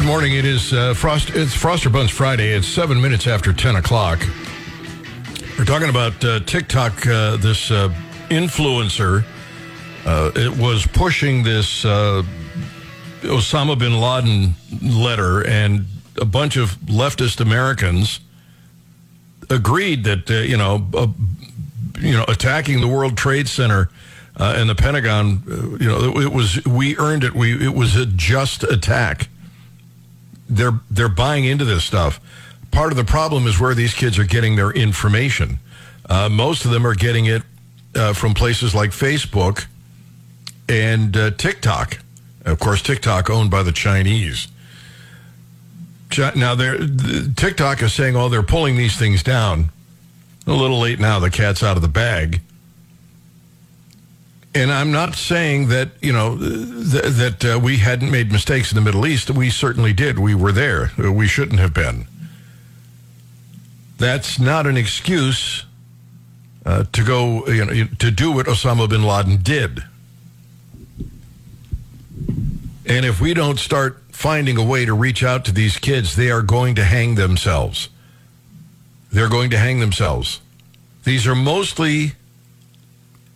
Good 0.00 0.06
morning. 0.06 0.32
It 0.32 0.46
is 0.46 0.72
uh, 0.72 0.94
Frost. 0.94 1.28
It's 1.34 1.52
Frost 1.52 1.84
Your 1.84 1.92
Buns 1.92 2.10
Friday. 2.10 2.52
It's 2.52 2.66
seven 2.66 3.02
minutes 3.02 3.26
after 3.26 3.52
ten 3.52 3.76
o'clock. 3.76 4.18
We're 5.58 5.66
talking 5.66 5.90
about 5.90 6.24
uh, 6.24 6.40
TikTok. 6.40 7.06
Uh, 7.06 7.36
this 7.36 7.70
uh, 7.70 7.92
influencer 8.30 9.26
uh, 10.06 10.30
it 10.34 10.56
was 10.56 10.86
pushing 10.86 11.42
this 11.42 11.84
uh, 11.84 12.22
Osama 13.20 13.78
bin 13.78 14.00
Laden 14.00 14.54
letter, 14.80 15.46
and 15.46 15.84
a 16.18 16.24
bunch 16.24 16.56
of 16.56 16.76
leftist 16.86 17.38
Americans 17.38 18.20
agreed 19.50 20.04
that 20.04 20.30
you 20.30 20.56
know 20.56 21.14
you 21.98 22.16
know 22.16 22.24
attacking 22.26 22.80
the 22.80 22.88
World 22.88 23.18
Trade 23.18 23.48
Center. 23.48 23.90
And 24.42 24.70
the 24.70 24.74
Pentagon, 24.74 25.42
you 25.78 25.86
know, 25.86 26.18
it 26.18 26.32
was 26.32 26.64
we 26.64 26.96
earned 26.96 27.24
it. 27.24 27.34
We 27.34 27.62
it 27.62 27.74
was 27.74 27.94
a 27.94 28.06
just 28.06 28.62
attack 28.62 29.28
they're 30.50 30.80
they're 30.90 31.08
buying 31.08 31.44
into 31.44 31.64
this 31.64 31.84
stuff. 31.84 32.20
Part 32.70 32.92
of 32.92 32.96
the 32.96 33.04
problem 33.04 33.46
is 33.46 33.58
where 33.58 33.74
these 33.74 33.94
kids 33.94 34.18
are 34.18 34.24
getting 34.24 34.56
their 34.56 34.70
information. 34.70 35.58
Uh, 36.08 36.28
most 36.28 36.64
of 36.64 36.70
them 36.70 36.86
are 36.86 36.94
getting 36.94 37.26
it 37.26 37.42
uh, 37.94 38.12
from 38.12 38.34
places 38.34 38.74
like 38.74 38.90
Facebook 38.90 39.66
and 40.68 41.16
uh, 41.16 41.30
TikTok. 41.32 41.98
Of 42.44 42.58
course, 42.58 42.82
TikTok 42.82 43.28
owned 43.30 43.50
by 43.50 43.62
the 43.62 43.72
Chinese. 43.72 44.48
Now, 46.34 46.54
they're, 46.54 46.78
the- 46.78 47.32
TikTok 47.36 47.82
is 47.82 47.92
saying, 47.92 48.16
"Oh, 48.16 48.28
they're 48.28 48.42
pulling 48.42 48.76
these 48.76 48.96
things 48.96 49.22
down." 49.22 49.70
A 50.46 50.52
little 50.52 50.80
late 50.80 50.98
now. 50.98 51.18
The 51.20 51.30
cat's 51.30 51.62
out 51.62 51.76
of 51.76 51.82
the 51.82 51.88
bag. 51.88 52.40
And 54.52 54.72
I'm 54.72 54.90
not 54.90 55.14
saying 55.14 55.68
that 55.68 55.90
you 56.00 56.12
know 56.12 56.36
th- 56.36 57.04
that 57.04 57.44
uh, 57.44 57.60
we 57.60 57.78
hadn't 57.78 58.10
made 58.10 58.32
mistakes 58.32 58.72
in 58.72 58.76
the 58.76 58.82
Middle 58.82 59.06
East. 59.06 59.30
We 59.30 59.48
certainly 59.50 59.92
did. 59.92 60.18
We 60.18 60.34
were 60.34 60.52
there. 60.52 60.90
Uh, 60.98 61.12
We 61.12 61.28
shouldn't 61.28 61.60
have 61.60 61.72
been. 61.72 62.06
That's 63.98 64.40
not 64.40 64.66
an 64.66 64.76
excuse 64.76 65.66
uh, 66.66 66.84
to 66.92 67.04
go, 67.04 67.46
you 67.46 67.64
know, 67.64 67.84
to 67.98 68.10
do 68.10 68.32
what 68.32 68.46
Osama 68.46 68.88
bin 68.88 69.02
Laden 69.04 69.42
did. 69.42 69.84
And 72.86 73.04
if 73.06 73.20
we 73.20 73.34
don't 73.34 73.58
start 73.58 74.02
finding 74.10 74.56
a 74.56 74.64
way 74.64 74.84
to 74.84 74.94
reach 74.94 75.22
out 75.22 75.44
to 75.44 75.52
these 75.52 75.78
kids, 75.78 76.16
they 76.16 76.30
are 76.30 76.42
going 76.42 76.74
to 76.74 76.84
hang 76.84 77.14
themselves. 77.14 77.88
They're 79.12 79.28
going 79.28 79.50
to 79.50 79.58
hang 79.58 79.80
themselves. 79.80 80.40
These 81.04 81.26
are 81.26 81.34
mostly 81.34 82.12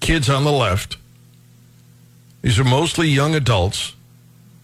kids 0.00 0.28
on 0.28 0.44
the 0.44 0.52
left. 0.52 0.96
These 2.44 2.58
are 2.58 2.64
mostly 2.64 3.08
young 3.08 3.34
adults 3.34 3.94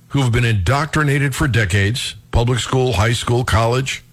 who 0.08 0.20
have 0.20 0.30
been 0.30 0.44
indoctrinated 0.44 1.34
for 1.34 1.48
decades 1.48 2.14
public 2.30 2.58
school, 2.58 2.92
high 2.92 3.14
school, 3.14 3.42
college 3.42 4.04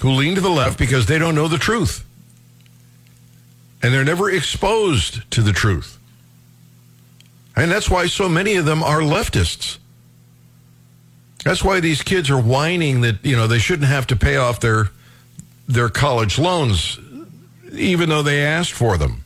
who 0.00 0.10
lean 0.10 0.36
to 0.36 0.40
the 0.40 0.48
left 0.48 0.78
because 0.78 1.06
they 1.06 1.18
don't 1.18 1.34
know 1.34 1.48
the 1.48 1.58
truth. 1.58 2.04
And 3.82 3.92
they're 3.92 4.04
never 4.04 4.30
exposed 4.30 5.28
to 5.32 5.42
the 5.42 5.52
truth. 5.52 5.98
And 7.56 7.68
that's 7.68 7.90
why 7.90 8.06
so 8.06 8.28
many 8.28 8.54
of 8.54 8.64
them 8.64 8.84
are 8.84 9.00
leftists. 9.00 9.78
That's 11.44 11.64
why 11.64 11.80
these 11.80 12.02
kids 12.02 12.30
are 12.30 12.40
whining 12.40 13.00
that, 13.00 13.24
you 13.24 13.34
know, 13.34 13.48
they 13.48 13.58
shouldn't 13.58 13.88
have 13.88 14.06
to 14.06 14.16
pay 14.16 14.36
off 14.36 14.60
their 14.60 14.90
their 15.66 15.88
college 15.88 16.38
loans 16.38 17.00
even 17.72 18.08
though 18.08 18.22
they 18.22 18.44
asked 18.44 18.72
for 18.72 18.96
them. 18.96 19.21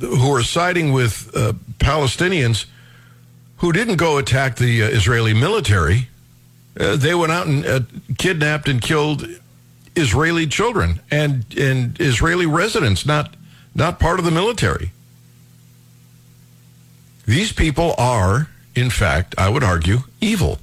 Who 0.00 0.34
are 0.34 0.42
siding 0.42 0.92
with 0.92 1.30
uh, 1.34 1.52
Palestinians 1.78 2.66
who 3.60 3.72
didn't 3.72 3.96
go 3.96 4.16
attack 4.16 4.56
the 4.56 4.82
uh, 4.82 4.88
Israeli 4.88 5.34
military. 5.34 6.08
Uh, 6.78 6.96
they 6.96 7.14
went 7.14 7.30
out 7.30 7.46
and 7.46 8.00
kidnapped 8.16 8.68
and 8.68 8.80
killed 8.80 9.26
Israeli 9.96 10.46
children 10.46 11.00
and 11.10 11.44
and 11.58 12.00
Israeli 12.00 12.46
residents, 12.46 13.04
not 13.04 13.34
not 13.74 14.00
part 14.00 14.18
of 14.18 14.24
the 14.24 14.30
military. 14.30 14.92
These 17.26 17.52
people 17.52 17.94
are, 17.98 18.48
in 18.74 18.90
fact, 18.90 19.34
I 19.38 19.48
would 19.50 19.62
argue, 19.62 19.98
evil. 20.20 20.58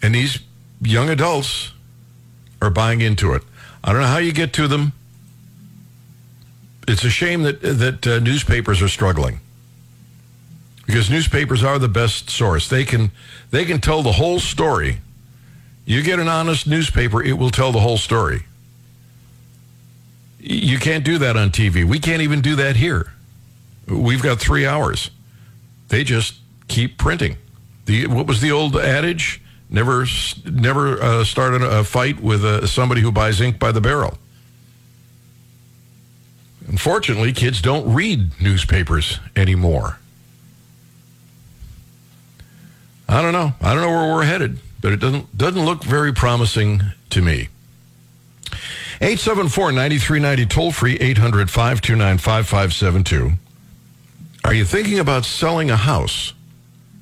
And 0.00 0.14
these 0.14 0.38
young 0.80 1.10
adults 1.10 1.72
are 2.62 2.70
buying 2.70 3.00
into 3.02 3.34
it. 3.34 3.42
I 3.84 3.92
don't 3.92 4.00
know 4.00 4.06
how 4.06 4.18
you 4.18 4.32
get 4.32 4.52
to 4.54 4.68
them. 4.68 4.92
It's 6.90 7.04
a 7.04 7.10
shame 7.10 7.42
that 7.42 7.60
that 7.62 8.06
uh, 8.06 8.18
newspapers 8.18 8.82
are 8.82 8.88
struggling 8.88 9.40
because 10.86 11.08
newspapers 11.08 11.62
are 11.62 11.78
the 11.78 11.88
best 11.88 12.28
source. 12.30 12.68
They 12.68 12.84
can 12.84 13.12
they 13.52 13.64
can 13.64 13.80
tell 13.80 14.02
the 14.02 14.12
whole 14.12 14.40
story. 14.40 15.00
You 15.84 16.02
get 16.02 16.18
an 16.18 16.28
honest 16.28 16.66
newspaper, 16.66 17.22
it 17.22 17.34
will 17.34 17.50
tell 17.50 17.70
the 17.70 17.80
whole 17.80 17.96
story. 17.96 18.44
You 20.40 20.78
can't 20.78 21.04
do 21.04 21.18
that 21.18 21.36
on 21.36 21.50
TV. 21.50 21.84
We 21.84 21.98
can't 21.98 22.22
even 22.22 22.40
do 22.40 22.56
that 22.56 22.76
here. 22.76 23.12
We've 23.86 24.22
got 24.22 24.40
three 24.40 24.66
hours. 24.66 25.10
They 25.88 26.02
just 26.02 26.34
keep 26.66 26.98
printing. 26.98 27.36
The 27.86 28.08
what 28.08 28.26
was 28.26 28.40
the 28.40 28.50
old 28.50 28.76
adage? 28.76 29.40
Never 29.68 30.06
never 30.44 31.00
uh, 31.00 31.24
start 31.24 31.62
a 31.62 31.84
fight 31.84 32.20
with 32.20 32.44
uh, 32.44 32.66
somebody 32.66 33.00
who 33.00 33.12
buys 33.12 33.40
ink 33.40 33.60
by 33.60 33.70
the 33.70 33.80
barrel. 33.80 34.18
Unfortunately, 36.70 37.32
kids 37.32 37.60
don't 37.60 37.92
read 37.92 38.40
newspapers 38.40 39.18
anymore. 39.34 39.98
I 43.08 43.20
don't 43.22 43.32
know. 43.32 43.54
I 43.60 43.74
don't 43.74 43.82
know 43.82 43.90
where 43.90 44.14
we're 44.14 44.24
headed, 44.24 44.60
but 44.80 44.92
it 44.92 45.00
doesn't 45.00 45.36
doesn't 45.36 45.64
look 45.64 45.82
very 45.82 46.12
promising 46.12 46.80
to 47.10 47.20
me. 47.20 47.48
874-9390 49.00 50.48
toll 50.48 50.70
free 50.70 50.96
800-529-5572. 50.98 53.36
Are 54.44 54.54
you 54.54 54.64
thinking 54.64 55.00
about 55.00 55.24
selling 55.24 55.72
a 55.72 55.76
house? 55.76 56.34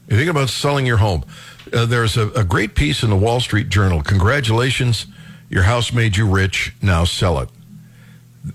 You 0.09 0.17
think 0.17 0.31
about 0.31 0.49
selling 0.49 0.87
your 0.87 0.97
home? 0.97 1.27
Uh, 1.73 1.85
there's 1.85 2.17
a, 2.17 2.31
a 2.31 2.45
great 2.45 2.75
piece 2.75 3.03
in 3.03 3.11
the 3.11 3.17
Wall 3.17 3.41
Street 3.41 3.69
Journal. 3.69 4.03
Congratulations, 4.03 5.05
your 5.51 5.65
house 5.65 5.93
made 5.93 6.17
you 6.17 6.27
rich. 6.27 6.73
Now 6.81 7.05
sell 7.05 7.39
it. 7.41 7.51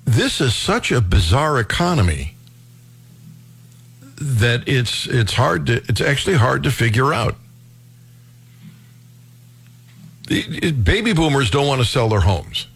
This 0.05 0.41
is 0.41 0.55
such 0.55 0.91
a 0.91 1.01
bizarre 1.01 1.59
economy 1.59 2.35
that 4.17 4.67
it's 4.67 5.05
it's 5.07 5.33
hard 5.33 5.65
to 5.67 5.83
it's 5.89 6.01
actually 6.01 6.37
hard 6.37 6.63
to 6.63 6.71
figure 6.71 7.13
out. 7.13 7.35
Baby 10.27 11.13
boomers 11.13 11.51
don't 11.51 11.67
want 11.67 11.81
to 11.81 11.85
sell 11.85 12.09
their 12.09 12.21
homes. 12.21 12.67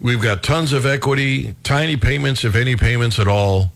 We've 0.00 0.20
got 0.20 0.42
tons 0.42 0.72
of 0.72 0.84
equity, 0.84 1.54
tiny 1.62 1.96
payments, 1.96 2.44
if 2.44 2.56
any 2.56 2.74
payments 2.74 3.20
at 3.20 3.28
all, 3.28 3.70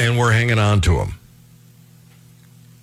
and 0.00 0.18
we're 0.18 0.32
hanging 0.32 0.58
on 0.58 0.80
to 0.82 0.96
them. 0.96 1.14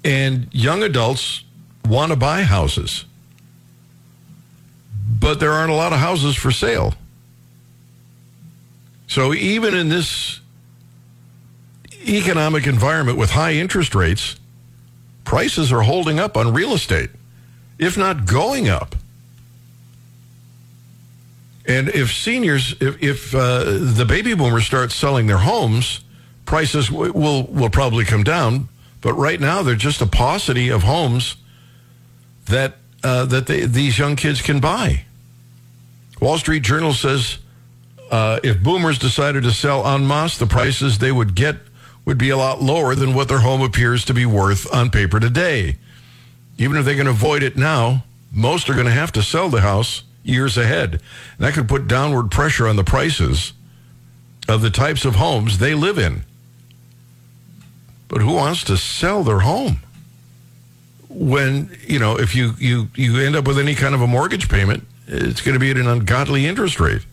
And 0.06 0.48
young 0.54 0.84
adults 0.84 1.44
want 1.86 2.14
to 2.14 2.16
buy 2.16 2.44
houses, 2.44 3.04
but 5.20 5.42
there 5.42 5.52
aren't 5.52 5.72
a 5.72 5.76
lot 5.76 5.92
of 5.92 6.00
houses 6.00 6.36
for 6.36 6.52
sale. 6.52 6.94
So 9.14 9.32
even 9.32 9.76
in 9.76 9.90
this 9.90 10.40
economic 12.08 12.66
environment 12.66 13.16
with 13.16 13.30
high 13.30 13.54
interest 13.54 13.94
rates, 13.94 14.38
prices 15.24 15.72
are 15.72 15.84
holding 15.84 16.18
up 16.18 16.36
on 16.36 16.52
real 16.52 16.74
estate, 16.74 17.12
if 17.78 17.96
not 17.96 18.26
going 18.26 18.70
up. 18.70 18.96
And 21.68 21.90
if 21.90 22.12
seniors, 22.12 22.76
if, 22.82 23.04
if 23.04 23.36
uh, 23.36 23.64
the 23.64 24.04
baby 24.04 24.34
boomers 24.34 24.66
start 24.66 24.92
selling 24.92 25.28
their 25.28 25.38
homes, 25.38 26.00
prices 26.48 26.88
w- 26.88 27.14
will 27.14 27.44
will 27.44 27.70
probably 27.70 28.06
come 28.06 28.24
down. 28.24 28.68
But 29.02 29.14
right 29.14 29.40
now, 29.40 29.62
they're 29.62 29.76
just 29.76 30.02
a 30.02 30.08
paucity 30.08 30.70
of 30.70 30.82
homes 30.82 31.36
that 32.48 32.78
uh, 33.04 33.26
that 33.26 33.46
they, 33.46 33.68
these 33.68 34.00
young 34.00 34.16
kids 34.16 34.42
can 34.42 34.60
buy. 34.60 35.06
Wall 36.20 36.40
Street 36.40 36.64
Journal 36.64 36.94
says 36.94 37.38
uh, 38.12 38.40
if 38.44 38.62
boomers 38.62 38.98
decided 38.98 39.44
to 39.44 39.52
sell 39.52 39.88
en 39.88 40.08
masse, 40.08 40.38
the 40.38 40.46
prices 40.46 40.98
they 40.98 41.12
would 41.12 41.36
get 41.36 41.58
would 42.06 42.18
be 42.18 42.30
a 42.30 42.38
lot 42.38 42.62
lower 42.62 42.96
than 42.96 43.14
what 43.14 43.28
their 43.28 43.40
home 43.40 43.62
appears 43.62 44.04
to 44.06 44.14
be 44.14 44.26
worth 44.26 44.72
on 44.74 44.90
paper 44.90 45.20
today. 45.20 45.78
Even 46.58 46.78
if 46.78 46.86
they 46.86 46.96
can 46.96 47.08
avoid 47.08 47.44
it 47.44 47.58
now, 47.58 48.04
most 48.32 48.70
are 48.70 48.74
going 48.74 48.86
to 48.86 48.92
have 48.92 49.12
to 49.14 49.24
sell 49.24 49.50
the 49.50 49.62
house 49.62 50.04
years 50.24 50.58
ahead. 50.58 50.94
And 50.94 51.02
that 51.40 51.54
could 51.54 51.68
put 51.68 51.88
downward 51.88 52.30
pressure 52.30 52.68
on 52.68 52.76
the 52.76 52.84
prices 52.84 53.54
of 54.48 54.62
the 54.62 54.70
types 54.70 55.06
of 55.06 55.16
homes 55.16 55.58
they 55.58 55.74
live 55.74 55.98
in. 55.98 56.24
But 58.08 58.22
who 58.22 58.34
wants 58.34 58.64
to 58.66 58.78
sell 58.78 59.24
their 59.24 59.40
home? 59.40 59.78
When, 61.10 61.76
you 61.88 62.00
know, 62.00 62.18
if 62.20 62.36
you, 62.36 62.54
you, 62.58 62.90
you 62.96 63.20
end 63.20 63.36
up 63.36 63.48
with 63.48 63.60
any 63.60 63.76
kind 63.76 63.96
of 63.96 64.02
a 64.02 64.08
mortgage 64.08 64.50
payment, 64.50 64.86
it's 65.08 65.42
going 65.42 65.54
to 65.54 65.60
be 65.60 65.72
at 65.72 65.78
an 65.78 65.88
ungodly 65.88 66.46
interest 66.46 66.80
rate. 66.80 67.06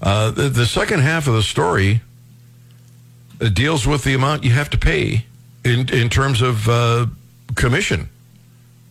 Uh, 0.00 0.30
the, 0.30 0.48
the 0.48 0.66
second 0.66 1.00
half 1.00 1.26
of 1.26 1.34
the 1.34 1.42
story 1.42 2.00
uh, 3.40 3.48
deals 3.48 3.86
with 3.86 4.04
the 4.04 4.14
amount 4.14 4.44
you 4.44 4.50
have 4.50 4.70
to 4.70 4.78
pay 4.78 5.24
in 5.64 5.88
in 5.88 6.08
terms 6.08 6.40
of 6.40 6.68
uh, 6.68 7.06
commission, 7.56 8.08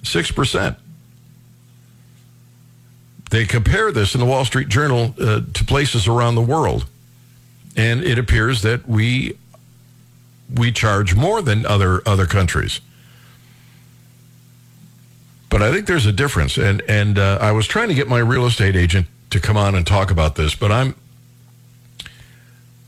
six 0.04 0.32
percent. 0.32 0.78
They 3.30 3.46
compare 3.46 3.92
this 3.92 4.14
in 4.14 4.20
the 4.20 4.26
Wall 4.26 4.46
Street 4.46 4.70
Journal 4.70 5.14
uh, 5.20 5.42
to 5.54 5.66
places 5.66 6.08
around 6.08 6.36
the 6.36 6.42
world, 6.42 6.86
and 7.76 8.04
it 8.04 8.20
appears 8.20 8.62
that 8.62 8.88
we 8.88 9.38
we 10.54 10.72
charge 10.72 11.16
more 11.16 11.42
than 11.42 11.66
other 11.66 12.02
other 12.06 12.26
countries. 12.26 12.82
But 15.50 15.62
I 15.62 15.72
think 15.72 15.88
there's 15.88 16.06
a 16.06 16.12
difference, 16.12 16.58
and 16.58 16.82
and 16.90 17.18
uh, 17.18 17.38
I 17.42 17.54
was 17.54 17.66
trying 17.66 17.88
to 17.88 17.96
get 17.96 18.10
my 18.10 18.20
real 18.20 18.46
estate 18.46 18.76
agent 18.76 19.08
to 19.30 19.40
come 19.40 19.58
on 19.58 19.76
and 19.76 19.86
talk 19.86 20.12
about 20.12 20.36
this, 20.36 20.56
but 20.56 20.72
I'm. 20.72 20.96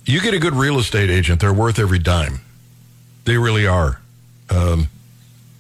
You 0.06 0.22
get 0.22 0.34
a 0.34 0.40
good 0.40 0.56
real 0.56 0.80
estate 0.80 1.10
agent; 1.10 1.40
they're 1.42 1.54
worth 1.54 1.80
every 1.80 2.00
dime. 2.00 2.42
They 3.26 3.38
really 3.38 3.68
are. 3.68 4.02
Um, 4.50 4.88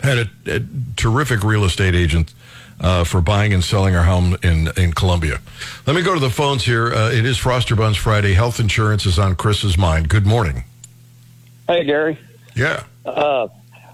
had 0.01 0.17
a, 0.17 0.29
a, 0.47 0.61
terrific 0.95 1.43
real 1.43 1.65
estate 1.65 1.93
agent 1.93 2.33
uh, 2.79 3.03
for 3.03 3.21
buying 3.21 3.53
and 3.53 3.63
selling 3.63 3.95
our 3.95 4.03
home 4.03 4.37
in 4.41 4.69
in 4.77 4.93
Columbia. 4.93 5.39
Let 5.85 5.95
me 5.95 6.01
go 6.01 6.13
to 6.13 6.19
the 6.19 6.29
phones 6.29 6.63
here. 6.65 6.93
Uh, 6.93 7.11
it 7.11 7.25
is 7.25 7.37
Frost 7.37 7.69
Your 7.69 7.77
Buns 7.77 7.97
Friday. 7.97 8.33
Health 8.33 8.59
insurance 8.59 9.05
is 9.05 9.19
on 9.19 9.35
Chris's 9.35 9.77
mind. 9.77 10.09
Good 10.09 10.25
morning. 10.25 10.63
Hey, 11.67 11.83
Gary. 11.83 12.17
Yeah. 12.55 12.83
Uh, 13.05 13.49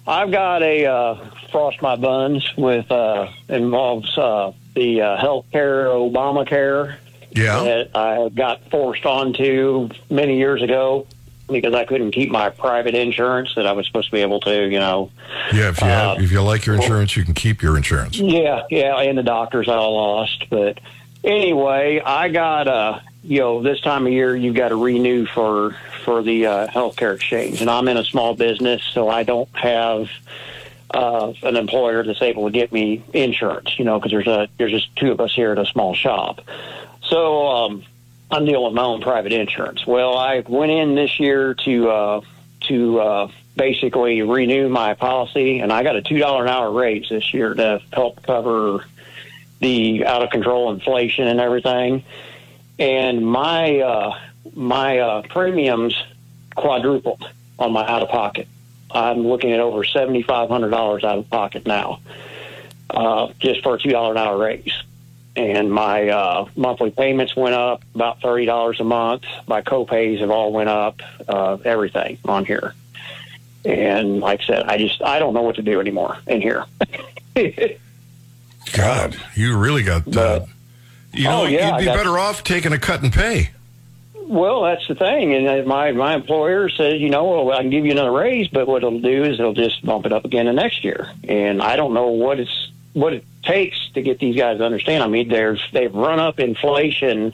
I've 0.07 0.31
got 0.31 0.61
a 0.61 0.85
uh, 0.85 1.29
frost 1.51 1.81
my 1.81 1.95
buns 1.95 2.47
with 2.55 2.89
uh, 2.91 3.27
involves 3.49 4.17
uh, 4.17 4.53
the 4.75 5.01
uh, 5.01 5.17
healthcare 5.17 5.87
Obamacare 5.87 6.95
Yeah. 7.31 7.63
that 7.63 7.95
I 7.95 8.29
got 8.29 8.69
forced 8.69 9.05
onto 9.05 9.89
many 10.09 10.37
years 10.37 10.61
ago 10.61 11.07
because 11.47 11.73
I 11.73 11.85
couldn't 11.85 12.11
keep 12.11 12.31
my 12.31 12.49
private 12.49 12.95
insurance 12.95 13.53
that 13.55 13.67
I 13.67 13.73
was 13.73 13.85
supposed 13.85 14.07
to 14.07 14.11
be 14.11 14.21
able 14.21 14.39
to, 14.41 14.67
you 14.67 14.79
know. 14.79 15.11
Yeah. 15.53 15.69
If 15.69 15.81
you 15.81 15.87
have, 15.87 16.17
Uh, 16.17 16.21
if 16.21 16.31
you 16.31 16.41
like 16.41 16.65
your 16.65 16.75
insurance, 16.75 17.15
you 17.15 17.23
can 17.23 17.33
keep 17.33 17.61
your 17.61 17.77
insurance. 17.77 18.17
Yeah, 18.17 18.63
yeah, 18.69 18.97
and 18.99 19.17
the 19.17 19.23
doctors 19.23 19.67
I 19.69 19.75
lost. 19.75 20.45
But 20.49 20.79
anyway, 21.23 22.01
I 22.05 22.29
got 22.29 22.67
uh 22.67 22.99
you 23.27 23.39
know, 23.39 23.63
this 23.63 23.81
time 23.81 24.05
of 24.05 24.13
year 24.13 24.35
you've 24.35 24.53
got 24.55 24.69
to 24.69 24.75
renew 24.75 25.25
for 25.25 25.75
for 26.03 26.21
the 26.21 26.45
uh, 26.45 26.67
healthcare 26.67 27.15
exchange, 27.15 27.59
and 27.61 27.69
I'm 27.71 27.87
in 27.87 27.97
a 27.97 28.03
small 28.03 28.35
business, 28.35 28.83
so 28.93 29.09
I 29.09 29.23
don't 29.23 29.49
have 29.53 30.09
uh, 30.95 31.33
an 31.43 31.57
employer 31.57 32.03
that's 32.03 32.21
able 32.21 32.45
to 32.45 32.51
get 32.51 32.71
me 32.71 33.03
insurance. 33.13 33.77
You 33.77 33.85
know, 33.85 33.99
because 33.99 34.11
there's 34.11 34.27
a 34.27 34.47
there's 34.57 34.71
just 34.71 34.95
two 34.95 35.11
of 35.11 35.19
us 35.19 35.33
here 35.33 35.51
at 35.51 35.59
a 35.59 35.65
small 35.65 35.93
shop, 35.93 36.41
so 37.03 37.47
um, 37.47 37.83
I'm 38.31 38.45
dealing 38.45 38.65
with 38.65 38.73
my 38.73 38.83
own 38.83 39.01
private 39.01 39.33
insurance. 39.33 39.85
Well, 39.85 40.17
I 40.17 40.39
went 40.47 40.71
in 40.71 40.95
this 40.95 41.19
year 41.19 41.53
to 41.65 41.89
uh, 41.89 42.21
to 42.61 42.99
uh, 42.99 43.31
basically 43.57 44.21
renew 44.21 44.69
my 44.69 44.93
policy, 44.93 45.59
and 45.59 45.71
I 45.71 45.83
got 45.83 45.97
a 45.97 46.01
two 46.01 46.17
dollar 46.17 46.43
an 46.43 46.49
hour 46.49 46.71
raise 46.71 47.09
this 47.09 47.33
year 47.33 47.53
to 47.53 47.81
help 47.91 48.23
cover 48.23 48.85
the 49.59 50.05
out 50.05 50.23
of 50.23 50.29
control 50.29 50.71
inflation 50.71 51.27
and 51.27 51.41
everything. 51.41 52.03
And 52.79 53.25
my 53.25 53.79
uh, 53.79 54.19
my 54.53 54.99
uh, 54.99 55.21
premiums 55.23 55.95
quadrupled 56.55 57.27
on 57.59 57.73
my 57.73 57.85
out 57.85 58.01
of 58.01 58.09
pocket. 58.09 58.47
I'm 58.95 59.27
looking 59.27 59.51
at 59.51 59.59
over 59.59 59.83
seventy 59.83 60.23
five 60.23 60.49
hundred 60.49 60.69
dollars 60.71 61.03
out 61.03 61.17
of 61.17 61.29
pocket 61.29 61.65
now, 61.67 61.99
uh, 62.89 63.27
just 63.39 63.61
for 63.61 63.75
a 63.75 63.79
two 63.79 63.89
dollar 63.89 64.11
an 64.13 64.17
hour 64.17 64.37
raise. 64.37 64.73
And 65.35 65.69
my 65.69 66.07
uh, 66.07 66.47
monthly 66.55 66.91
payments 66.91 67.35
went 67.35 67.55
up 67.55 67.83
about 67.93 68.21
thirty 68.21 68.45
dollars 68.45 68.79
a 68.79 68.85
month. 68.85 69.23
My 69.47 69.61
copays 69.61 70.19
have 70.21 70.31
all 70.31 70.53
went 70.53 70.69
up. 70.69 71.01
Uh, 71.27 71.57
everything 71.65 72.17
on 72.25 72.45
here. 72.45 72.73
And 73.65 74.19
like 74.21 74.41
I 74.41 74.45
said, 74.45 74.63
I 74.63 74.77
just 74.77 75.01
I 75.03 75.19
don't 75.19 75.33
know 75.33 75.41
what 75.41 75.55
to 75.55 75.61
do 75.61 75.79
anymore 75.81 76.17
in 76.27 76.41
here. 76.41 76.65
God, 78.73 79.17
you 79.35 79.57
really 79.57 79.83
got. 79.83 80.15
Uh, 80.15 80.45
you 81.13 81.23
know, 81.23 81.43
Oh, 81.43 81.45
yeah, 81.45 81.71
you'd 81.71 81.79
be 81.79 81.85
better 81.85 82.17
off 82.19 82.43
taking 82.43 82.73
a 82.73 82.79
cut 82.79 83.01
and 83.01 83.11
pay. 83.11 83.49
Well, 84.27 84.63
that's 84.63 84.87
the 84.87 84.95
thing, 84.95 85.35
and 85.35 85.47
uh, 85.47 85.63
my 85.67 85.91
my 85.91 86.15
employer 86.15 86.67
says, 86.69 86.99
you 86.99 87.11
know, 87.11 87.25
well, 87.25 87.51
I 87.51 87.61
can 87.61 87.69
give 87.69 87.85
you 87.85 87.91
another 87.91 88.11
raise, 88.11 88.47
but 88.47 88.67
what 88.67 88.77
it'll 88.77 88.99
do 88.99 89.23
is 89.23 89.39
it'll 89.39 89.53
just 89.53 89.85
bump 89.85 90.07
it 90.07 90.11
up 90.11 90.25
again 90.25 90.47
the 90.47 90.53
next 90.53 90.83
year, 90.83 91.11
and 91.27 91.61
I 91.61 91.75
don't 91.75 91.93
know 91.93 92.07
what 92.07 92.39
it's 92.39 92.71
what 92.93 93.13
it 93.13 93.23
takes 93.43 93.77
to 93.93 94.01
get 94.01 94.17
these 94.17 94.35
guys 94.35 94.57
to 94.57 94.65
understand. 94.65 95.03
I 95.03 95.07
mean, 95.07 95.27
there's 95.27 95.63
they've 95.71 95.93
run 95.93 96.19
up 96.19 96.39
inflation, 96.39 97.33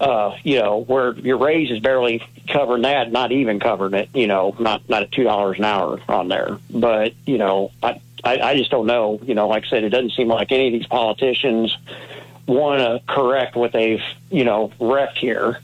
uh, 0.00 0.36
you 0.44 0.60
know, 0.60 0.78
where 0.78 1.12
your 1.14 1.38
raise 1.38 1.72
is 1.72 1.80
barely 1.80 2.22
covering 2.46 2.82
that, 2.82 3.10
not 3.10 3.32
even 3.32 3.58
covering 3.58 3.94
it, 3.94 4.10
you 4.14 4.28
know, 4.28 4.54
not 4.60 4.88
not 4.88 5.02
at 5.02 5.10
two 5.10 5.24
dollars 5.24 5.58
an 5.58 5.64
hour 5.64 6.00
on 6.08 6.28
there, 6.28 6.56
but 6.70 7.14
you 7.26 7.36
know, 7.36 7.72
I, 7.82 8.00
I 8.22 8.38
I 8.40 8.56
just 8.56 8.70
don't 8.70 8.86
know, 8.86 9.18
you 9.24 9.34
know, 9.34 9.48
like 9.48 9.64
I 9.64 9.68
said, 9.68 9.82
it 9.82 9.90
doesn't 9.90 10.12
seem 10.12 10.28
like 10.28 10.52
any 10.52 10.68
of 10.68 10.72
these 10.72 10.86
politicians 10.86 11.76
want 12.50 12.80
to 12.80 13.00
correct 13.12 13.56
what 13.56 13.72
they've 13.72 14.02
you 14.30 14.44
know 14.44 14.72
wrecked 14.80 15.18
here. 15.18 15.60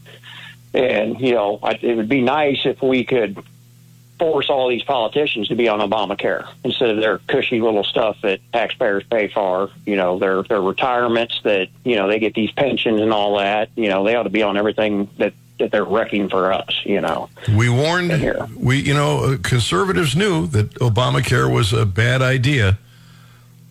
And 0.75 1.21
you 1.21 1.33
know, 1.35 1.59
I, 1.63 1.79
it 1.81 1.97
would 1.97 2.09
be 2.09 2.23
nice 2.23 2.65
if 2.67 2.83
we 2.83 3.05
could 3.05 3.39
force 4.19 4.49
all 4.49 4.69
these 4.69 4.83
politicians 4.83 5.49
to 5.49 5.55
be 5.55 5.69
on 5.69 5.79
Obamacare 5.81 6.47
instead 6.65 6.89
of 6.91 6.97
their 6.99 7.19
cushy 7.19 7.61
little 7.61 7.85
stuff 7.85 8.17
that 8.23 8.41
taxpayers 8.53 9.05
pay 9.05 9.29
for. 9.29 9.71
You 9.85 9.97
know, 9.97 10.19
their 10.19 10.43
their 10.43 10.61
retirements 10.61 11.41
that 11.45 11.69
you 11.85 11.97
know 11.97 12.09
they 12.09 12.19
get 12.19 12.35
these 12.35 12.51
pensions 12.53 13.01
and 13.01 13.13
all 13.13 13.37
that. 13.39 13.71
You 13.77 13.89
know, 13.89 14.05
they 14.05 14.15
ought 14.15 14.25
to 14.25 14.31
be 14.31 14.43
on 14.43 14.57
everything 14.57 15.09
that 15.19 15.33
that 15.59 15.71
they're 15.71 15.85
wrecking 15.85 16.29
for 16.29 16.53
us. 16.53 16.83
You 16.85 17.01
know, 17.01 17.31
We 17.57 17.71
warned, 17.71 18.13
here. 18.13 18.47
we 18.55 18.79
you 18.79 18.93
know, 18.93 19.25
uh, 19.25 19.37
conservatives 19.43 20.15
knew 20.15 20.47
that 20.49 20.75
Obamacare 20.75 21.51
was 21.51 21.73
a 21.73 21.87
bad 21.87 22.21
idea, 22.21 22.79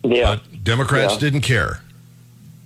yeah. 0.02 0.34
but 0.36 0.64
Democrats 0.64 1.14
Yeah. 1.14 1.20
didn't 1.20 1.42
care. 1.42 1.80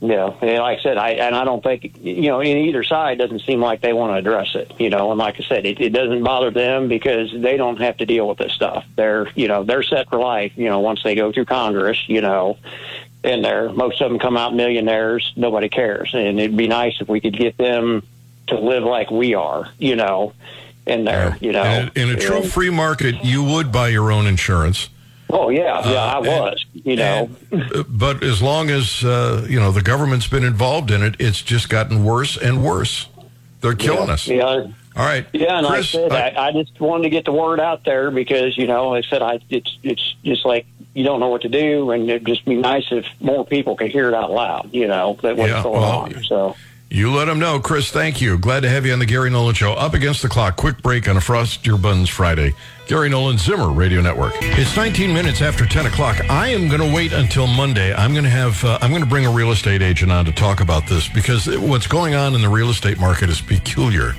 Yeah, 0.02 0.32
and 0.41 0.58
like 0.58 0.79
I 0.79 0.82
said, 0.82 0.97
I 0.97 1.11
and 1.11 1.35
I 1.35 1.44
don't 1.44 1.62
think 1.62 1.99
you 2.00 2.31
know 2.31 2.41
in 2.41 2.56
either 2.56 2.82
side 2.82 3.19
doesn't 3.19 3.41
seem 3.41 3.61
like 3.61 3.82
they 3.82 3.93
want 3.93 4.12
to 4.12 4.17
address 4.17 4.55
it. 4.55 4.73
You 4.79 4.88
know, 4.88 5.11
and 5.11 5.19
like 5.19 5.38
I 5.38 5.44
said, 5.44 5.67
it, 5.67 5.79
it 5.79 5.91
doesn't 5.91 6.23
bother 6.25 6.50
them 6.50 6.88
because 6.88 7.31
they 7.35 7.58
don't 7.58 7.79
have 7.81 7.99
to 7.99 8.06
deal 8.06 8.26
with 8.26 8.38
this 8.38 8.52
stuff. 8.52 8.87
They're 8.97 9.29
you 9.35 9.47
know 9.47 9.62
they're 9.62 9.82
set 9.82 10.08
for 10.08 10.19
life. 10.19 10.52
You 10.56 10.70
know, 10.70 10.81
once 10.81 11.02
they 11.02 11.14
go 11.14 11.32
through 11.32 11.44
Congress, 11.44 11.99
you 12.08 12.23
know, 12.23 12.56
and 13.23 13.44
they're 13.44 13.69
most 13.70 14.00
of 14.00 14.11
them 14.11 14.19
come 14.19 14.38
out 14.38 14.55
millionaires. 14.55 15.35
Nobody 15.37 15.69
cares, 15.69 16.14
and 16.14 16.41
it'd 16.41 16.56
be 16.56 16.67
nice 16.67 16.99
if 17.02 17.08
we 17.08 17.20
could 17.20 17.37
get 17.37 17.58
them 17.58 18.02
to 18.47 18.58
live 18.58 18.85
like 18.85 19.11
we 19.11 19.35
are. 19.35 19.69
You 19.79 19.97
know, 19.97 20.32
in 20.87 21.05
there. 21.05 21.37
You 21.43 21.52
know, 21.52 21.62
And 21.62 21.91
in 21.94 22.08
a 22.08 22.17
true 22.17 22.38
And- 22.38 22.50
free 22.50 22.70
market, 22.70 23.23
you 23.23 23.44
would 23.44 23.70
buy 23.70 23.88
your 23.88 24.11
own 24.11 24.26
insurance. 24.26 24.88
Oh 25.32 25.49
yeah, 25.49 25.88
yeah, 25.88 26.00
I 26.04 26.19
and- 26.19 26.26
was. 26.26 26.64
You 26.73 26.97
know. 26.97 27.31
And- 27.50 27.73
uh, 27.76 27.83
but 27.88 28.23
as 28.23 28.40
long 28.43 28.71
as 28.71 29.04
uh, 29.04 29.47
you 29.49 29.59
know 29.61 29.73
the 29.73 29.83
government's 29.83 30.26
been 30.26 30.45
involved 30.45 30.90
in 30.90 31.02
it, 31.02 31.16
it's 31.19 31.43
just 31.43 31.69
gotten 31.69 32.04
worse 32.04 32.37
and 32.37 32.64
worse. 32.64 33.09
They're 33.61 33.75
killing 33.75 34.09
yeah, 34.09 34.14
us. 34.14 34.26
Yeah, 34.26 34.45
All 34.45 34.71
right, 34.97 35.26
Yeah, 35.35 35.59
and 35.59 35.66
Chris. 35.66 35.95
I 35.95 35.99
said, 36.09 36.12
I- 36.12 36.28
I, 36.31 36.49
I 36.49 36.52
just 36.52 36.81
wanted 36.81 37.02
to 37.04 37.11
get 37.11 37.25
the 37.26 37.33
word 37.33 37.61
out 37.61 37.85
there 37.85 38.11
because 38.11 38.57
you 38.57 38.66
know, 38.66 38.95
I 38.95 39.02
said, 39.02 39.23
I 39.23 39.40
it's 39.50 39.76
it's 39.83 40.14
just 40.25 40.45
like 40.47 40.66
you 40.95 41.04
don't 41.04 41.21
know 41.21 41.28
what 41.28 41.43
to 41.43 41.49
do, 41.49 41.90
and 41.90 42.09
it'd 42.09 42.26
just 42.26 42.45
be 42.45 42.57
nice 42.57 42.87
if 42.90 43.07
more 43.21 43.45
people 43.45 43.76
could 43.76 43.90
hear 43.90 44.09
it 44.09 44.14
out 44.14 44.31
loud. 44.33 44.71
You 44.73 44.88
know, 44.88 45.19
that 45.23 45.37
what's 45.37 45.50
Yeah, 45.50 45.62
going 45.62 45.81
well, 45.81 45.99
on. 46.00 46.25
So 46.25 46.57
You 46.90 47.12
let 47.12 47.26
them 47.26 47.38
know, 47.38 47.61
Chris. 47.61 47.90
Thank 47.93 48.21
you. 48.21 48.37
Glad 48.38 48.61
to 48.64 48.69
have 48.69 48.85
you 48.85 48.93
on 48.93 48.99
the 48.99 49.07
Gary 49.07 49.31
Nolan 49.31 49.54
Show. 49.54 49.75
Up 49.75 49.95
against 49.95 50.23
the 50.23 50.28
clock. 50.28 50.57
Quick 50.57 50.83
break 50.83 51.09
on 51.09 51.16
a 51.16 51.21
Frost 51.21 51.64
Your 51.66 51.78
Buns 51.78 52.09
Friday. 52.09 52.54
Gary 52.90 53.09
Nolan 53.09 53.38
Zimmer 53.38 53.70
Radio 53.70 54.00
Network. 54.00 54.32
It's 54.40 54.76
19 54.76 55.14
minutes 55.14 55.42
after 55.42 55.64
10 55.64 55.87
o'clock. 55.87 56.28
I 56.28 56.49
am 56.49 56.66
going 56.66 56.80
to 56.80 56.92
wait 56.92 57.12
until 57.12 57.47
Monday. 57.47 57.94
I'm 57.94 58.11
going 58.11 58.25
to 58.25 58.30
have. 58.30 58.64
Uh, 58.64 58.80
I'm 58.82 58.90
going 58.90 59.04
to 59.04 59.09
bring 59.09 59.25
a 59.25 59.30
real 59.30 59.52
estate 59.52 59.80
agent 59.80 60.11
on 60.11 60.25
to 60.25 60.32
talk 60.32 60.61
about 60.61 60.88
this 60.88 61.09
because 61.09 61.47
what's 61.61 61.87
going 61.87 62.16
on 62.16 62.35
in 62.35 62.42
the 62.42 62.49
real 62.49 62.68
estate 62.68 62.99
market 62.99 63.28
is 63.28 63.40
peculiar. 63.40 64.16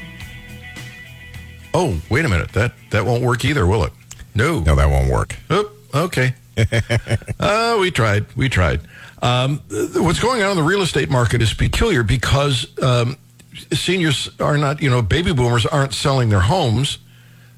Oh, 1.74 2.02
wait 2.10 2.24
a 2.24 2.30
minute. 2.30 2.54
That 2.54 2.72
that 2.92 3.06
won't 3.06 3.22
work 3.22 3.44
either, 3.44 3.68
will 3.68 3.84
it? 3.84 3.92
No. 4.36 4.62
No, 4.62 4.74
that 4.74 4.90
won't 4.90 5.12
work. 5.12 5.36
Oh, 5.50 5.70
okay. 5.94 6.34
uh, 7.42 7.78
we 7.78 7.92
tried. 7.92 8.26
We 8.38 8.48
tried. 8.48 8.80
Um, 9.22 9.60
what's 9.96 10.22
going 10.22 10.44
on 10.44 10.52
in 10.52 10.56
the 10.56 10.64
real 10.64 10.82
estate 10.82 11.10
market 11.10 11.42
is 11.42 11.54
peculiar 11.54 12.04
because 12.04 12.68
um, 12.82 13.18
seniors 13.74 14.30
are 14.40 14.58
not, 14.58 14.82
you 14.82 14.90
know, 14.90 15.02
baby 15.02 15.34
boomers 15.34 15.66
aren't 15.66 15.94
selling 15.94 16.30
their 16.30 16.40
homes. 16.40 17.00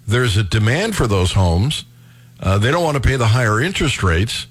There's 0.08 0.38
a 0.38 0.44
demand 0.44 0.96
for 0.96 1.08
those 1.08 1.34
homes. 1.34 1.86
Uh, 2.40 2.58
they 2.58 2.72
don't 2.72 2.84
want 2.84 2.96
to 2.96 3.02
pay 3.02 3.16
the 3.16 3.28
higher 3.28 3.62
interest 3.62 4.04
rates. 4.04 4.48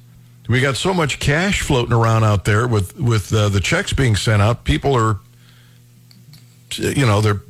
We 0.49 0.61
got 0.61 0.77
so 0.77 0.93
much 0.93 1.19
cash 1.19 1.61
floating 1.61 1.93
around 1.93 2.25
out 2.25 2.45
there 2.45 2.67
with 2.67 2.99
with 2.99 3.33
uh, 3.33 3.49
the 3.49 3.61
checks 3.61 3.93
being 3.93 4.17
sent 4.17 4.43
out. 4.43 4.65
People 4.65 4.95
are, 4.97 5.19
you 6.77 7.07
know, 7.07 7.21
they're 7.21 7.41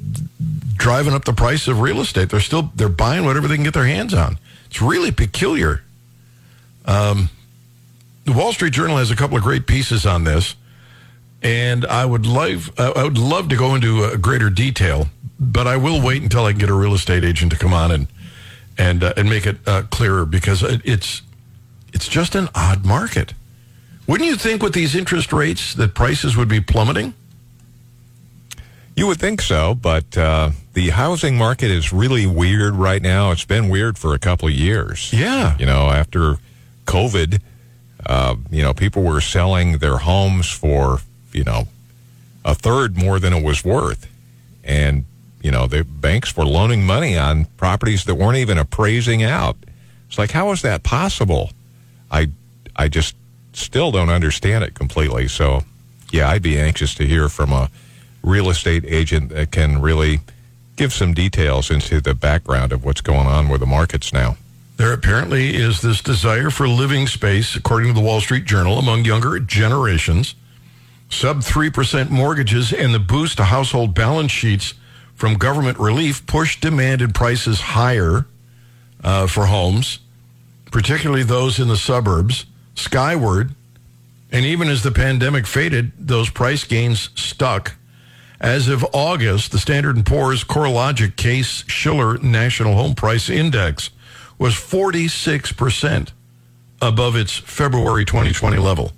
driving 0.76 1.14
up 1.14 1.24
the 1.24 1.32
price 1.32 1.68
of 1.68 1.80
real 1.80 2.00
estate. 2.00 2.28
They're 2.30 2.40
still 2.40 2.70
they're 2.74 2.88
buying 2.88 3.24
whatever 3.24 3.48
they 3.48 3.54
can 3.54 3.64
get 3.64 3.74
their 3.74 3.86
hands 3.86 4.12
on. 4.12 4.38
It's 4.66 4.82
really 4.82 5.10
peculiar. 5.10 5.82
Um, 6.84 7.30
the 8.24 8.32
Wall 8.32 8.52
Street 8.52 8.72
Journal 8.72 8.98
has 8.98 9.10
a 9.10 9.16
couple 9.16 9.36
of 9.36 9.42
great 9.42 9.66
pieces 9.66 10.04
on 10.06 10.24
this, 10.24 10.54
and 11.42 11.86
I 11.86 12.04
would 12.04 12.26
love 12.26 12.70
I 12.78 13.02
would 13.02 13.18
love 13.18 13.48
to 13.48 13.56
go 13.56 13.74
into 13.74 14.04
uh, 14.04 14.16
greater 14.16 14.50
detail. 14.50 15.08
But 15.42 15.66
I 15.66 15.76
will 15.76 16.00
wait 16.00 16.22
until 16.22 16.44
I 16.44 16.52
can 16.52 16.60
get 16.60 16.70
a 16.70 16.74
real 16.74 16.94
estate 16.94 17.24
agent 17.24 17.52
to 17.52 17.58
come 17.58 17.72
on 17.72 17.90
and 17.90 18.06
and 18.78 19.02
uh, 19.02 19.12
and 19.16 19.28
make 19.28 19.46
it 19.46 19.56
uh, 19.66 19.82
clearer 19.90 20.24
because 20.24 20.62
it, 20.62 20.80
it's 20.84 21.22
it's 21.92 22.08
just 22.08 22.34
an 22.34 22.48
odd 22.54 22.84
market. 22.84 23.34
Wouldn't 24.06 24.28
you 24.28 24.36
think 24.36 24.62
with 24.62 24.72
these 24.72 24.94
interest 24.94 25.32
rates 25.32 25.74
that 25.74 25.94
prices 25.94 26.36
would 26.36 26.48
be 26.48 26.60
plummeting? 26.60 27.14
You 28.94 29.06
would 29.06 29.18
think 29.18 29.40
so, 29.40 29.74
but 29.74 30.16
uh, 30.18 30.50
the 30.74 30.90
housing 30.90 31.36
market 31.36 31.70
is 31.70 31.92
really 31.92 32.26
weird 32.26 32.74
right 32.74 33.00
now. 33.00 33.30
It's 33.30 33.44
been 33.44 33.68
weird 33.68 33.96
for 33.96 34.14
a 34.14 34.18
couple 34.18 34.48
of 34.48 34.54
years. 34.54 35.12
Yeah. 35.12 35.56
You 35.56 35.66
know, 35.66 35.90
after 35.90 36.36
COVID, 36.86 37.40
uh, 38.04 38.36
you 38.50 38.62
know, 38.62 38.74
people 38.74 39.02
were 39.02 39.20
selling 39.20 39.78
their 39.78 39.98
homes 39.98 40.50
for, 40.50 40.98
you 41.32 41.44
know, 41.44 41.68
a 42.44 42.54
third 42.54 42.98
more 42.98 43.18
than 43.18 43.32
it 43.32 43.42
was 43.42 43.64
worth. 43.64 44.10
And, 44.62 45.04
you 45.42 45.50
know, 45.50 45.66
the 45.66 45.84
banks 45.84 46.36
were 46.36 46.44
loaning 46.44 46.84
money 46.84 47.18
on 47.18 47.46
properties 47.56 48.04
that 48.04 48.14
weren't 48.14 48.38
even 48.38 48.58
appraising 48.58 49.22
out. 49.22 49.56
It's 50.08 50.18
like, 50.18 50.30
how 50.30 50.52
is 50.52 50.62
that 50.62 50.82
possible? 50.82 51.50
I, 52.10 52.28
I 52.76 52.88
just 52.88 53.16
still 53.52 53.90
don't 53.90 54.10
understand 54.10 54.62
it 54.62 54.74
completely. 54.74 55.26
So, 55.28 55.64
yeah, 56.10 56.28
I'd 56.30 56.42
be 56.42 56.58
anxious 56.58 56.94
to 56.94 57.06
hear 57.06 57.28
from 57.28 57.52
a 57.52 57.70
real 58.22 58.50
estate 58.50 58.84
agent 58.86 59.30
that 59.30 59.50
can 59.50 59.80
really 59.80 60.20
give 60.76 60.92
some 60.92 61.12
details 61.12 61.70
into 61.70 62.00
the 62.00 62.14
background 62.14 62.72
of 62.72 62.84
what's 62.84 63.00
going 63.00 63.26
on 63.26 63.48
with 63.48 63.60
the 63.60 63.66
markets 63.66 64.12
now. 64.12 64.36
There 64.76 64.92
apparently 64.92 65.54
is 65.54 65.80
this 65.80 66.00
desire 66.00 66.50
for 66.50 66.68
living 66.68 67.06
space, 67.06 67.56
according 67.56 67.88
to 67.88 68.00
the 68.00 68.04
Wall 68.04 68.20
Street 68.20 68.44
Journal, 68.44 68.78
among 68.78 69.04
younger 69.04 69.38
generations. 69.38 70.34
Sub 71.10 71.38
3% 71.38 72.10
mortgages 72.10 72.72
and 72.72 72.94
the 72.94 72.98
boost 72.98 73.36
to 73.36 73.44
household 73.44 73.94
balance 73.94 74.32
sheets 74.32 74.74
from 75.22 75.34
government 75.34 75.78
relief 75.78 76.26
pushed 76.26 76.60
demand 76.60 77.00
and 77.00 77.14
prices 77.14 77.60
higher 77.60 78.26
uh, 79.04 79.24
for 79.28 79.46
homes, 79.46 80.00
particularly 80.72 81.22
those 81.22 81.60
in 81.60 81.68
the 81.68 81.76
suburbs, 81.76 82.44
skyward. 82.74 83.54
And 84.32 84.44
even 84.44 84.66
as 84.66 84.82
the 84.82 84.90
pandemic 84.90 85.46
faded, 85.46 85.92
those 85.96 86.28
price 86.28 86.64
gains 86.64 87.10
stuck. 87.14 87.76
As 88.40 88.66
of 88.66 88.84
August, 88.92 89.52
the 89.52 89.60
Standard 89.60 90.04
& 90.04 90.06
Poor's 90.06 90.42
CoreLogic 90.42 91.14
Case 91.14 91.62
Shiller 91.68 92.18
National 92.18 92.74
Home 92.74 92.96
Price 92.96 93.30
Index 93.30 93.90
was 94.40 94.54
46% 94.54 96.08
above 96.80 97.14
its 97.14 97.36
February 97.36 98.04
2020 98.04 98.56
level. 98.56 98.90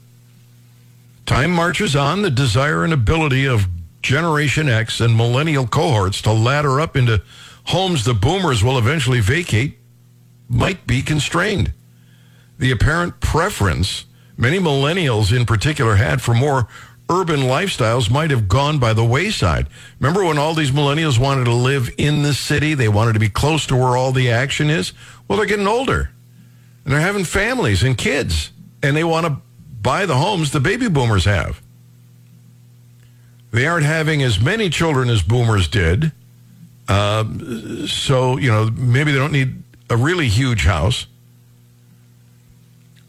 Time 1.27 1.51
marches 1.51 1.95
on. 1.95 2.23
The 2.23 2.31
desire 2.31 2.83
and 2.83 2.95
ability 2.95 3.47
of 3.47 3.69
Generation 4.05 4.69
X 4.69 5.01
and 5.01 5.17
millennial 5.17 5.67
cohorts 5.67 6.21
to 6.23 6.33
ladder 6.33 6.79
up 6.79 6.95
into 6.95 7.23
homes 7.65 8.05
the 8.05 8.13
boomers 8.13 8.63
will 8.63 8.77
eventually 8.77 9.21
vacate 9.21 9.79
might 10.47 10.87
be 10.87 11.01
constrained. 11.01 11.73
The 12.59 12.71
apparent 12.71 13.21
preference 13.21 14.05
many 14.37 14.59
millennials 14.59 15.35
in 15.35 15.47
particular 15.47 15.97
had 15.97 16.21
for 16.21 16.35
more 16.35 16.69
urban 17.09 17.41
lifestyles 17.41 18.11
might 18.11 18.31
have 18.31 18.47
gone 18.47 18.79
by 18.79 18.93
the 18.93 19.05
wayside. 19.05 19.69
Remember 19.99 20.23
when 20.23 20.37
all 20.37 20.53
these 20.53 20.71
millennials 20.71 21.19
wanted 21.19 21.45
to 21.45 21.55
live 21.55 21.89
in 21.97 22.23
the 22.23 22.35
city? 22.35 22.75
They 22.75 22.89
wanted 22.89 23.15
to 23.15 23.21
be 23.21 23.31
close 23.31 23.67
to 23.69 23.77
where 23.77 23.97
all 23.97 24.13
the 24.13 24.31
action 24.31 24.69
is? 24.69 24.93
Well, 25.27 25.39
they're 25.39 25.47
getting 25.47 25.67
older 25.67 26.11
and 26.85 26.93
they're 26.93 27.01
having 27.01 27.25
families 27.25 27.83
and 27.83 27.97
kids 27.97 28.53
and 28.83 28.95
they 28.95 29.05
want 29.05 29.27
to 29.27 29.41
buy 29.81 30.05
the 30.05 30.17
homes 30.17 30.51
the 30.51 30.61
baby 30.61 30.89
boomers 30.91 31.25
have. 31.25 31.64
They 33.55 33.69
aren't 33.69 33.87
having 33.87 34.21
as 34.21 34.41
many 34.41 34.69
children 34.69 35.09
as 35.09 35.23
boomers 35.23 35.69
did. 35.69 36.11
Uh, 36.89 37.25
so, 37.87 38.37
you 38.37 38.51
know, 38.51 38.69
maybe 38.69 39.13
they 39.13 39.19
don't 39.19 39.31
need 39.31 39.63
a 39.89 39.97
really 39.97 40.27
huge 40.27 40.65
house. 40.65 41.07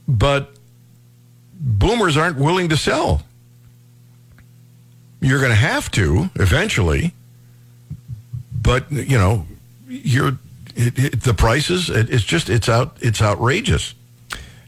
But 0.07 0.51
boomers 1.59 2.15
aren't 2.15 2.37
willing 2.37 2.69
to 2.69 2.77
sell. 2.77 3.23
You're 5.19 5.39
going 5.39 5.49
to 5.49 5.55
have 5.55 5.89
to 5.91 6.29
eventually, 6.35 7.15
but 8.53 8.91
you 8.91 9.17
know, 9.17 9.47
you're 9.87 10.37
it, 10.75 10.99
it, 10.99 11.21
the 11.23 11.33
prices. 11.33 11.89
It, 11.89 12.11
it's 12.11 12.23
just 12.23 12.51
it's 12.51 12.69
out. 12.69 12.97
It's 13.01 13.19
outrageous. 13.19 13.95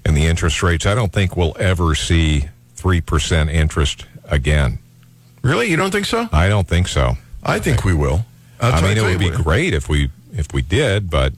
And 0.03 0.17
the 0.17 0.25
interest 0.25 0.63
rates, 0.63 0.87
I 0.87 0.95
don't 0.95 1.13
think 1.13 1.37
we'll 1.37 1.55
ever 1.59 1.93
see 1.93 2.45
three 2.73 2.99
percent 2.99 3.51
interest 3.51 4.07
again. 4.23 4.79
Really, 5.47 5.69
you 5.69 5.77
don't 5.77 5.91
think 5.91 6.05
so? 6.05 6.27
I 6.31 6.49
don't 6.49 6.67
think 6.67 6.87
so. 6.87 7.17
I 7.43 7.59
think 7.59 7.85
we 7.85 7.93
will. 7.93 8.25
I'll 8.59 8.73
I 8.73 8.81
mean, 8.81 8.97
it 8.97 9.03
would 9.03 9.19
be 9.19 9.29
great 9.29 9.73
if 9.73 9.87
we 9.87 10.09
if 10.33 10.53
we 10.53 10.61
did, 10.61 11.09
but 11.09 11.33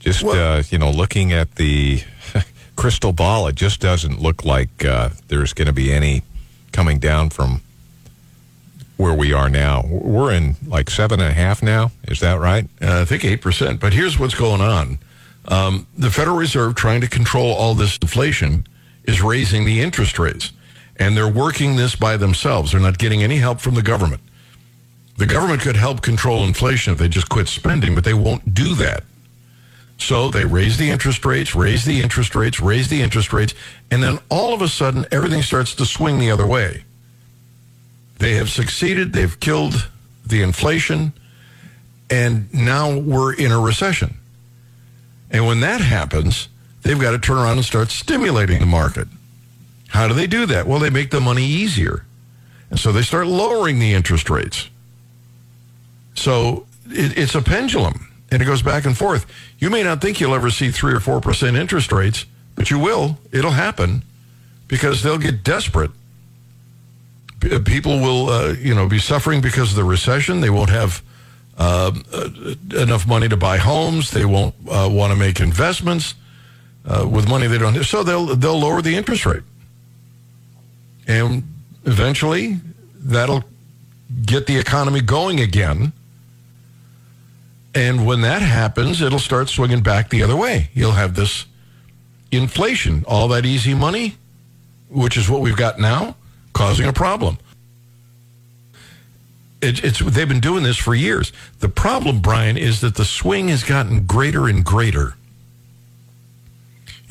just 0.00 0.22
Well- 0.22 0.58
uh, 0.58 0.62
you 0.70 0.78
know, 0.78 0.90
looking 0.90 1.32
at 1.32 1.56
the 1.56 2.02
crystal 2.76 3.12
ball, 3.12 3.46
it 3.46 3.56
just 3.56 3.80
doesn't 3.80 4.20
look 4.20 4.44
like 4.44 4.84
uh, 4.84 5.10
there's 5.28 5.52
going 5.52 5.66
to 5.66 5.72
be 5.72 5.92
any 5.92 6.22
coming 6.72 6.98
down 6.98 7.28
from 7.30 7.60
where 8.96 9.14
we 9.14 9.32
are 9.32 9.50
now. 9.50 9.84
We're 9.86 10.32
in 10.32 10.56
like 10.66 10.88
seven 10.88 11.20
and 11.20 11.28
a 11.28 11.34
half 11.34 11.62
now. 11.62 11.90
Is 12.04 12.20
that 12.20 12.38
right? 12.38 12.64
Uh, 12.80 13.02
I 13.02 13.04
think 13.04 13.22
8%. 13.22 13.80
But 13.80 13.92
here's 13.92 14.18
what's 14.18 14.34
going 14.34 14.60
on. 14.60 14.98
Um, 15.48 15.86
the 15.98 16.10
Federal 16.10 16.36
Reserve, 16.36 16.74
trying 16.76 17.00
to 17.00 17.08
control 17.08 17.52
all 17.52 17.74
this 17.74 17.98
inflation, 17.98 18.66
is 19.04 19.20
raising 19.20 19.64
the 19.64 19.80
interest 19.80 20.18
rates. 20.18 20.52
And 21.02 21.16
they're 21.16 21.26
working 21.26 21.74
this 21.74 21.96
by 21.96 22.16
themselves. 22.16 22.70
They're 22.70 22.80
not 22.80 22.96
getting 22.96 23.24
any 23.24 23.38
help 23.38 23.60
from 23.60 23.74
the 23.74 23.82
government. 23.82 24.20
The 25.16 25.26
government 25.26 25.60
could 25.60 25.74
help 25.74 26.00
control 26.00 26.44
inflation 26.44 26.92
if 26.92 27.00
they 27.00 27.08
just 27.08 27.28
quit 27.28 27.48
spending, 27.48 27.96
but 27.96 28.04
they 28.04 28.14
won't 28.14 28.54
do 28.54 28.76
that. 28.76 29.02
So 29.98 30.30
they 30.30 30.44
raise 30.44 30.78
the 30.78 30.90
interest 30.90 31.24
rates, 31.24 31.56
raise 31.56 31.84
the 31.84 32.00
interest 32.00 32.36
rates, 32.36 32.60
raise 32.60 32.88
the 32.88 33.02
interest 33.02 33.32
rates, 33.32 33.52
and 33.90 34.00
then 34.00 34.20
all 34.30 34.54
of 34.54 34.62
a 34.62 34.68
sudden 34.68 35.04
everything 35.10 35.42
starts 35.42 35.74
to 35.74 35.86
swing 35.86 36.20
the 36.20 36.30
other 36.30 36.46
way. 36.46 36.84
They 38.18 38.34
have 38.34 38.48
succeeded, 38.48 39.12
they've 39.12 39.40
killed 39.40 39.90
the 40.24 40.40
inflation, 40.42 41.14
and 42.10 42.54
now 42.54 42.96
we're 42.96 43.34
in 43.34 43.50
a 43.50 43.58
recession. 43.58 44.18
And 45.32 45.48
when 45.48 45.58
that 45.60 45.80
happens, 45.80 46.46
they've 46.82 47.00
got 47.00 47.10
to 47.10 47.18
turn 47.18 47.38
around 47.38 47.56
and 47.56 47.64
start 47.64 47.90
stimulating 47.90 48.60
the 48.60 48.66
market. 48.66 49.08
How 49.92 50.08
do 50.08 50.14
they 50.14 50.26
do 50.26 50.46
that? 50.46 50.66
Well, 50.66 50.78
they 50.78 50.90
make 50.90 51.10
the 51.10 51.20
money 51.20 51.44
easier. 51.44 52.04
And 52.70 52.80
so 52.80 52.92
they 52.92 53.02
start 53.02 53.26
lowering 53.26 53.78
the 53.78 53.92
interest 53.92 54.30
rates. 54.30 54.70
So 56.14 56.66
it, 56.86 57.18
it's 57.18 57.34
a 57.34 57.42
pendulum 57.42 58.10
and 58.30 58.40
it 58.40 58.46
goes 58.46 58.62
back 58.62 58.86
and 58.86 58.96
forth. 58.96 59.26
You 59.58 59.68
may 59.68 59.82
not 59.82 60.00
think 60.00 60.18
you'll 60.18 60.34
ever 60.34 60.50
see 60.50 60.70
three 60.70 60.94
or 60.94 61.00
4% 61.00 61.58
interest 61.58 61.92
rates, 61.92 62.24
but 62.54 62.70
you 62.70 62.78
will. 62.78 63.18
It'll 63.30 63.50
happen 63.50 64.02
because 64.66 65.02
they'll 65.02 65.18
get 65.18 65.44
desperate. 65.44 65.90
People 67.40 68.00
will, 68.00 68.30
uh, 68.30 68.52
you 68.54 68.74
know, 68.74 68.88
be 68.88 68.98
suffering 68.98 69.42
because 69.42 69.70
of 69.70 69.76
the 69.76 69.84
recession. 69.84 70.40
They 70.40 70.48
won't 70.48 70.70
have 70.70 71.02
uh, 71.58 71.92
uh, 72.10 72.28
enough 72.80 73.06
money 73.06 73.28
to 73.28 73.36
buy 73.36 73.58
homes. 73.58 74.10
They 74.10 74.24
won't 74.24 74.54
uh, 74.70 74.88
want 74.90 75.12
to 75.12 75.18
make 75.18 75.38
investments 75.40 76.14
uh, 76.86 77.06
with 77.06 77.28
money 77.28 77.46
they 77.46 77.58
don't 77.58 77.74
have. 77.74 77.86
So 77.86 78.02
they'll 78.02 78.34
they'll 78.36 78.58
lower 78.58 78.80
the 78.80 78.96
interest 78.96 79.26
rate, 79.26 79.42
and 81.12 81.42
eventually 81.84 82.58
that'll 82.94 83.44
get 84.24 84.46
the 84.46 84.56
economy 84.56 85.00
going 85.00 85.40
again. 85.40 85.92
And 87.74 88.06
when 88.06 88.22
that 88.22 88.42
happens, 88.42 89.00
it'll 89.00 89.18
start 89.18 89.48
swinging 89.48 89.82
back 89.82 90.08
the 90.08 90.22
other 90.22 90.36
way. 90.36 90.70
You'll 90.74 90.92
have 90.92 91.14
this 91.14 91.46
inflation, 92.30 93.04
all 93.06 93.28
that 93.28 93.44
easy 93.44 93.74
money, 93.74 94.16
which 94.88 95.16
is 95.16 95.28
what 95.28 95.40
we've 95.40 95.56
got 95.56 95.78
now, 95.78 96.16
causing 96.52 96.86
a 96.86 96.92
problem. 96.92 97.38
It, 99.60 99.84
it's 99.84 99.98
they've 100.00 100.28
been 100.28 100.40
doing 100.40 100.64
this 100.64 100.76
for 100.76 100.94
years. 100.94 101.32
The 101.60 101.68
problem, 101.68 102.20
Brian, 102.20 102.56
is 102.56 102.80
that 102.80 102.94
the 102.96 103.04
swing 103.04 103.48
has 103.48 103.64
gotten 103.64 104.06
greater 104.06 104.48
and 104.48 104.64
greater. 104.64 105.14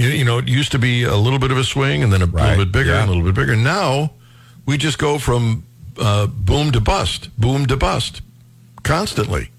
You, 0.01 0.09
you 0.09 0.25
know, 0.25 0.39
it 0.39 0.47
used 0.47 0.71
to 0.71 0.79
be 0.79 1.03
a 1.03 1.15
little 1.15 1.39
bit 1.39 1.51
of 1.51 1.57
a 1.57 1.63
swing, 1.63 2.03
and 2.03 2.11
then 2.11 2.21
a 2.21 2.25
Right, 2.25 2.49
little 2.49 2.65
bit 2.65 2.71
bigger, 2.71 2.91
yeah. 2.91 3.01
and 3.01 3.09
a 3.09 3.13
little 3.13 3.25
bit 3.31 3.35
bigger. 3.35 3.55
Now 3.55 4.11
we 4.65 4.77
just 4.77 4.97
go 4.97 5.17
from 5.19 5.63
uh, 5.99 6.27
boom 6.27 6.71
to 6.71 6.79
bust, 6.81 7.29
boom 7.37 7.65
to 7.67 7.77
bust, 7.77 8.21
constantly. 8.83 9.49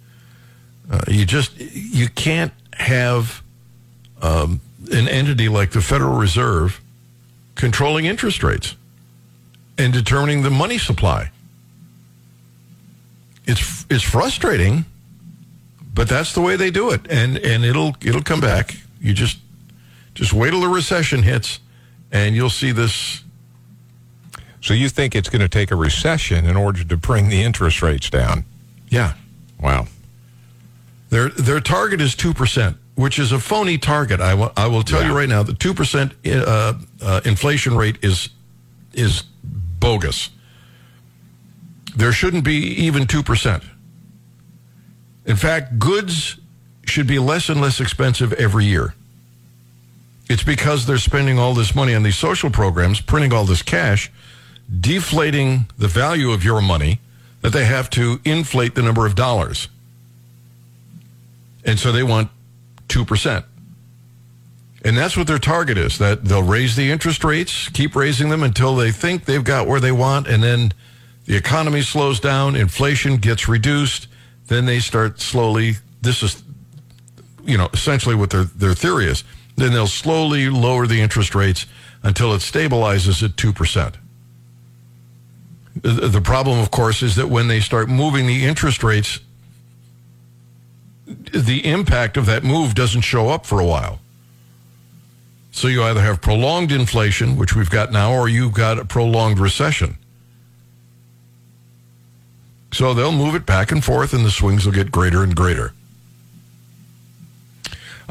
Uh, 0.91 1.01
you 1.09 1.25
just 1.25 1.53
you 1.59 2.09
can't 2.09 2.53
have 2.75 3.43
um, 4.21 4.61
an 4.93 5.09
entity 5.09 5.49
like 5.49 5.71
the 5.71 5.81
Federal 5.81 6.17
Reserve 6.19 6.81
controlling 7.55 8.07
interest 8.07 8.43
rates 8.43 8.75
and 9.79 9.93
determining 9.93 10.43
the 10.43 10.51
money 10.51 10.79
supply. 10.79 11.31
It's 13.47 13.87
it's 13.91 14.03
frustrating, 14.05 14.85
but 15.95 16.09
that's 16.09 16.33
the 16.33 16.41
way 16.41 16.57
they 16.57 16.71
do 16.71 16.91
it, 16.91 17.01
and 17.11 17.37
and 17.39 17.65
it'll 17.65 17.97
it'll 18.01 18.23
come 18.23 18.41
back. 18.41 18.77
You 19.01 19.13
just 19.15 19.39
just 20.15 20.33
wait 20.33 20.51
till 20.51 20.61
the 20.61 20.69
recession 20.69 21.23
hits, 21.23 21.61
and 22.11 22.35
you'll 22.37 22.51
see 22.51 22.73
this. 22.73 23.23
So 24.61 24.75
you 24.75 24.89
think 24.89 25.15
it's 25.17 25.29
going 25.29 25.41
to 25.41 25.49
take 25.49 25.71
a 25.71 25.77
recession 25.77 26.47
in 26.47 26.57
order 26.57 26.85
to 26.85 26.97
bring 26.97 27.29
the 27.29 27.43
interest 27.43 27.83
rates 27.83 28.09
down? 28.11 28.45
Yeah. 28.89 29.15
Wow. 29.61 29.87
Their 31.11 31.29
their 31.31 31.61
target 31.61 32.01
is 32.01 32.15
two 32.15 32.33
percent, 32.33 32.77
which 32.95 33.19
is 33.19 33.33
a 33.33 33.39
phony 33.39 33.77
target. 33.79 34.21
I 34.21 34.35
will 34.35 34.53
I 34.57 34.67
will 34.67 34.83
tell 34.83 35.01
Yeah. 35.03 35.09
you 35.09 35.17
right 35.17 35.29
now, 35.29 35.43
the 35.43 35.55
two 35.55 35.75
percent 35.75 36.13
uh, 36.27 36.75
uh, 37.03 37.21
inflation 37.25 37.77
rate 37.77 37.99
is 38.03 38.29
is 38.93 39.23
bogus. 39.81 40.31
There 41.97 42.13
shouldn't 42.13 42.45
be 42.45 42.55
even 42.85 43.07
two 43.07 43.23
percent. 43.23 43.63
In 45.27 45.37
fact, 45.37 45.79
goods 45.79 46.39
should 46.87 47.07
be 47.07 47.19
less 47.19 47.49
and 47.49 47.61
less 47.61 47.81
expensive 47.81 48.33
every 48.35 48.65
year. 48.65 48.95
It's 50.29 50.43
because 50.43 50.87
they're 50.87 50.99
spending 50.99 51.39
all 51.39 51.55
this 51.55 51.75
money 51.75 51.95
on 51.95 52.03
these 52.03 52.17
social 52.17 52.51
programs, 52.51 53.01
printing 53.01 53.33
all 53.33 53.45
this 53.45 53.63
cash, 53.63 54.11
deflating 54.81 55.67
the 55.77 55.89
value 55.89 56.31
of 56.31 56.45
your 56.45 56.63
money, 56.63 57.01
that 57.43 57.53
they 57.53 57.65
have 57.65 57.91
to 57.91 58.21
inflate 58.25 58.75
the 58.75 58.83
number 58.83 59.05
of 59.05 59.15
dollars. 59.15 59.69
And 61.65 61.79
so 61.79 61.93
they 61.93 62.03
want 62.03 62.31
2%. 62.89 63.45
And 64.85 64.99
that's 64.99 65.17
what 65.17 65.27
their 65.27 65.39
target 65.39 65.79
is 65.79 65.99
that 65.99 66.25
they'll 66.25 66.43
raise 66.43 66.75
the 66.75 66.91
interest 66.91 67.23
rates, 67.23 67.69
keep 67.69 67.95
raising 67.95 68.31
them 68.31 68.43
until 68.43 68.75
they 68.75 68.91
think 68.91 69.25
they've 69.25 69.45
got 69.45 69.69
where 69.69 69.81
they 69.81 69.93
want. 69.93 70.27
And 70.27 70.43
then 70.43 70.73
the 71.27 71.37
economy 71.37 71.83
slows 71.83 72.19
down, 72.19 72.57
inflation 72.57 73.17
gets 73.17 73.49
reduced. 73.49 74.09
Then 74.49 74.67
they 74.67 74.81
start 74.81 75.21
slowly. 75.21 75.77
This 76.01 76.23
is, 76.23 76.43
you 77.45 77.57
know, 77.57 77.69
essentially 77.73 78.17
what 78.17 78.31
their, 78.31 78.45
their 78.45 78.75
theory 78.75 79.07
is. 79.07 79.23
Then 79.57 79.73
they'll 79.73 79.87
slowly 79.87 80.49
lower 80.49 80.87
the 80.87 81.01
interest 81.01 81.35
rates 81.35 81.67
until 82.03 82.35
it 82.35 82.39
stabilizes 82.39 83.23
at 83.23 83.37
2%. 83.37 83.95
The 85.75 86.21
problem, 86.23 86.59
of 86.59 86.71
course, 86.71 87.03
is 87.03 87.17
that 87.17 87.29
when 87.29 87.49
they 87.49 87.61
start 87.61 87.89
moving 87.89 88.27
the 88.27 88.45
interest 88.45 88.83
rates 88.83 89.21
the 91.07 91.67
impact 91.67 92.17
of 92.17 92.27
that 92.27 92.45
move 92.45 92.75
doesn't 92.75 93.03
show 93.03 93.29
up 93.29 93.47
for 93.47 93.61
a 93.61 93.67
while. 93.67 94.01
So 95.51 95.69
you 95.69 95.83
either 95.83 96.01
have 96.01 96.21
prolonged 96.21 96.73
inflation, 96.73 97.37
which 97.37 97.55
we've 97.55 97.71
got 97.71 97.93
now, 97.93 98.13
or 98.13 98.29
you've 98.29 98.55
got 98.55 98.79
a 98.79 98.85
prolonged 98.85 99.39
recession. 99.39 99.99
So 102.73 102.95
they'll 102.95 103.13
move 103.13 103.35
it 103.35 103.45
back 103.45 103.71
and 103.71 103.85
forth, 103.85 104.15
and 104.15 104.25
the 104.25 104.31
swings 104.31 104.65
will 104.65 104.73
get 104.73 104.91
greater 104.91 105.23
and 105.23 105.37
greater. 105.37 105.75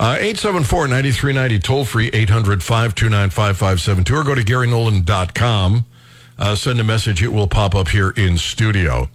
Uh, 0.02 0.18
874-9390, 0.18 1.62
toll 1.62 1.86
free, 1.86 2.10
800-529-5572, 2.10 4.12
or 4.12 4.24
go 4.24 4.34
to 4.34 4.42
GaryNolan.com. 4.42 5.86
Uh, 6.40 6.56
send 6.56 6.80
a 6.80 6.84
message. 6.84 7.22
It 7.22 7.28
will 7.28 7.46
pop 7.46 7.76
up 7.76 7.90
here 7.90 8.10
in 8.10 8.40
studio. 8.40 9.10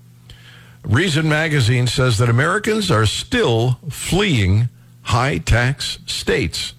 Reason 0.85 1.28
magazine 1.28 1.88
says 1.88 2.19
that 2.19 2.28
Americans 2.28 2.88
are 2.93 3.05
still 3.05 3.81
fleeing 3.90 4.69
high 5.02 5.38
tax 5.38 5.99
states. 6.07 6.75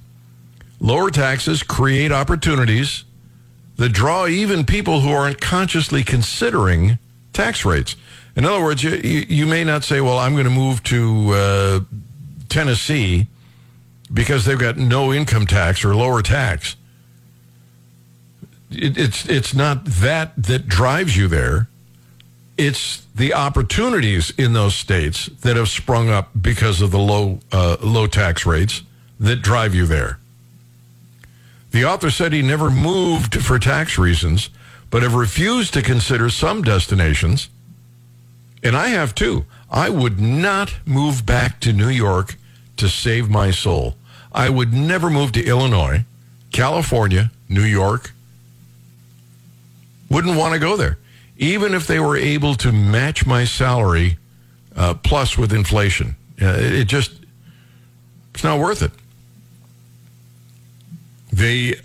Lower 0.80 1.12
taxes 1.12 1.62
create 1.62 2.14
opportunities 2.14 3.04
that 3.76 3.90
draw 3.90 4.26
even 4.26 4.64
people 4.64 5.02
who 5.02 5.12
aren't 5.12 5.42
consciously 5.42 6.06
considering 6.06 6.98
tax 7.34 7.66
rates. 7.66 7.98
In 8.38 8.46
other 8.46 8.64
words, 8.64 8.86
you, 8.86 8.92
you, 8.92 9.26
you 9.28 9.46
may 9.46 9.66
not 9.66 9.84
say, 9.84 10.00
well, 10.00 10.18
I'm 10.18 10.32
going 10.32 10.46
to 10.46 10.50
move 10.50 10.82
to 10.84 11.32
uh, 11.34 11.82
Tennessee 12.48 13.28
because 14.14 14.46
they've 14.46 14.60
got 14.60 14.78
no 14.78 15.14
income 15.14 15.46
tax 15.46 15.84
or 15.84 15.96
lower 15.96 16.22
tax. 16.22 16.76
It, 18.72 18.98
it's, 18.98 19.28
it's 19.28 19.54
not 19.54 19.86
that 19.86 20.34
that 20.38 20.68
drives 20.68 21.16
you 21.16 21.28
there 21.28 21.68
it's 22.58 23.06
the 23.16 23.34
opportunities 23.34 24.32
in 24.32 24.54
those 24.54 24.76
states 24.76 25.28
that 25.42 25.56
have 25.56 25.70
sprung 25.70 26.10
up 26.10 26.30
because 26.40 26.82
of 26.82 26.92
the 26.92 27.00
low 27.00 27.40
uh, 27.52 27.78
low 27.82 28.08
tax 28.08 28.46
rates 28.46 28.82
that 29.20 29.42
drive 29.42 29.76
you 29.76 29.86
there. 29.86 30.20
The 31.72 31.86
author 31.86 32.10
said 32.10 32.34
he 32.34 32.42
never 32.42 32.72
moved 32.72 33.42
for 33.44 33.60
tax 33.60 33.98
reasons, 33.98 34.50
but 34.90 35.04
have 35.04 35.14
refused 35.14 35.74
to 35.76 35.82
consider 35.82 36.30
some 36.30 36.64
destinations. 36.64 37.50
And 38.64 38.76
I 38.76 38.88
have 38.88 39.14
too. 39.14 39.46
I 39.70 39.90
would 39.90 40.20
not 40.20 40.76
move 40.86 41.26
back 41.26 41.60
to 41.62 41.74
New 41.74 41.90
York 41.90 42.36
to 42.78 42.90
save 42.90 43.30
my 43.30 43.52
soul. 43.52 43.96
I 44.32 44.50
would 44.50 44.74
never 44.74 45.10
move 45.10 45.32
to 45.34 45.44
Illinois, 45.44 46.06
California, 46.52 47.32
New 47.50 47.64
York. 47.64 48.12
Wouldn't 50.10 50.38
want 50.38 50.54
to 50.54 50.60
go 50.60 50.76
there 50.78 50.98
even 51.38 51.74
if 51.74 51.88
they 51.88 52.00
were 52.00 52.18
able 52.18 52.56
to 52.56 52.72
match 52.72 53.26
my 53.26 53.46
salary 53.46 54.18
uh, 54.76 54.94
plus 54.96 55.38
with 55.38 55.54
inflation. 55.54 56.16
Uh, 56.42 56.56
it 56.58 56.86
just, 56.86 57.14
it's 58.34 58.44
not 58.44 58.60
worth 58.60 58.82
it. 58.82 58.92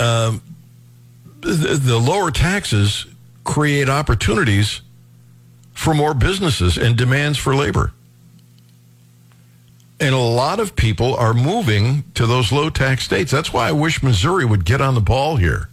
Um, 0.00 0.42
the, 1.40 1.78
the 1.83 1.98
lower 1.98 2.31
taxes 2.31 3.07
create 3.44 3.88
opportunities 3.88 4.81
for 5.74 5.92
more 5.92 6.14
businesses 6.14 6.78
and 6.78 6.96
demands 6.96 7.38
for 7.38 7.55
labor. 7.55 7.92
And 10.03 10.15
a 10.15 10.19
lot 10.19 10.61
of 10.61 10.77
people 10.77 11.15
are 11.15 11.33
moving 11.33 12.05
to 12.15 12.27
those 12.27 12.53
low 12.53 12.69
tax 12.69 13.05
states. 13.05 13.31
That's 13.31 13.53
why 13.53 13.69
I 13.69 13.73
wish 13.73 14.03
Missouri 14.03 14.45
would 14.45 14.67
get 14.67 14.83
on 14.83 14.95
the 14.95 15.01
ball 15.01 15.37
here 15.37 15.69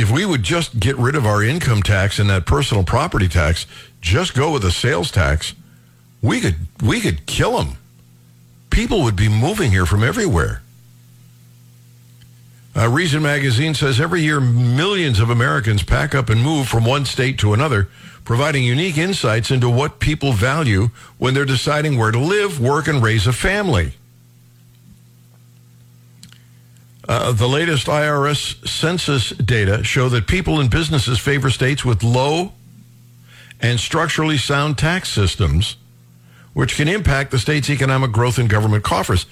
if 0.00 0.10
we 0.10 0.24
would 0.24 0.42
just 0.42 0.80
get 0.80 0.96
rid 0.96 1.14
of 1.14 1.26
our 1.26 1.42
income 1.42 1.82
tax 1.82 2.18
and 2.18 2.30
that 2.30 2.46
personal 2.46 2.82
property 2.82 3.28
tax, 3.28 3.66
just 4.00 4.34
go 4.34 4.50
with 4.50 4.64
a 4.64 4.70
sales 4.70 5.10
tax, 5.10 5.52
we 6.22 6.40
could 6.40 6.56
we 6.82 7.02
could 7.02 7.26
kill 7.26 7.58
them. 7.58 7.76
People 8.70 9.02
would 9.02 9.14
be 9.14 9.28
moving 9.28 9.70
here 9.70 9.84
from 9.84 10.02
everywhere. 10.02 10.62
Uh, 12.76 12.88
Reason 12.88 13.20
magazine 13.22 13.74
says 13.74 14.00
every 14.00 14.20
year 14.22 14.40
millions 14.40 15.18
of 15.18 15.28
Americans 15.28 15.82
pack 15.82 16.14
up 16.14 16.30
and 16.30 16.42
move 16.42 16.68
from 16.68 16.84
one 16.84 17.04
state 17.04 17.38
to 17.38 17.52
another, 17.52 17.88
providing 18.24 18.62
unique 18.62 18.96
insights 18.96 19.50
into 19.50 19.68
what 19.68 19.98
people 19.98 20.32
value 20.32 20.90
when 21.18 21.34
they're 21.34 21.44
deciding 21.44 21.98
where 21.98 22.12
to 22.12 22.18
live, 22.18 22.60
work, 22.60 22.86
and 22.86 23.02
raise 23.02 23.26
a 23.26 23.32
family. 23.32 23.94
Uh, 27.08 27.32
the 27.32 27.48
latest 27.48 27.88
IRS 27.88 28.66
census 28.68 29.30
data 29.30 29.82
show 29.82 30.08
that 30.08 30.28
people 30.28 30.60
and 30.60 30.70
businesses 30.70 31.18
favor 31.18 31.50
states 31.50 31.84
with 31.84 32.04
low 32.04 32.52
and 33.60 33.80
structurally 33.80 34.38
sound 34.38 34.78
tax 34.78 35.08
systems, 35.08 35.76
which 36.52 36.76
can 36.76 36.86
impact 36.86 37.32
the 37.32 37.38
state's 37.40 37.68
economic 37.68 38.12
growth 38.12 38.38
and 38.38 38.48
government 38.48 38.84
coffers. 38.84 39.26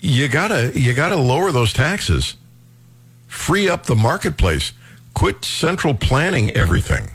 You 0.00 0.28
gotta 0.28 0.72
you 0.78 0.94
gotta 0.94 1.16
lower 1.16 1.50
those 1.52 1.72
taxes, 1.72 2.36
free 3.26 3.68
up 3.68 3.86
the 3.86 3.96
marketplace, 3.96 4.72
quit 5.14 5.44
central 5.44 5.94
planning 5.94 6.50
everything. 6.52 7.10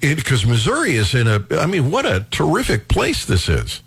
Because 0.00 0.46
Missouri 0.46 0.94
is 0.94 1.12
in 1.12 1.26
a, 1.26 1.44
I 1.50 1.66
mean, 1.66 1.90
what 1.90 2.06
a 2.06 2.24
terrific 2.30 2.86
place 2.86 3.24
this 3.24 3.48
is 3.48 3.82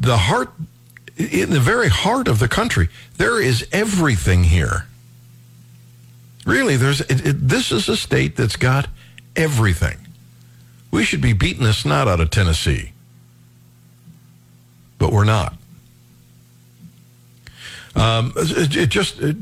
the 0.00 0.16
heart, 0.16 0.52
in 1.16 1.50
the 1.50 1.60
very 1.60 1.88
heart 1.88 2.28
of 2.28 2.38
the 2.38 2.48
country, 2.48 2.88
there 3.16 3.40
is 3.40 3.66
everything 3.72 4.44
here. 4.44 4.86
Really, 6.44 6.76
there's 6.76 7.00
it, 7.02 7.26
it, 7.26 7.48
this 7.48 7.70
is 7.70 7.88
a 7.88 7.96
state 7.96 8.36
that's 8.36 8.56
got 8.56 8.88
everything. 9.36 9.98
We 10.90 11.04
should 11.04 11.20
be 11.20 11.32
beating 11.32 11.64
the 11.64 11.72
snot 11.72 12.08
out 12.08 12.20
of 12.20 12.30
Tennessee, 12.30 12.92
but 15.02 15.12
we're 15.12 15.24
not. 15.24 15.52
Um, 17.96 18.32
it, 18.36 18.76
it 18.76 18.88
just 18.88 19.20
it 19.20 19.36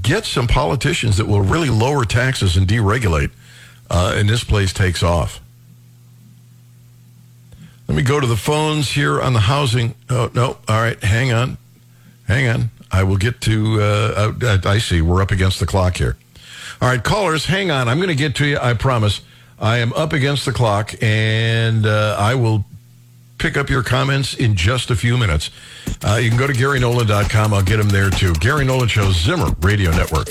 gets 0.00 0.28
some 0.28 0.46
politicians 0.46 1.16
that 1.16 1.26
will 1.26 1.42
really 1.42 1.68
lower 1.68 2.04
taxes 2.04 2.56
and 2.56 2.68
deregulate, 2.68 3.32
uh, 3.90 4.14
and 4.16 4.28
this 4.28 4.44
place 4.44 4.72
takes 4.72 5.02
off. 5.02 5.40
Let 7.88 7.96
me 7.96 8.02
go 8.02 8.20
to 8.20 8.28
the 8.28 8.36
phones 8.36 8.90
here 8.92 9.20
on 9.20 9.32
the 9.32 9.40
housing. 9.40 9.96
Oh, 10.08 10.30
no. 10.34 10.58
All 10.68 10.80
right. 10.80 11.02
Hang 11.02 11.32
on. 11.32 11.58
Hang 12.28 12.48
on. 12.48 12.70
I 12.90 13.02
will 13.02 13.16
get 13.16 13.40
to, 13.42 13.80
uh, 13.80 14.32
I, 14.42 14.70
I 14.70 14.78
see. 14.78 15.00
We're 15.00 15.22
up 15.22 15.30
against 15.30 15.60
the 15.60 15.66
clock 15.66 15.96
here. 15.96 16.16
All 16.80 16.88
right. 16.88 17.02
Callers, 17.02 17.46
hang 17.46 17.70
on. 17.70 17.88
I'm 17.88 17.98
going 17.98 18.08
to 18.08 18.16
get 18.16 18.34
to 18.36 18.46
you. 18.46 18.58
I 18.58 18.74
promise. 18.74 19.20
I 19.60 19.78
am 19.78 19.92
up 19.92 20.12
against 20.12 20.44
the 20.46 20.52
clock 20.52 20.94
and 21.00 21.86
uh, 21.86 22.16
I 22.18 22.34
will 22.34 22.64
pick 23.46 23.56
up 23.56 23.70
your 23.70 23.84
comments 23.84 24.34
in 24.34 24.56
just 24.56 24.90
a 24.90 24.96
few 24.96 25.16
minutes. 25.16 25.50
Uh, 26.02 26.18
you 26.20 26.28
can 26.28 26.36
go 26.36 26.48
to 26.48 26.52
GaryNolan.com. 26.52 27.54
I'll 27.54 27.62
get 27.62 27.76
them 27.76 27.88
there 27.88 28.10
too. 28.10 28.32
Gary 28.40 28.64
Nolan 28.64 28.88
Show, 28.88 29.12
Zimmer 29.12 29.52
Radio 29.60 29.92
Network. 29.92 30.26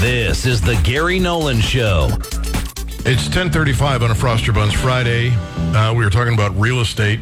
This 0.00 0.44
is 0.44 0.60
the 0.60 0.80
Gary 0.82 1.20
Nolan 1.20 1.60
Show. 1.60 2.08
It's 3.06 3.26
1035 3.26 4.02
on 4.02 4.10
a 4.10 4.14
Frost 4.16 4.44
Your 4.44 4.56
Buns 4.56 4.74
Friday. 4.74 5.30
Uh, 5.30 5.94
we 5.96 6.04
were 6.04 6.10
talking 6.10 6.34
about 6.34 6.50
real 6.58 6.80
estate 6.80 7.20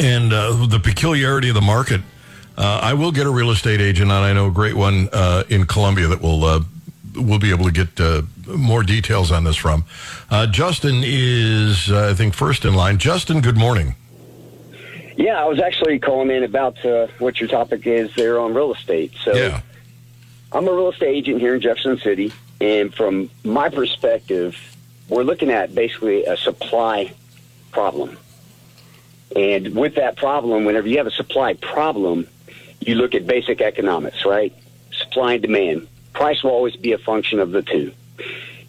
and 0.00 0.32
uh, 0.32 0.66
the 0.66 0.80
peculiarity 0.80 1.48
of 1.48 1.54
the 1.54 1.60
market. 1.60 2.00
Uh, 2.56 2.80
I 2.82 2.94
will 2.94 3.12
get 3.12 3.26
a 3.26 3.30
real 3.30 3.50
estate 3.50 3.80
agent, 3.80 4.10
and 4.10 4.24
I 4.24 4.32
know 4.32 4.48
a 4.48 4.50
great 4.50 4.74
one 4.74 5.08
uh, 5.12 5.44
in 5.48 5.66
Columbia 5.66 6.06
that 6.08 6.20
will 6.20 6.44
uh, 6.44 6.60
will 7.14 7.38
be 7.38 7.50
able 7.50 7.64
to 7.64 7.72
get 7.72 7.98
uh, 8.00 8.22
more 8.46 8.82
details 8.82 9.30
on 9.32 9.44
this 9.44 9.56
from. 9.56 9.84
Uh, 10.30 10.46
Justin 10.46 11.02
is, 11.04 11.90
I 11.90 12.14
think, 12.14 12.34
first 12.34 12.64
in 12.64 12.74
line. 12.74 12.98
Justin, 12.98 13.40
good 13.40 13.56
morning. 13.56 13.94
Yeah, 15.16 15.42
I 15.42 15.44
was 15.44 15.60
actually 15.60 15.98
calling 15.98 16.30
in 16.30 16.42
about 16.42 16.82
uh, 16.84 17.06
what 17.18 17.38
your 17.38 17.48
topic 17.48 17.86
is 17.86 18.14
there 18.14 18.40
on 18.40 18.54
real 18.54 18.72
estate. 18.72 19.12
So, 19.22 19.34
Yeah. 19.34 19.60
I'm 20.52 20.68
a 20.68 20.72
real 20.72 20.90
estate 20.90 21.08
agent 21.08 21.40
here 21.40 21.54
in 21.54 21.60
Jefferson 21.60 21.98
City, 21.98 22.32
and 22.60 22.94
from 22.94 23.30
my 23.44 23.68
perspective, 23.70 24.56
we're 25.08 25.22
looking 25.22 25.50
at 25.50 25.74
basically 25.74 26.24
a 26.24 26.36
supply 26.36 27.12
problem. 27.72 28.18
And 29.34 29.74
with 29.74 29.94
that 29.94 30.16
problem, 30.16 30.64
whenever 30.66 30.88
you 30.88 30.98
have 30.98 31.06
a 31.06 31.10
supply 31.12 31.54
problem, 31.54 32.26
you 32.86 32.94
look 32.94 33.14
at 33.14 33.26
basic 33.26 33.60
economics, 33.60 34.24
right? 34.24 34.52
Supply 34.92 35.34
and 35.34 35.42
demand. 35.42 35.88
Price 36.12 36.42
will 36.42 36.50
always 36.50 36.76
be 36.76 36.92
a 36.92 36.98
function 36.98 37.38
of 37.40 37.52
the 37.52 37.62
two. 37.62 37.92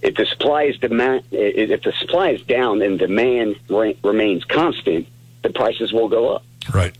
If 0.02 0.15
the 0.15 0.26
supply 0.26 0.63
is 0.63 0.78
demand, 0.78 1.23
if 1.32 1.82
the 1.84 1.93
supply 1.93 2.30
is 2.30 2.41
down 2.43 2.82
and 2.82 2.99
demand 2.99 3.56
re- 3.69 3.97
remains 4.04 4.43
constant, 4.43 5.08
the 5.43 5.49
prices 5.49 5.91
will 5.93 6.08
go 6.10 6.30
up 6.36 6.43
Right. 6.73 6.93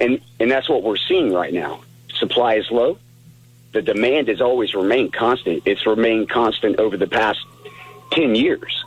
and 0.00 0.20
and 0.38 0.50
that's 0.50 0.68
what 0.68 0.82
we're 0.82 0.96
seeing 0.96 1.32
right 1.32 1.52
now. 1.52 1.80
Supply 2.18 2.54
is 2.54 2.70
low. 2.70 2.98
The 3.72 3.82
demand 3.82 4.28
has 4.28 4.40
always 4.40 4.74
remained 4.74 5.12
constant. 5.12 5.62
It's 5.64 5.86
remained 5.86 6.28
constant 6.28 6.78
over 6.78 6.96
the 6.96 7.06
past 7.06 7.38
ten 8.10 8.34
years, 8.34 8.84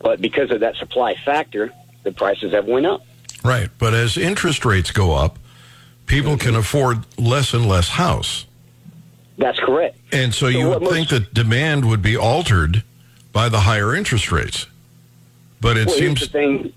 but 0.00 0.20
because 0.20 0.50
of 0.50 0.60
that 0.60 0.76
supply 0.76 1.14
factor, 1.24 1.72
the 2.02 2.12
prices 2.12 2.52
have 2.52 2.66
went 2.66 2.86
up. 2.86 3.04
Right. 3.44 3.70
But 3.78 3.94
as 3.94 4.16
interest 4.16 4.64
rates 4.64 4.90
go 4.92 5.12
up, 5.12 5.38
people 6.12 6.36
can 6.36 6.54
afford 6.54 6.98
less 7.18 7.54
and 7.54 7.66
less 7.66 7.88
house. 7.88 8.44
That's 9.38 9.58
correct. 9.58 9.96
And 10.12 10.34
so 10.34 10.50
So 10.50 10.58
you 10.58 10.68
would 10.68 10.86
think 10.88 11.08
that 11.08 11.32
demand 11.32 11.88
would 11.88 12.02
be 12.02 12.18
altered 12.18 12.84
by 13.32 13.48
the 13.48 13.60
higher 13.60 13.94
interest 13.94 14.30
rates. 14.30 14.66
But 15.60 15.78
it 15.78 15.86
well, 15.86 15.96
seems 15.96 16.20
here's 16.20 16.30
the 16.30 16.38
thing. 16.38 16.72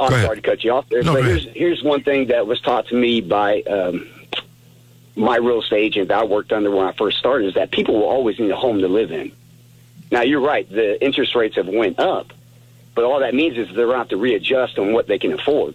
I'm 0.00 0.10
sorry 0.10 0.36
to 0.36 0.42
cut 0.42 0.64
you 0.64 0.72
off 0.72 0.88
there, 0.88 1.02
No, 1.02 1.14
but 1.14 1.24
here's 1.24 1.44
here's 1.44 1.82
one 1.82 2.02
thing 2.02 2.26
that 2.26 2.46
was 2.46 2.60
taught 2.60 2.88
to 2.88 2.94
me 2.94 3.20
by 3.20 3.62
um, 3.62 4.06
my 5.14 5.36
real 5.36 5.62
estate 5.62 5.84
agent 5.84 6.08
that 6.08 6.18
I 6.18 6.24
worked 6.24 6.52
under 6.52 6.70
when 6.70 6.84
I 6.84 6.92
first 6.92 7.18
started 7.18 7.46
is 7.46 7.54
that 7.54 7.70
people 7.70 7.94
will 7.94 8.08
always 8.08 8.38
need 8.38 8.50
a 8.50 8.56
home 8.56 8.80
to 8.80 8.88
live 8.88 9.10
in. 9.10 9.32
Now 10.10 10.22
you're 10.22 10.40
right, 10.40 10.68
the 10.68 11.02
interest 11.02 11.34
rates 11.34 11.56
have 11.56 11.68
went 11.68 11.98
up, 11.98 12.32
but 12.94 13.04
all 13.04 13.20
that 13.20 13.34
means 13.34 13.56
is 13.56 13.68
they're 13.68 13.86
going 13.86 13.94
to 13.94 13.98
have 13.98 14.08
to 14.08 14.18
readjust 14.18 14.78
on 14.78 14.92
what 14.92 15.06
they 15.06 15.18
can 15.18 15.32
afford, 15.32 15.74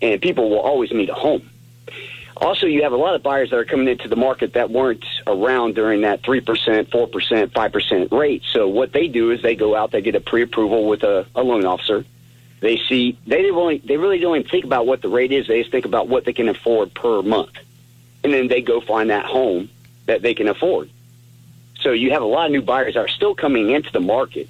and 0.00 0.22
people 0.22 0.48
will 0.50 0.60
always 0.60 0.92
need 0.92 1.08
a 1.08 1.14
home. 1.14 1.49
Also, 2.40 2.66
you 2.66 2.82
have 2.82 2.92
a 2.92 2.96
lot 2.96 3.14
of 3.14 3.22
buyers 3.22 3.50
that 3.50 3.56
are 3.56 3.66
coming 3.66 3.86
into 3.86 4.08
the 4.08 4.16
market 4.16 4.54
that 4.54 4.70
weren't 4.70 5.04
around 5.26 5.74
during 5.74 6.00
that 6.00 6.22
3%, 6.22 6.42
4%, 6.88 7.46
5% 7.46 8.12
rate. 8.12 8.42
So 8.50 8.66
what 8.66 8.92
they 8.92 9.08
do 9.08 9.30
is 9.30 9.42
they 9.42 9.54
go 9.54 9.76
out, 9.76 9.90
they 9.90 10.00
get 10.00 10.14
a 10.14 10.20
pre-approval 10.20 10.86
with 10.86 11.02
a, 11.02 11.26
a 11.34 11.42
loan 11.42 11.66
officer. 11.66 12.04
They 12.60 12.78
see 12.88 13.18
they 13.26 13.42
really 13.42 13.78
they 13.78 13.96
really 13.96 14.18
don't 14.18 14.36
even 14.36 14.50
think 14.50 14.64
about 14.64 14.86
what 14.86 15.00
the 15.00 15.08
rate 15.08 15.32
is. 15.32 15.48
They 15.48 15.60
just 15.60 15.72
think 15.72 15.86
about 15.86 16.08
what 16.08 16.26
they 16.26 16.34
can 16.34 16.48
afford 16.48 16.92
per 16.94 17.22
month, 17.22 17.52
and 18.22 18.34
then 18.34 18.48
they 18.48 18.60
go 18.60 18.82
find 18.82 19.08
that 19.08 19.24
home 19.24 19.70
that 20.04 20.20
they 20.20 20.34
can 20.34 20.46
afford. 20.46 20.90
So 21.80 21.92
you 21.92 22.10
have 22.10 22.20
a 22.20 22.26
lot 22.26 22.46
of 22.46 22.52
new 22.52 22.60
buyers 22.60 22.94
that 22.94 23.00
are 23.00 23.08
still 23.08 23.34
coming 23.34 23.70
into 23.70 23.90
the 23.90 24.00
market, 24.00 24.46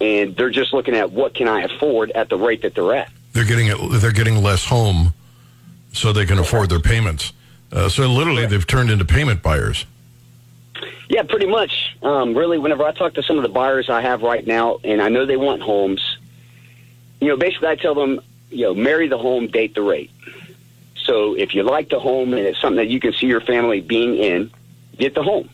and 0.00 0.36
they're 0.36 0.50
just 0.50 0.72
looking 0.72 0.94
at 0.94 1.10
what 1.10 1.34
can 1.34 1.48
I 1.48 1.62
afford 1.62 2.12
at 2.12 2.28
the 2.28 2.36
rate 2.36 2.62
that 2.62 2.76
they're 2.76 2.94
at. 2.94 3.10
they're 3.32 3.44
getting 3.44 3.98
they're 3.98 4.12
getting 4.12 4.40
less 4.40 4.64
home 4.64 5.12
so 5.92 6.12
they 6.12 6.26
can 6.26 6.38
afford 6.38 6.70
their 6.70 6.80
payments. 6.80 7.32
Uh, 7.72 7.88
so 7.88 8.06
literally 8.06 8.46
they've 8.46 8.66
turned 8.66 8.90
into 8.90 9.04
payment 9.04 9.42
buyers. 9.42 9.86
Yeah, 11.08 11.22
pretty 11.22 11.46
much. 11.46 11.96
Um, 12.02 12.36
really, 12.36 12.58
whenever 12.58 12.84
I 12.84 12.92
talk 12.92 13.14
to 13.14 13.22
some 13.22 13.36
of 13.36 13.42
the 13.42 13.48
buyers 13.48 13.88
I 13.88 14.00
have 14.00 14.22
right 14.22 14.46
now, 14.46 14.78
and 14.82 15.00
I 15.00 15.08
know 15.08 15.24
they 15.24 15.36
want 15.36 15.62
homes, 15.62 16.18
you 17.20 17.28
know, 17.28 17.36
basically 17.36 17.68
I 17.68 17.76
tell 17.76 17.94
them, 17.94 18.20
you 18.50 18.62
know, 18.62 18.74
marry 18.74 19.08
the 19.08 19.18
home, 19.18 19.46
date 19.46 19.74
the 19.74 19.82
rate. 19.82 20.10
So 20.96 21.34
if 21.34 21.54
you 21.54 21.62
like 21.62 21.88
the 21.88 22.00
home 22.00 22.34
and 22.34 22.44
it's 22.44 22.60
something 22.60 22.76
that 22.76 22.88
you 22.88 22.98
can 22.98 23.12
see 23.12 23.26
your 23.26 23.40
family 23.40 23.80
being 23.80 24.16
in, 24.16 24.50
get 24.98 25.14
the 25.14 25.22
home. 25.22 25.48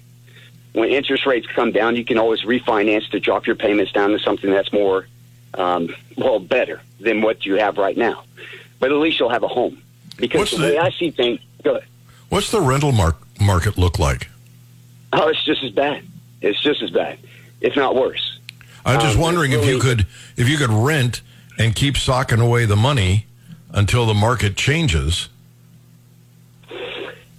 When 0.73 0.89
interest 0.89 1.27
rates 1.27 1.47
come 1.55 1.73
down, 1.73 1.97
you 1.97 2.05
can 2.05 2.17
always 2.17 2.43
refinance 2.43 3.11
to 3.11 3.21
drop 3.21 3.47
your 3.47 3.57
payments 3.57 3.93
down 3.93 4.11
to 4.11 4.19
something 4.19 4.51
that's 4.51 4.73
more, 4.73 5.07
um, 5.55 5.95
well, 6.17 6.39
better 6.39 6.81
than 6.99 7.21
what 7.21 7.45
you 7.45 7.57
have 7.57 7.77
right 7.77 7.97
now. 7.97 8.25
But 8.79 8.91
at 8.91 8.97
least 8.97 9.21
you'll 9.21 9.29
have 9.29 9.43
a 9.43 9.49
home. 9.49 9.82
Because 10.17 10.39
What's 10.41 10.51
the, 10.53 10.57
the- 10.59 10.63
way 10.65 10.79
I 10.79 10.91
see 10.91 11.11
things, 11.11 11.41
go 11.63 11.77
ahead. 11.77 11.89
What's 12.29 12.51
the 12.51 12.61
rental 12.61 12.93
mar- 12.93 13.17
market 13.41 13.77
look 13.77 13.99
like? 13.99 14.29
Oh, 15.13 15.29
it's 15.29 15.45
just 15.45 15.63
as 15.63 15.71
bad. 15.73 16.03
It's 16.41 16.61
just 16.63 16.83
as 16.83 16.91
bad, 16.91 17.19
if 17.61 17.77
not 17.77 17.95
worse. 17.95 18.39
I'm 18.85 19.01
just 19.01 19.17
Um, 19.17 19.21
wondering 19.23 19.53
if 19.53 19.65
you 19.67 19.79
could 19.79 20.07
if 20.37 20.49
you 20.49 20.57
could 20.57 20.71
rent 20.71 21.21
and 21.59 21.75
keep 21.77 21.97
socking 21.97 22.41
away 22.41 22.65
the 22.65 22.75
money 22.77 23.27
until 23.71 24.07
the 24.07 24.15
market 24.15 24.57
changes. 24.57 25.29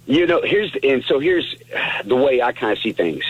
You 0.06 0.26
know, 0.26 0.42
here's 0.42 0.74
and 0.82 1.02
so 1.04 1.18
here's 1.18 1.54
the 2.04 2.14
way 2.16 2.40
I 2.42 2.52
kind 2.52 2.72
of 2.72 2.78
see 2.78 2.92
things, 2.92 3.24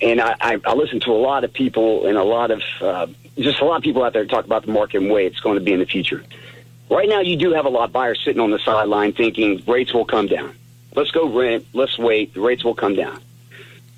and 0.00 0.20
I, 0.20 0.34
I, 0.40 0.60
I 0.64 0.74
listen 0.74 1.00
to 1.00 1.10
a 1.10 1.18
lot 1.20 1.42
of 1.44 1.52
people 1.52 2.06
and 2.06 2.16
a 2.16 2.22
lot 2.24 2.50
of 2.50 2.62
uh, 2.80 3.06
just 3.36 3.60
a 3.60 3.64
lot 3.64 3.76
of 3.76 3.82
people 3.82 4.02
out 4.04 4.12
there 4.12 4.24
talk 4.26 4.44
about 4.44 4.64
the 4.64 4.72
market 4.72 5.02
and 5.02 5.10
way 5.10 5.26
it's 5.26 5.40
going 5.40 5.56
to 5.58 5.64
be 5.64 5.72
in 5.72 5.80
the 5.80 5.86
future. 5.86 6.22
Right 6.90 7.08
now, 7.08 7.20
you 7.20 7.36
do 7.36 7.52
have 7.52 7.66
a 7.66 7.68
lot 7.68 7.84
of 7.84 7.92
buyers 7.92 8.20
sitting 8.24 8.40
on 8.40 8.50
the 8.50 8.58
sideline 8.58 9.12
thinking 9.12 9.62
rates 9.66 9.94
will 9.94 10.04
come 10.04 10.26
down. 10.26 10.56
Let's 10.94 11.12
go 11.12 11.28
rent. 11.28 11.64
Let's 11.72 11.96
wait. 11.96 12.34
The 12.34 12.40
rates 12.40 12.64
will 12.64 12.74
come 12.74 12.96
down. 12.96 13.20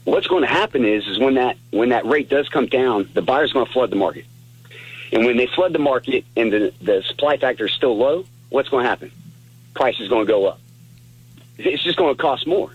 What's 0.04 0.26
going 0.26 0.42
to 0.42 0.48
happen 0.48 0.84
is, 0.84 1.06
is 1.06 1.18
when 1.18 1.34
that 1.34 1.56
when 1.70 1.88
that 1.88 2.04
rate 2.04 2.28
does 2.28 2.48
come 2.50 2.66
down, 2.66 3.08
the 3.14 3.22
buyer's 3.22 3.52
going 3.52 3.64
to 3.64 3.72
flood 3.72 3.90
the 3.90 3.96
market, 3.96 4.26
and 5.10 5.24
when 5.24 5.36
they 5.36 5.46
flood 5.46 5.72
the 5.72 5.78
market 5.78 6.24
and 6.36 6.52
the 6.52 6.72
the 6.82 7.02
supply 7.04 7.38
factor 7.38 7.66
is 7.66 7.72
still 7.72 7.96
low, 7.96 8.26
what's 8.50 8.68
going 8.68 8.84
to 8.84 8.90
happen? 8.90 9.10
Price 9.74 9.98
is 10.00 10.08
going 10.08 10.26
to 10.26 10.30
go 10.30 10.46
up. 10.46 10.60
It's 11.56 11.82
just 11.82 11.96
going 11.96 12.14
to 12.14 12.20
cost 12.20 12.46
more. 12.46 12.74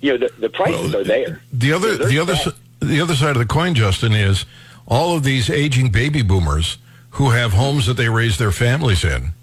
You 0.00 0.12
know, 0.12 0.28
the, 0.28 0.32
the 0.38 0.48
prices 0.48 0.92
Well, 0.92 1.02
are 1.02 1.04
there. 1.04 1.42
The 1.52 1.72
other 1.72 1.96
They're 1.98 2.08
the 2.08 2.18
other 2.20 2.34
the 2.80 3.00
other 3.00 3.14
side 3.14 3.36
of 3.36 3.38
the 3.38 3.46
coin, 3.46 3.74
Justin, 3.74 4.12
is 4.12 4.46
all 4.86 5.14
of 5.14 5.24
these 5.24 5.50
aging 5.50 5.90
baby 5.90 6.22
boomers 6.22 6.78
who 7.10 7.30
have 7.30 7.52
homes 7.52 7.86
that 7.86 7.94
they 7.94 8.08
raise 8.08 8.38
their 8.38 8.52
families 8.52 9.04
in. 9.04 9.34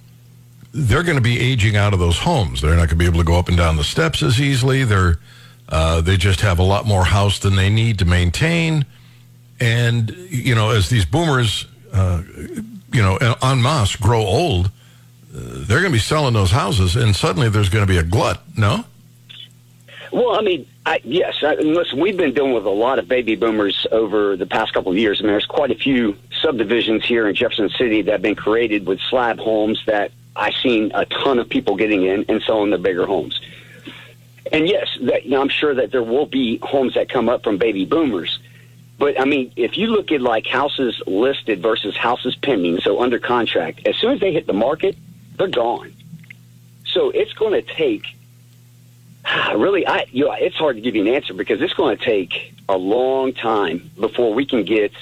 They're 0.72 1.04
going 1.04 1.18
to 1.18 1.22
be 1.22 1.40
aging 1.40 1.76
out 1.76 1.94
of 1.94 2.00
those 2.00 2.18
homes. 2.18 2.62
They're 2.62 2.72
not 2.72 2.88
going 2.88 2.90
to 2.90 2.96
be 2.96 3.06
able 3.06 3.20
to 3.20 3.26
go 3.26 3.40
up 3.40 3.48
and 3.48 3.58
down 3.58 3.76
the 3.76 3.84
steps 3.84 4.22
as 4.22 4.40
easily. 4.40 4.84
They're 4.84 5.20
uh, 5.70 6.02
they 6.02 6.18
just 6.18 6.42
have 6.42 6.60
a 6.60 6.64
lot 6.64 6.86
more 6.86 7.06
house 7.06 7.40
than 7.40 7.56
they 7.56 7.70
need 7.70 8.00
to 8.00 8.06
maintain. 8.06 8.86
And 9.60 10.10
you 10.30 10.56
know, 10.56 10.72
as 10.72 10.90
these 10.90 11.06
boomers, 11.06 11.68
uh, 11.94 12.22
you 12.92 13.02
know, 13.02 13.18
en 13.18 13.62
masse 13.62 13.96
grow 13.96 14.22
old, 14.22 14.68
uh, 14.68 14.70
they're 15.32 15.80
going 15.80 15.92
to 15.92 15.98
be 15.98 16.00
selling 16.00 16.34
those 16.34 16.52
houses, 16.52 16.96
and 16.96 17.16
suddenly 17.16 17.50
there's 17.50 17.70
going 17.70 17.86
to 17.86 17.92
be 17.92 17.98
a 17.98 18.04
glut. 18.04 18.42
No. 18.58 18.86
Well, 20.12 20.32
I 20.32 20.42
mean, 20.42 20.66
I, 20.86 21.02
yes. 21.04 21.36
I, 21.44 21.54
listen, 21.56 22.00
we've 22.00 22.18
been 22.18 22.34
dealing 22.34 22.54
with 22.54 22.66
a 22.66 22.72
lot 22.72 22.98
of 22.98 23.08
baby 23.08 23.36
boomers 23.36 23.86
over 23.92 24.36
the 24.36 24.48
past 24.48 24.74
couple 24.74 24.92
of 24.92 24.98
years. 24.98 25.20
I 25.20 25.24
mean, 25.24 25.34
there's 25.34 25.46
quite 25.46 25.70
a 25.70 25.76
few 25.76 26.18
subdivisions 26.42 27.06
here 27.06 27.28
in 27.28 27.36
Jefferson 27.36 27.70
City 27.70 28.02
that 28.04 28.12
have 28.14 28.22
been 28.22 28.36
created 28.36 28.88
with 28.88 29.00
slab 29.10 29.38
homes 29.40 29.80
that 29.86 30.12
I've 30.40 30.56
seen 30.56 30.92
a 30.94 31.06
ton 31.06 31.38
of 31.38 31.50
people 31.50 31.76
getting 31.76 32.04
in 32.04 32.26
and 32.30 32.42
selling 32.44 32.70
their 32.70 32.80
bigger 32.80 33.06
homes. 33.06 33.40
And 34.52 34.68
yes, 34.68 34.88
that, 35.02 35.26
you 35.26 35.32
know, 35.32 35.42
I'm 35.42 35.50
sure 35.50 35.76
that 35.76 35.92
there 35.92 36.02
will 36.02 36.26
be 36.26 36.58
homes 36.64 36.94
that 36.96 37.10
come 37.10 37.30
up 37.30 37.44
from 37.44 37.58
baby 37.58 37.86
boomers. 37.86 38.40
But 38.98 39.20
I 39.20 39.26
mean, 39.26 39.52
if 39.56 39.78
you 39.78 39.88
look 39.88 40.12
at 40.12 40.22
like 40.22 40.48
houses 40.48 41.02
listed 41.06 41.62
versus 41.62 41.96
houses 41.96 42.36
pending, 42.36 42.80
so 42.80 43.02
under 43.02 43.20
contract, 43.20 43.86
as 43.86 43.96
soon 43.98 44.14
as 44.14 44.20
they 44.20 44.32
hit 44.32 44.48
the 44.48 44.54
market, 44.54 44.98
they're 45.36 45.48
gone. 45.48 45.94
So 46.86 47.10
it's 47.10 47.34
going 47.34 47.54
to 47.54 47.62
take 47.62 48.06
really, 49.56 49.86
I 49.86 50.06
you 50.12 50.26
know, 50.26 50.32
it's 50.32 50.56
hard 50.56 50.78
to 50.78 50.82
give 50.82 50.96
you 50.96 51.02
an 51.02 51.14
answer 51.14 51.34
because 51.34 51.62
it's 51.62 51.74
going 51.74 51.98
to 51.98 52.04
take 52.04 52.54
a 52.68 52.78
long 52.78 53.34
time 53.34 53.92
before 54.00 54.34
we 54.34 54.46
can 54.46 54.64
get 54.64 54.94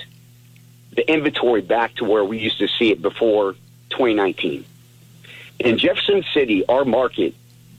the 0.95 1.09
inventory 1.11 1.61
back 1.61 1.95
to 1.95 2.05
where 2.05 2.25
we 2.25 2.39
used 2.39 2.57
to 2.59 2.67
see 2.67 2.91
it 2.91 3.01
before 3.01 3.53
2019. 3.89 4.65
In 5.59 5.77
Jefferson 5.77 6.23
City, 6.33 6.65
our 6.67 6.85
market 6.85 7.33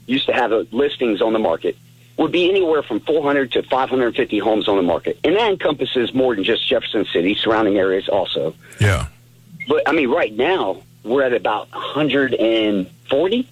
used 0.05 0.25
to 0.27 0.33
have 0.33 0.51
uh, 0.51 0.63
listings 0.71 1.21
on 1.21 1.33
the 1.33 1.39
market 1.39 1.77
would 2.17 2.31
be 2.31 2.49
anywhere 2.49 2.83
from 2.83 2.99
400 2.99 3.51
to 3.53 3.63
550 3.63 4.39
homes 4.39 4.67
on 4.67 4.75
the 4.75 4.81
market, 4.83 5.17
and 5.23 5.35
that 5.37 5.49
encompasses 5.51 6.13
more 6.13 6.35
than 6.35 6.43
just 6.43 6.67
Jefferson 6.67 7.05
City, 7.13 7.33
surrounding 7.35 7.77
areas 7.77 8.09
also. 8.09 8.53
Yeah. 8.81 9.07
But 9.67 9.87
I 9.87 9.93
mean, 9.93 10.09
right 10.09 10.33
now 10.33 10.81
we're 11.03 11.23
at 11.23 11.33
about 11.33 11.71
140 11.71 13.49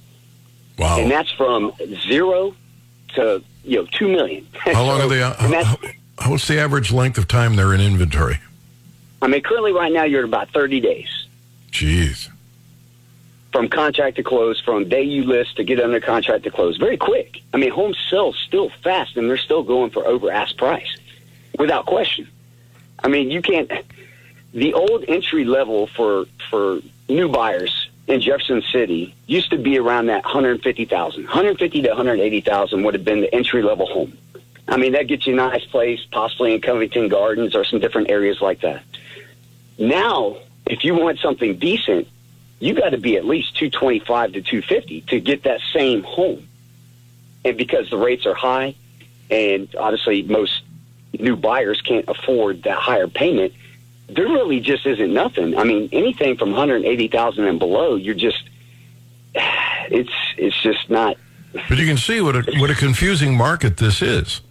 Wow. 0.78 1.00
and 1.00 1.10
that's 1.10 1.32
from 1.32 1.72
zero 2.08 2.56
to 3.16 3.42
you 3.64 3.78
know 3.82 3.88
two 3.92 4.08
million. 4.10 4.46
How 4.54 4.84
long 4.84 5.00
So- 5.00 5.06
are 5.06 5.10
they? 5.10 5.24
uh, 5.24 5.34
How, 5.34 5.78
how, 6.20 6.30
what's 6.32 6.48
the 6.48 6.60
average 6.60 6.92
length 6.92 7.18
of 7.18 7.28
time 7.28 7.56
they're 7.56 7.74
in 7.74 7.82
inventory? 7.82 8.40
I 9.22 9.28
mean, 9.28 9.42
currently 9.42 9.72
right 9.72 9.92
now 9.92 10.04
you're 10.04 10.20
at 10.24 10.26
about 10.26 10.50
30 10.52 10.80
days 10.82 11.08
Jeez. 11.72 12.30
From 13.58 13.70
contract 13.70 14.18
to 14.18 14.22
close, 14.22 14.62
from 14.62 14.88
day 14.88 15.02
you 15.02 15.24
list 15.24 15.58
to 15.58 15.64
get 15.64 15.80
under 15.80 16.00
contract 16.00 16.44
to 16.44 16.52
close. 16.52 16.78
Very 16.78 16.96
quick. 16.96 17.42
I 17.56 17.58
mean, 17.58 17.72
homes 17.72 17.98
sell 18.08 18.32
still 18.32 18.70
fast, 18.84 19.18
and 19.18 19.28
they're 19.28 19.36
still 19.36 19.64
going 19.64 19.90
for 19.90 20.06
over 20.06 20.30
ask 20.30 20.56
price, 20.58 20.96
without 21.58 21.88
question. 21.88 22.28
I 23.00 23.08
mean, 23.08 23.32
you 23.32 23.42
can't. 23.42 23.72
The 24.54 24.76
old 24.76 25.06
entry 25.08 25.44
level 25.44 25.88
for 25.88 26.26
for 26.52 26.82
new 27.10 27.30
buyers 27.30 27.90
in 28.06 28.22
Jefferson 28.22 28.62
City 28.72 29.16
used 29.26 29.50
to 29.50 29.58
be 29.58 29.80
around 29.80 30.06
that 30.06 30.24
150,000. 30.24 31.24
150 31.24 31.82
to 31.82 31.88
180,000 31.88 32.84
would 32.84 32.94
have 32.94 33.04
been 33.04 33.22
the 33.22 33.34
entry 33.34 33.64
level 33.64 33.88
home. 33.88 34.16
I 34.68 34.78
mean, 34.78 34.92
that 34.92 35.08
gets 35.08 35.26
you 35.26 35.34
a 35.34 35.36
nice 35.36 35.66
place, 35.66 36.06
possibly 36.12 36.54
in 36.54 36.62
Covington 36.62 37.08
Gardens 37.08 37.56
or 37.56 37.66
some 37.66 37.80
different 37.80 38.12
areas 38.12 38.40
like 38.40 38.62
that. 38.62 38.84
Now, 39.80 40.38
if 40.68 40.84
you 40.84 40.94
want 40.94 41.18
something 41.18 41.58
decent, 41.58 42.08
you 42.60 42.74
got 42.74 42.90
to 42.90 42.98
be 42.98 43.18
at 43.18 43.26
least 43.26 43.56
225 43.58 44.34
to 44.34 44.42
250 44.42 45.02
to 45.02 45.20
get 45.20 45.44
that 45.44 45.62
same 45.74 46.04
home. 46.04 46.48
And 47.46 47.58
because 47.58 47.90
the 47.90 47.98
rates 47.98 48.26
are 48.26 48.34
high, 48.34 48.76
and 49.30 49.74
obviously 49.76 50.24
most 50.24 50.64
new 51.20 51.36
buyers 51.36 51.82
can't 51.82 52.06
afford 52.08 52.64
that 52.64 52.78
higher 52.78 53.08
payment, 53.08 53.54
there 54.10 54.26
really 54.26 54.60
just 54.60 54.86
isn't 54.86 55.14
nothing. 55.14 55.58
I 55.58 55.64
mean, 55.64 55.90
anything 55.92 56.38
from 56.38 56.52
180,000 56.52 57.46
and 57.46 57.60
below, 57.60 57.96
you're 57.96 58.16
just 58.16 58.44
it's 59.36 60.14
it's 60.38 60.60
just 60.62 60.90
not 60.90 61.18
But 61.70 61.78
you 61.78 61.86
can 61.86 61.98
see 61.98 62.22
what 62.22 62.36
a, 62.36 62.60
what 62.60 62.70
a 62.70 62.76
confusing 62.76 63.36
market 63.38 63.78
this 63.78 64.02
is. 64.02 64.42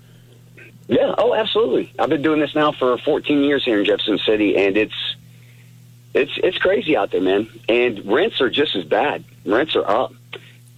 Yeah, 0.89 1.15
oh, 1.19 1.35
absolutely. 1.35 1.93
I've 1.99 2.09
been 2.09 2.23
doing 2.23 2.39
this 2.39 2.55
now 2.55 2.71
for 2.71 2.97
14 2.99 3.43
years 3.43 3.65
here 3.65 3.81
in 3.81 3.85
Jefferson 3.85 4.19
City, 4.19 4.57
and 4.57 4.77
it's 4.77 5.06
it's 6.17 6.33
it's 6.43 6.59
crazy 6.59 6.97
out 6.97 7.11
there, 7.11 7.21
man. 7.21 7.49
And 7.69 8.05
rents 8.07 8.41
are 8.41 8.51
just 8.51 8.75
as 8.75 8.85
bad. 8.85 9.25
Rents 9.45 9.77
are 9.77 9.89
up. 9.89 10.15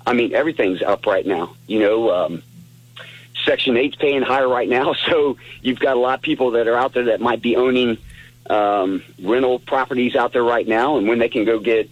I 0.06 0.12
mean, 0.12 0.34
everything's 0.34 0.82
up 0.82 1.06
right 1.06 1.24
now. 1.26 1.54
You 1.66 1.80
know, 1.80 2.10
um, 2.10 2.42
Section 3.44 3.74
8's 3.74 3.96
paying 3.96 4.22
higher 4.22 4.48
right 4.48 4.68
now, 4.68 4.92
so 5.06 5.36
you've 5.62 5.78
got 5.78 5.96
a 5.96 6.00
lot 6.00 6.18
of 6.18 6.22
people 6.22 6.52
that 6.52 6.66
are 6.66 6.76
out 6.76 6.94
there 6.94 7.04
that 7.04 7.20
might 7.20 7.40
be 7.42 7.56
owning 7.56 7.98
um, 8.50 9.02
rental 9.22 9.58
properties 9.58 10.16
out 10.16 10.32
there 10.32 10.42
right 10.44 10.66
now, 10.66 10.96
and 10.96 11.06
when 11.06 11.18
they 11.18 11.28
can 11.28 11.44
go 11.44 11.58
get 11.58 11.90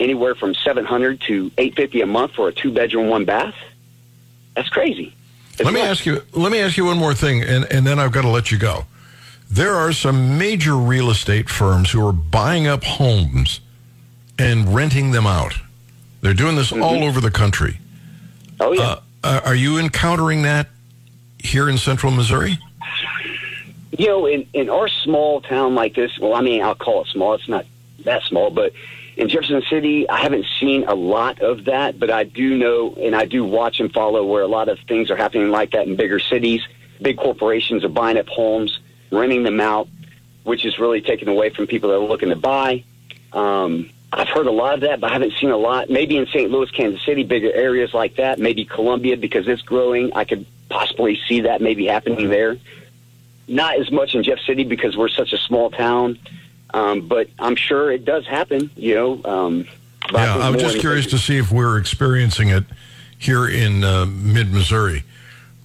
anywhere 0.00 0.34
from 0.34 0.54
700 0.54 1.20
to 1.22 1.50
850 1.58 2.00
a 2.00 2.06
month 2.06 2.32
for 2.32 2.48
a 2.48 2.52
two 2.52 2.72
bedroom, 2.72 3.08
one 3.08 3.24
bath, 3.24 3.54
that's 4.54 4.68
crazy. 4.68 5.14
It's 5.52 5.64
Let 5.64 5.72
me 5.74 5.80
nuts. 5.80 6.00
ask 6.00 6.06
you. 6.06 6.22
Let 6.32 6.52
me 6.52 6.60
ask 6.60 6.76
you 6.76 6.84
one 6.86 6.98
more 6.98 7.14
thing, 7.14 7.42
and, 7.42 7.64
and 7.70 7.86
then 7.86 7.98
I've 7.98 8.12
got 8.12 8.22
to 8.22 8.28
let 8.28 8.50
you 8.50 8.58
go. 8.58 8.84
There 9.50 9.74
are 9.74 9.92
some 9.92 10.38
major 10.38 10.76
real 10.76 11.10
estate 11.10 11.48
firms 11.48 11.90
who 11.90 12.06
are 12.06 12.12
buying 12.12 12.66
up 12.66 12.84
homes 12.84 13.60
and 14.38 14.74
renting 14.74 15.12
them 15.12 15.26
out. 15.26 15.54
They're 16.20 16.34
doing 16.34 16.56
this 16.56 16.72
all 16.72 17.04
over 17.04 17.20
the 17.20 17.30
country. 17.30 17.78
Oh 18.60 18.72
yeah. 18.72 18.82
Uh, 18.82 19.00
uh, 19.24 19.40
are 19.44 19.54
you 19.54 19.78
encountering 19.78 20.42
that 20.42 20.68
here 21.38 21.68
in 21.68 21.78
Central 21.78 22.12
Missouri? 22.12 22.58
you 23.98 24.06
know, 24.06 24.26
in, 24.26 24.46
in 24.52 24.68
our 24.68 24.88
small 24.88 25.40
town 25.40 25.74
like 25.74 25.94
this, 25.94 26.18
well, 26.18 26.34
I 26.34 26.42
mean, 26.42 26.62
I'll 26.62 26.74
call 26.74 27.02
it 27.02 27.08
small. 27.08 27.34
It's 27.34 27.48
not 27.48 27.64
that 28.04 28.22
small, 28.24 28.50
but 28.50 28.72
in 29.16 29.28
Jefferson 29.28 29.62
City, 29.70 30.08
I 30.08 30.18
haven't 30.18 30.44
seen 30.60 30.84
a 30.84 30.94
lot 30.94 31.40
of 31.40 31.64
that, 31.64 31.98
but 31.98 32.10
I 32.10 32.24
do 32.24 32.56
know 32.56 32.94
and 32.94 33.16
I 33.16 33.24
do 33.24 33.44
watch 33.44 33.80
and 33.80 33.92
follow 33.92 34.24
where 34.24 34.42
a 34.42 34.48
lot 34.48 34.68
of 34.68 34.78
things 34.80 35.10
are 35.10 35.16
happening 35.16 35.50
like 35.50 35.70
that 35.70 35.86
in 35.86 35.96
bigger 35.96 36.18
cities. 36.18 36.62
Big 37.00 37.16
corporations 37.16 37.84
are 37.84 37.88
buying 37.88 38.18
up 38.18 38.28
homes, 38.28 38.78
renting 39.10 39.42
them 39.42 39.60
out, 39.60 39.88
which 40.44 40.64
is 40.64 40.78
really 40.78 41.00
taken 41.00 41.28
away 41.28 41.50
from 41.50 41.66
people 41.66 41.90
that 41.90 41.96
are 41.96 42.00
looking 42.00 42.30
to 42.30 42.36
buy. 42.36 42.84
Um, 43.32 43.90
I've 44.12 44.28
heard 44.28 44.46
a 44.46 44.52
lot 44.52 44.74
of 44.74 44.80
that, 44.80 45.00
but 45.00 45.10
I 45.10 45.12
haven't 45.12 45.34
seen 45.34 45.50
a 45.50 45.56
lot. 45.56 45.90
Maybe 45.90 46.16
in 46.16 46.26
St. 46.26 46.50
Louis, 46.50 46.70
Kansas 46.70 47.04
City, 47.04 47.24
bigger 47.24 47.52
areas 47.52 47.92
like 47.92 48.16
that. 48.16 48.38
Maybe 48.38 48.64
Columbia 48.64 49.16
because 49.16 49.46
it's 49.48 49.62
growing. 49.62 50.12
I 50.14 50.24
could 50.24 50.46
possibly 50.68 51.20
see 51.28 51.42
that 51.42 51.60
maybe 51.60 51.86
happening 51.86 52.28
there 52.28 52.56
not 53.48 53.78
as 53.78 53.90
much 53.90 54.14
in 54.14 54.22
Jeff 54.22 54.38
City 54.40 54.64
because 54.64 54.96
we're 54.96 55.08
such 55.08 55.32
a 55.32 55.38
small 55.38 55.70
town. 55.70 56.18
Um, 56.74 57.06
but 57.06 57.28
I'm 57.38 57.56
sure 57.56 57.90
it 57.90 58.04
does 58.04 58.26
happen, 58.26 58.70
you 58.76 58.94
know. 58.94 59.20
Um, 59.24 59.66
Yeah, 60.12 60.36
I'm 60.36 60.58
just 60.58 60.78
curious 60.78 61.06
to 61.06 61.18
see 61.18 61.38
if 61.38 61.50
we're 61.50 61.78
experiencing 61.78 62.48
it 62.48 62.64
here 63.18 63.48
in 63.48 63.82
uh, 63.82 64.06
mid 64.06 64.52
Missouri. 64.52 65.04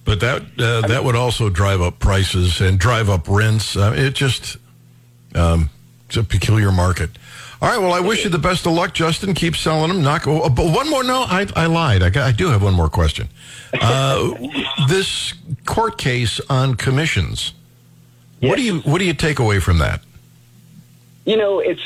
But 0.04 0.20
that 0.20 0.42
uh, 0.58 0.86
that 0.88 1.04
would 1.04 1.14
also 1.14 1.48
drive 1.48 1.80
up 1.80 1.98
prices 1.98 2.60
and 2.60 2.78
drive 2.78 3.08
up 3.08 3.28
rents. 3.28 3.76
Uh, 3.76 3.94
it 3.96 4.14
just 4.14 4.56
um, 5.34 5.70
it's 6.06 6.16
a 6.16 6.24
peculiar 6.24 6.72
market. 6.72 7.10
All 7.60 7.68
right. 7.68 7.78
Well, 7.78 7.92
I 7.92 8.00
wish 8.00 8.24
you 8.24 8.30
the 8.30 8.38
best 8.38 8.66
of 8.66 8.72
luck, 8.72 8.92
Justin. 8.92 9.34
Keep 9.34 9.54
selling 9.54 9.88
them. 9.88 10.02
Knock. 10.02 10.26
Oh, 10.26 10.48
but 10.48 10.66
one 10.74 10.90
more. 10.90 11.04
No, 11.04 11.22
I, 11.22 11.46
I 11.54 11.66
lied. 11.66 12.02
I, 12.02 12.10
got, 12.10 12.26
I 12.26 12.32
do 12.32 12.48
have 12.48 12.62
one 12.62 12.74
more 12.74 12.88
question. 12.88 13.28
Uh, 13.72 14.34
this 14.88 15.34
court 15.64 15.96
case 15.96 16.40
on 16.50 16.74
commissions. 16.74 17.52
What 18.40 18.56
do 18.56 18.62
you 18.62 18.80
What 18.80 18.98
do 18.98 19.04
you 19.04 19.14
take 19.14 19.38
away 19.38 19.60
from 19.60 19.78
that? 19.78 20.00
You 21.24 21.36
know, 21.36 21.60
it's 21.60 21.80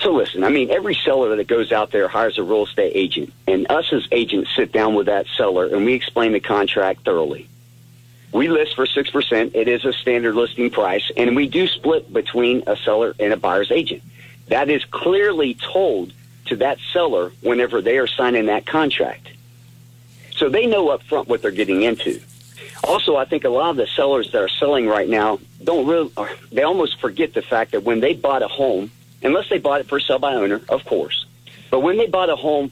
so. 0.00 0.12
Listen, 0.12 0.44
I 0.44 0.48
mean, 0.48 0.70
every 0.70 0.94
seller 0.94 1.36
that 1.36 1.46
goes 1.46 1.72
out 1.72 1.90
there 1.90 2.08
hires 2.08 2.38
a 2.38 2.42
real 2.42 2.66
estate 2.66 2.92
agent, 2.94 3.32
and 3.46 3.70
us 3.70 3.92
as 3.92 4.06
agents 4.12 4.50
sit 4.56 4.72
down 4.72 4.94
with 4.94 5.06
that 5.06 5.26
seller 5.36 5.66
and 5.66 5.84
we 5.84 5.94
explain 5.94 6.32
the 6.32 6.40
contract 6.40 7.04
thoroughly. 7.04 7.48
We 8.32 8.48
list 8.48 8.74
for 8.74 8.86
six 8.86 9.10
percent. 9.10 9.54
It 9.54 9.68
is 9.68 9.84
a 9.84 9.92
standard 9.92 10.34
listing 10.34 10.70
price, 10.70 11.10
and 11.16 11.34
we 11.34 11.48
do 11.48 11.66
split 11.66 12.12
between 12.12 12.62
a 12.66 12.76
seller 12.76 13.14
and 13.18 13.32
a 13.32 13.36
buyer's 13.36 13.70
agent. 13.70 14.02
That 14.48 14.68
is 14.68 14.84
clearly 14.84 15.54
told 15.54 16.12
to 16.46 16.56
that 16.56 16.78
seller 16.92 17.32
whenever 17.42 17.80
they 17.80 17.98
are 17.98 18.06
signing 18.06 18.46
that 18.46 18.66
contract, 18.66 19.28
so 20.34 20.48
they 20.48 20.66
know 20.66 20.88
up 20.88 21.02
front 21.02 21.28
what 21.28 21.42
they're 21.42 21.50
getting 21.50 21.82
into. 21.82 22.20
Also, 22.84 23.16
I 23.16 23.24
think 23.24 23.44
a 23.44 23.48
lot 23.48 23.70
of 23.70 23.76
the 23.76 23.86
sellers 23.86 24.30
that 24.32 24.42
are 24.42 24.48
selling 24.48 24.86
right 24.86 25.08
now 25.08 25.40
don't 25.62 25.86
really, 25.86 26.10
they 26.52 26.62
almost 26.62 27.00
forget 27.00 27.34
the 27.34 27.42
fact 27.42 27.72
that 27.72 27.82
when 27.82 28.00
they 28.00 28.14
bought 28.14 28.42
a 28.42 28.48
home, 28.48 28.90
unless 29.22 29.48
they 29.48 29.58
bought 29.58 29.80
it 29.80 29.88
for 29.88 30.00
sale 30.00 30.18
by 30.18 30.34
owner, 30.34 30.60
of 30.68 30.84
course, 30.84 31.26
but 31.70 31.80
when 31.80 31.96
they 31.96 32.06
bought 32.06 32.30
a 32.30 32.36
home 32.36 32.70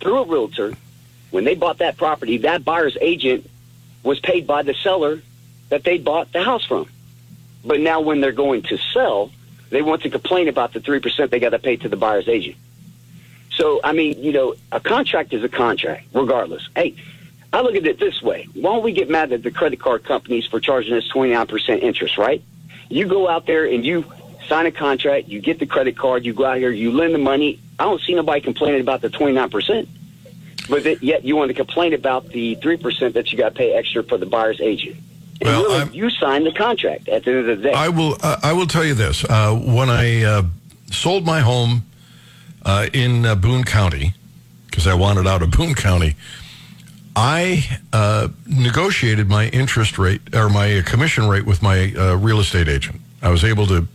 through 0.00 0.18
a 0.18 0.26
realtor, 0.26 0.74
when 1.30 1.44
they 1.44 1.54
bought 1.54 1.78
that 1.78 1.96
property, 1.96 2.38
that 2.38 2.64
buyer's 2.64 2.96
agent 3.00 3.48
was 4.02 4.20
paid 4.20 4.46
by 4.46 4.62
the 4.62 4.74
seller 4.74 5.20
that 5.68 5.84
they 5.84 5.98
bought 5.98 6.32
the 6.32 6.42
house 6.42 6.64
from. 6.64 6.86
But 7.64 7.80
now 7.80 8.00
when 8.00 8.20
they're 8.20 8.32
going 8.32 8.62
to 8.62 8.78
sell, 8.78 9.30
they 9.70 9.82
want 9.82 10.02
to 10.02 10.10
complain 10.10 10.48
about 10.48 10.72
the 10.72 10.80
3% 10.80 11.30
they 11.30 11.40
got 11.40 11.50
to 11.50 11.58
pay 11.58 11.76
to 11.76 11.88
the 11.88 11.96
buyer's 11.96 12.28
agent. 12.28 12.56
So, 13.50 13.80
I 13.82 13.92
mean, 13.92 14.22
you 14.22 14.32
know, 14.32 14.54
a 14.70 14.80
contract 14.80 15.32
is 15.32 15.42
a 15.42 15.48
contract, 15.48 16.06
regardless. 16.14 16.68
Hey, 16.74 16.94
I 17.52 17.60
look 17.62 17.74
at 17.74 17.86
it 17.86 17.98
this 17.98 18.22
way. 18.22 18.46
Why 18.54 18.74
don't 18.74 18.84
we 18.84 18.92
get 18.92 19.10
mad 19.10 19.32
at 19.32 19.42
the 19.42 19.50
credit 19.50 19.80
card 19.80 20.04
companies 20.04 20.46
for 20.46 20.60
charging 20.60 20.94
us 20.94 21.08
29% 21.08 21.82
interest, 21.82 22.18
right? 22.18 22.42
You 22.88 23.06
go 23.06 23.28
out 23.28 23.46
there 23.46 23.66
and 23.66 23.84
you 23.84 24.04
sign 24.48 24.66
a 24.66 24.72
contract, 24.72 25.28
you 25.28 25.40
get 25.40 25.58
the 25.58 25.66
credit 25.66 25.96
card, 25.96 26.24
you 26.24 26.32
go 26.32 26.44
out 26.44 26.58
here, 26.58 26.70
you 26.70 26.90
lend 26.92 27.14
the 27.14 27.18
money. 27.18 27.60
I 27.78 27.84
don't 27.84 28.00
see 28.00 28.14
nobody 28.14 28.40
complaining 28.40 28.80
about 28.80 29.00
the 29.02 29.08
29%. 29.08 29.88
But 30.68 30.84
that, 30.84 31.02
yet 31.02 31.24
you 31.24 31.36
want 31.36 31.48
to 31.48 31.54
complain 31.54 31.94
about 31.94 32.28
the 32.28 32.56
3% 32.56 33.12
that 33.14 33.32
you 33.32 33.38
got 33.38 33.50
to 33.50 33.54
pay 33.54 33.72
extra 33.72 34.02
for 34.02 34.18
the 34.18 34.26
buyer's 34.26 34.60
agent. 34.60 34.96
Well, 35.40 35.62
really, 35.62 35.96
you 35.96 36.10
signed 36.10 36.46
the 36.46 36.52
contract 36.52 37.08
at 37.08 37.24
the 37.24 37.30
end 37.30 37.48
of 37.48 37.58
the 37.58 37.62
day. 37.62 37.72
I 37.72 37.88
will. 37.88 38.16
Uh, 38.20 38.40
I 38.42 38.52
will 38.52 38.66
tell 38.66 38.84
you 38.84 38.94
this. 38.94 39.24
Uh, 39.24 39.54
when 39.54 39.88
I 39.88 40.24
uh, 40.24 40.42
sold 40.90 41.24
my 41.24 41.40
home 41.40 41.84
uh, 42.64 42.88
in 42.92 43.24
uh, 43.24 43.36
Boone 43.36 43.62
County, 43.62 44.14
because 44.66 44.88
I 44.88 44.94
wanted 44.94 45.28
out 45.28 45.42
of 45.42 45.50
Boone 45.56 45.74
County, 45.74 46.16
I 47.14 47.80
uh, 47.92 48.28
negotiated 48.46 49.28
my 49.28 49.48
interest 49.48 49.96
rate 49.96 50.20
or 50.34 50.48
my 50.48 50.82
commission 50.84 51.28
rate 51.28 51.46
with 51.46 51.62
my 51.62 51.92
uh, 51.96 52.16
real 52.16 52.40
estate 52.40 52.68
agent. 52.68 53.00
I 53.22 53.30
was 53.30 53.44
able 53.44 53.66
to 53.68 53.86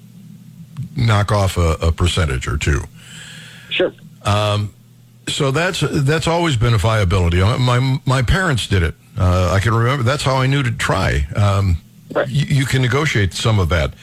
knock 0.95 1.31
off 1.31 1.57
a, 1.57 1.77
a 1.81 1.91
percentage 1.91 2.47
or 2.47 2.57
two. 2.57 2.81
sure. 3.69 3.93
So 5.29 5.51
that's 5.51 5.79
that's 5.89 6.27
always 6.27 6.57
been 6.57 6.73
a 6.73 6.77
viability. 6.77 7.41
Uh, 7.41 7.57
My 7.57 7.99
my 8.05 8.21
parents 8.21 8.67
did 8.67 8.83
it. 8.83 8.93
Uh, 9.17 9.51
I 9.53 9.59
can 9.61 9.73
remember. 9.73 10.03
That's 10.03 10.23
how 10.23 10.35
I 10.35 10.47
knew 10.47 10.63
to 10.63 10.71
try. 10.71 11.25
Um, 11.35 11.77
Right. 12.13 12.27
you, 12.29 12.57
you 12.57 12.65
can 12.65 12.81
negotiate 12.83 13.33
some 13.33 13.57
of 13.57 13.69
that. 13.69 13.93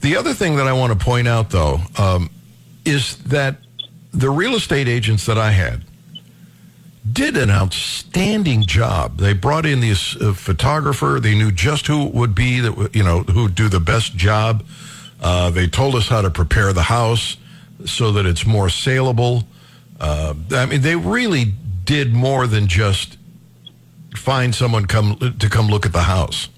The 0.00 0.16
other 0.16 0.32
thing 0.34 0.56
that 0.56 0.68
I 0.68 0.72
want 0.74 0.96
to 0.96 1.04
point 1.04 1.26
out, 1.26 1.50
though, 1.50 1.80
um, 1.96 2.30
is 2.84 3.16
that 3.24 3.56
the 4.12 4.30
real 4.30 4.54
estate 4.54 4.86
agents 4.86 5.26
that 5.26 5.38
I 5.38 5.50
had 5.50 5.82
did 7.10 7.36
an 7.36 7.50
outstanding 7.50 8.62
job. 8.62 9.16
They 9.18 9.32
brought 9.32 9.64
in 9.66 9.80
this 9.80 10.14
uh, 10.16 10.34
photographer. 10.34 11.18
They 11.20 11.34
knew 11.34 11.50
just 11.50 11.86
who 11.88 12.06
it 12.06 12.14
would 12.14 12.34
be 12.34 12.60
that 12.60 12.94
you 12.94 13.02
know 13.02 13.20
who 13.22 13.44
would 13.44 13.54
do 13.54 13.68
the 13.68 13.80
best 13.80 14.14
job. 14.16 14.64
Uh, 15.20 15.50
they 15.50 15.66
told 15.66 15.94
us 15.94 16.08
how 16.08 16.20
to 16.20 16.30
prepare 16.30 16.72
the 16.72 16.82
house 16.82 17.36
so 17.84 18.12
that 18.12 18.26
it's 18.26 18.46
more 18.46 18.68
saleable. 18.68 19.44
Uh, 20.00 20.34
I 20.52 20.66
mean, 20.66 20.80
they 20.80 20.96
really 20.96 21.52
did 21.84 22.12
more 22.12 22.46
than 22.46 22.66
just 22.66 23.16
find 24.16 24.54
someone 24.54 24.86
come 24.86 25.16
to 25.38 25.48
come 25.48 25.68
look 25.68 25.86
at 25.86 25.92
the 25.92 26.02
house, 26.02 26.48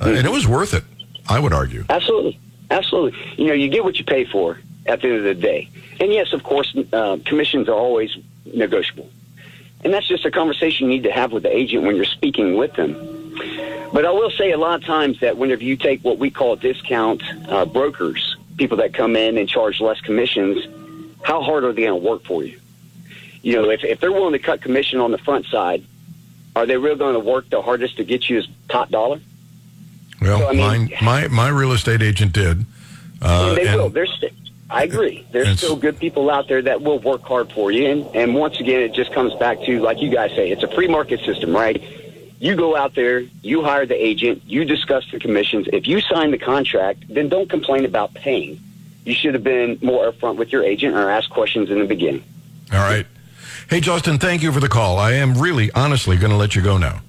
uh, 0.00 0.08
and 0.08 0.26
it 0.26 0.30
was 0.30 0.46
worth 0.46 0.74
it. 0.74 0.84
I 1.28 1.38
would 1.38 1.52
argue. 1.52 1.84
Absolutely, 1.88 2.38
absolutely. 2.70 3.18
You 3.36 3.48
know, 3.48 3.52
you 3.52 3.68
get 3.68 3.84
what 3.84 3.98
you 3.98 4.04
pay 4.04 4.24
for 4.24 4.58
at 4.86 5.02
the 5.02 5.08
end 5.08 5.16
of 5.18 5.24
the 5.24 5.34
day. 5.34 5.68
And 6.00 6.12
yes, 6.12 6.32
of 6.32 6.42
course, 6.42 6.74
uh, 6.92 7.18
commissions 7.24 7.68
are 7.68 7.74
always 7.74 8.16
negotiable, 8.44 9.08
and 9.84 9.92
that's 9.92 10.08
just 10.08 10.24
a 10.24 10.30
conversation 10.30 10.86
you 10.86 10.94
need 10.94 11.04
to 11.04 11.12
have 11.12 11.32
with 11.32 11.42
the 11.44 11.54
agent 11.54 11.84
when 11.84 11.94
you're 11.96 12.04
speaking 12.04 12.56
with 12.56 12.74
them. 12.74 12.94
But 13.92 14.04
I 14.04 14.10
will 14.10 14.30
say 14.30 14.52
a 14.52 14.58
lot 14.58 14.80
of 14.80 14.84
times 14.84 15.20
that 15.20 15.36
whenever 15.38 15.62
you 15.62 15.76
take 15.76 16.02
what 16.02 16.18
we 16.18 16.30
call 16.30 16.56
discount 16.56 17.22
uh, 17.48 17.64
brokers, 17.64 18.36
people 18.56 18.76
that 18.78 18.92
come 18.94 19.16
in 19.16 19.38
and 19.38 19.48
charge 19.48 19.80
less 19.80 20.00
commissions, 20.00 20.66
how 21.22 21.42
hard 21.42 21.64
are 21.64 21.72
they 21.72 21.82
going 21.82 22.00
to 22.00 22.06
work 22.08 22.24
for 22.24 22.44
you? 22.44 22.58
You 23.42 23.54
know, 23.54 23.70
if, 23.70 23.84
if 23.84 24.00
they're 24.00 24.12
willing 24.12 24.32
to 24.32 24.38
cut 24.38 24.60
commission 24.60 25.00
on 25.00 25.10
the 25.10 25.18
front 25.18 25.46
side, 25.46 25.84
are 26.56 26.66
they 26.66 26.76
really 26.76 26.96
going 26.98 27.14
to 27.14 27.20
work 27.20 27.48
the 27.50 27.62
hardest 27.62 27.96
to 27.98 28.04
get 28.04 28.28
you 28.28 28.38
as 28.38 28.48
top 28.68 28.90
dollar? 28.90 29.20
Well, 30.20 30.38
So, 30.40 30.48
I 30.48 30.52
mean- 30.52 30.60
mine, 30.60 30.90
my 31.02 31.28
my 31.28 31.48
real 31.48 31.72
estate 31.72 32.02
agent 32.02 32.32
did. 32.32 32.66
Uh, 33.22 33.54
they 33.54 33.66
and- 33.68 33.76
will. 33.80 33.88
There's, 33.88 34.12
st- 34.12 34.32
I 34.70 34.82
agree. 34.82 35.26
There's 35.32 35.56
still 35.56 35.76
good 35.76 35.98
people 35.98 36.28
out 36.28 36.46
there 36.46 36.60
that 36.60 36.82
will 36.82 36.98
work 36.98 37.22
hard 37.22 37.50
for 37.52 37.70
you. 37.70 37.86
And, 37.86 38.14
and 38.14 38.34
once 38.34 38.60
again, 38.60 38.82
it 38.82 38.92
just 38.92 39.12
comes 39.12 39.32
back 39.36 39.62
to, 39.62 39.80
like 39.80 40.02
you 40.02 40.10
guys 40.10 40.30
say, 40.32 40.50
it's 40.50 40.62
a 40.62 40.68
free 40.68 40.88
market 40.88 41.20
system, 41.20 41.56
right? 41.56 41.82
You 42.40 42.54
go 42.54 42.76
out 42.76 42.94
there, 42.94 43.20
you 43.42 43.62
hire 43.62 43.84
the 43.84 43.94
agent, 43.94 44.42
you 44.46 44.64
discuss 44.64 45.04
the 45.10 45.18
commissions. 45.18 45.68
If 45.72 45.88
you 45.88 46.00
sign 46.00 46.30
the 46.30 46.38
contract, 46.38 47.04
then 47.08 47.28
don't 47.28 47.50
complain 47.50 47.84
about 47.84 48.14
paying. 48.14 48.60
You 49.04 49.14
should 49.14 49.34
have 49.34 49.42
been 49.42 49.78
more 49.82 50.12
upfront 50.12 50.36
with 50.36 50.52
your 50.52 50.62
agent 50.62 50.94
or 50.94 51.10
ask 51.10 51.28
questions 51.30 51.70
in 51.70 51.78
the 51.78 51.84
beginning. 51.84 52.22
All 52.72 52.78
right. 52.78 53.06
Hey, 53.68 53.80
Justin, 53.80 54.18
thank 54.18 54.42
you 54.42 54.52
for 54.52 54.60
the 54.60 54.68
call. 54.68 54.98
I 54.98 55.12
am 55.12 55.34
really, 55.34 55.70
honestly 55.72 56.16
going 56.16 56.30
to 56.30 56.36
let 56.36 56.54
you 56.54 56.62
go 56.62 56.78
now. 56.78 57.00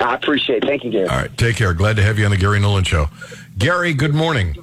I 0.00 0.14
appreciate 0.14 0.64
it. 0.64 0.66
Thank 0.66 0.84
you, 0.84 0.90
Gary. 0.90 1.08
All 1.08 1.16
right. 1.16 1.36
Take 1.36 1.56
care. 1.56 1.72
Glad 1.74 1.96
to 1.96 2.02
have 2.02 2.18
you 2.18 2.24
on 2.24 2.30
the 2.30 2.36
Gary 2.36 2.60
Nolan 2.60 2.84
Show. 2.84 3.08
Gary, 3.58 3.92
good 3.94 4.14
morning. 4.14 4.56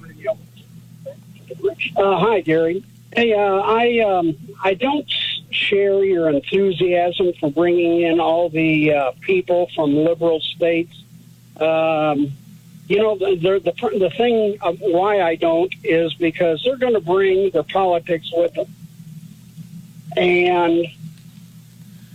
Uh, 1.97 2.17
hi, 2.17 2.41
Gary. 2.41 2.83
Hey, 3.13 3.33
uh, 3.33 3.39
I 3.39 3.99
um, 3.99 4.35
I 4.63 4.73
don't 4.73 5.09
share 5.55 6.03
your 6.03 6.29
enthusiasm 6.29 7.33
for 7.39 7.49
bringing 7.51 8.01
in 8.01 8.19
all 8.19 8.49
the 8.49 8.93
uh, 8.93 9.11
people 9.21 9.69
from 9.75 9.95
liberal 9.95 10.39
states. 10.39 11.03
Um, 11.59 12.33
you 12.87 12.97
know, 12.97 13.17
the 13.17 13.35
the 13.35 13.59
the, 13.71 13.99
the 13.99 14.09
thing 14.11 14.57
why 14.79 15.21
I 15.21 15.35
don't 15.35 15.73
is 15.83 16.13
because 16.13 16.61
they're 16.63 16.77
going 16.77 16.93
to 16.93 16.99
bring 16.99 17.49
their 17.49 17.63
politics 17.63 18.29
with 18.33 18.53
them, 18.53 18.67
and 20.15 20.85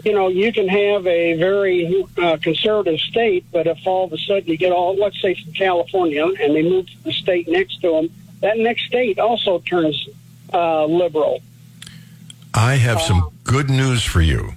you 0.05 0.12
know, 0.12 0.29
you 0.29 0.53
can 0.53 0.68
have 0.68 1.07
a 1.07 1.35
very 1.35 2.07
uh, 2.16 2.38
conservative 2.42 3.00
state, 3.00 3.44
but 3.53 3.66
if 3.66 3.79
all 3.87 4.05
of 4.05 4.12
a 4.12 4.18
sudden 4.18 4.48
you 4.48 4.57
get 4.57 4.72
all, 4.72 4.96
let's 4.96 5.20
say, 5.20 5.35
from 5.35 5.53
California, 5.53 6.24
and 6.24 6.55
they 6.55 6.62
move 6.62 6.87
to 6.87 7.05
the 7.05 7.12
state 7.12 7.48
next 7.48 7.81
to 7.83 7.90
them, 7.90 8.11
that 8.40 8.59
next 8.59 8.85
state 8.85 9.18
also 9.18 9.59
turns 9.61 10.09
uh, 10.53 10.87
liberal. 10.87 11.40
I 12.54 12.74
have 12.76 13.00
some 13.00 13.30
good 13.44 13.70
news 13.70 14.02
for 14.04 14.20
you. 14.20 14.54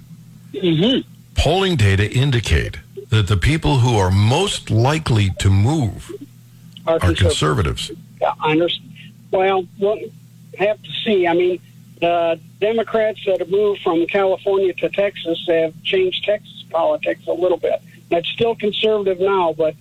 Mm-hmm. 0.52 1.08
Polling 1.36 1.76
data 1.76 2.10
indicate 2.10 2.78
that 3.10 3.28
the 3.28 3.36
people 3.36 3.78
who 3.78 3.96
are 3.96 4.10
most 4.10 4.70
likely 4.70 5.30
to 5.38 5.50
move 5.50 6.10
Are 6.86 6.94
are 6.94 6.98
conservative. 7.00 7.76
conservatives. 7.76 7.90
Understand. 8.42 8.90
Well, 9.30 9.66
we'll 9.78 9.98
have 10.58 10.80
to 10.82 10.90
see. 11.04 11.26
I 11.26 11.34
mean, 11.34 11.60
the 12.00 12.38
Democrats 12.60 13.20
that 13.26 13.40
have 13.40 13.50
moved 13.50 13.82
from 13.82 14.06
California 14.06 14.72
to 14.74 14.88
Texas 14.88 15.44
have 15.48 15.74
changed 15.82 16.24
Texas 16.24 16.64
politics 16.70 17.26
a 17.26 17.32
little 17.32 17.58
bit. 17.58 17.82
It's 18.10 18.28
still 18.28 18.54
conservative 18.54 19.18
now, 19.20 19.52
but 19.52 19.74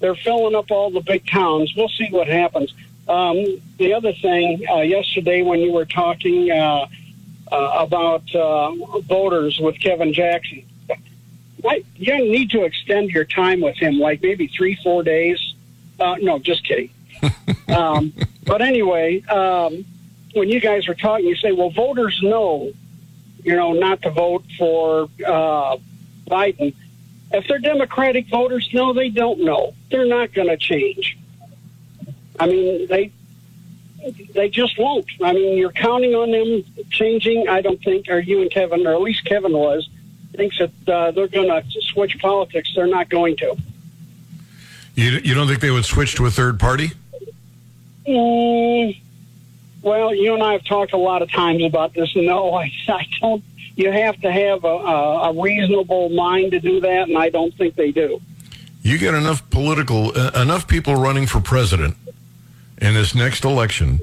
they're 0.00 0.14
filling 0.14 0.54
up 0.54 0.70
all 0.70 0.90
the 0.90 1.00
big 1.00 1.26
towns. 1.26 1.74
We'll 1.74 1.88
see 1.88 2.08
what 2.10 2.28
happens. 2.28 2.72
Um, 3.08 3.60
the 3.78 3.94
other 3.94 4.12
thing, 4.12 4.62
uh, 4.70 4.80
yesterday 4.80 5.42
when 5.42 5.60
you 5.60 5.72
were 5.72 5.86
talking 5.86 6.50
uh, 6.50 6.86
uh, 7.50 7.72
about 7.78 8.34
uh, 8.34 8.72
voters 9.00 9.58
with 9.58 9.80
Kevin 9.80 10.12
Jackson, 10.12 10.64
why, 11.60 11.82
you 11.96 12.16
need 12.18 12.50
to 12.50 12.64
extend 12.64 13.10
your 13.10 13.24
time 13.24 13.60
with 13.60 13.76
him, 13.76 13.98
like 13.98 14.22
maybe 14.22 14.46
three, 14.46 14.78
four 14.82 15.02
days. 15.02 15.54
Uh, 15.98 16.16
no, 16.20 16.38
just 16.38 16.64
kidding. 16.64 16.90
um, 17.68 18.12
but 18.44 18.62
anyway, 18.62 19.22
um, 19.22 19.84
when 20.34 20.48
you 20.48 20.60
guys 20.60 20.86
were 20.86 20.94
talking, 20.94 21.26
you 21.26 21.36
say, 21.36 21.52
well, 21.52 21.70
voters 21.70 22.20
know, 22.22 22.72
you 23.42 23.56
know, 23.56 23.72
not 23.72 24.02
to 24.02 24.10
vote 24.10 24.44
for 24.56 25.08
uh, 25.26 25.76
Biden. 26.30 26.74
If 27.32 27.46
they're 27.48 27.58
Democratic 27.58 28.28
voters, 28.28 28.68
no, 28.72 28.92
they 28.92 29.10
don't 29.10 29.40
know. 29.40 29.74
They're 29.90 30.06
not 30.06 30.32
going 30.32 30.48
to 30.48 30.56
change. 30.56 31.18
I 32.38 32.46
mean, 32.46 32.86
they 32.86 33.12
they 34.34 34.48
just 34.48 34.78
won't. 34.78 35.06
I 35.22 35.32
mean, 35.32 35.58
you're 35.58 35.72
counting 35.72 36.14
on 36.14 36.30
them 36.30 36.64
changing. 36.90 37.48
I 37.48 37.60
don't 37.60 37.82
think, 37.82 38.08
or 38.08 38.18
you 38.18 38.42
and 38.42 38.50
Kevin, 38.50 38.86
or 38.86 38.94
at 38.94 39.00
least 39.00 39.24
Kevin 39.24 39.52
was, 39.52 39.88
thinks 40.34 40.58
that 40.58 40.88
uh, 40.88 41.10
they're 41.10 41.28
going 41.28 41.48
to 41.48 41.82
switch 41.82 42.18
politics. 42.18 42.72
They're 42.74 42.86
not 42.86 43.08
going 43.08 43.36
to. 43.38 43.56
You, 44.94 45.10
you 45.22 45.34
don't 45.34 45.46
think 45.46 45.60
they 45.60 45.70
would 45.70 45.84
switch 45.84 46.14
to 46.16 46.26
a 46.26 46.30
third 46.30 46.58
party? 46.58 46.92
Mm, 48.06 49.00
well, 49.82 50.14
you 50.14 50.34
and 50.34 50.42
I 50.42 50.52
have 50.52 50.64
talked 50.64 50.92
a 50.92 50.96
lot 50.96 51.22
of 51.22 51.30
times 51.30 51.64
about 51.64 51.94
this. 51.94 52.14
And 52.14 52.26
no, 52.26 52.54
I, 52.54 52.72
I 52.88 53.06
don't. 53.20 53.44
You 53.76 53.92
have 53.92 54.20
to 54.22 54.32
have 54.32 54.64
a, 54.64 54.68
a, 54.68 55.30
a 55.30 55.40
reasonable 55.40 56.08
mind 56.08 56.50
to 56.50 56.60
do 56.60 56.80
that, 56.80 57.08
and 57.08 57.16
I 57.16 57.30
don't 57.30 57.54
think 57.54 57.76
they 57.76 57.92
do. 57.92 58.20
You 58.82 58.98
get 58.98 59.14
enough 59.14 59.48
political, 59.50 60.18
uh, 60.18 60.30
enough 60.34 60.66
people 60.66 60.96
running 60.96 61.26
for 61.26 61.40
president 61.40 61.96
in 62.80 62.94
this 62.94 63.14
next 63.14 63.44
election, 63.44 64.00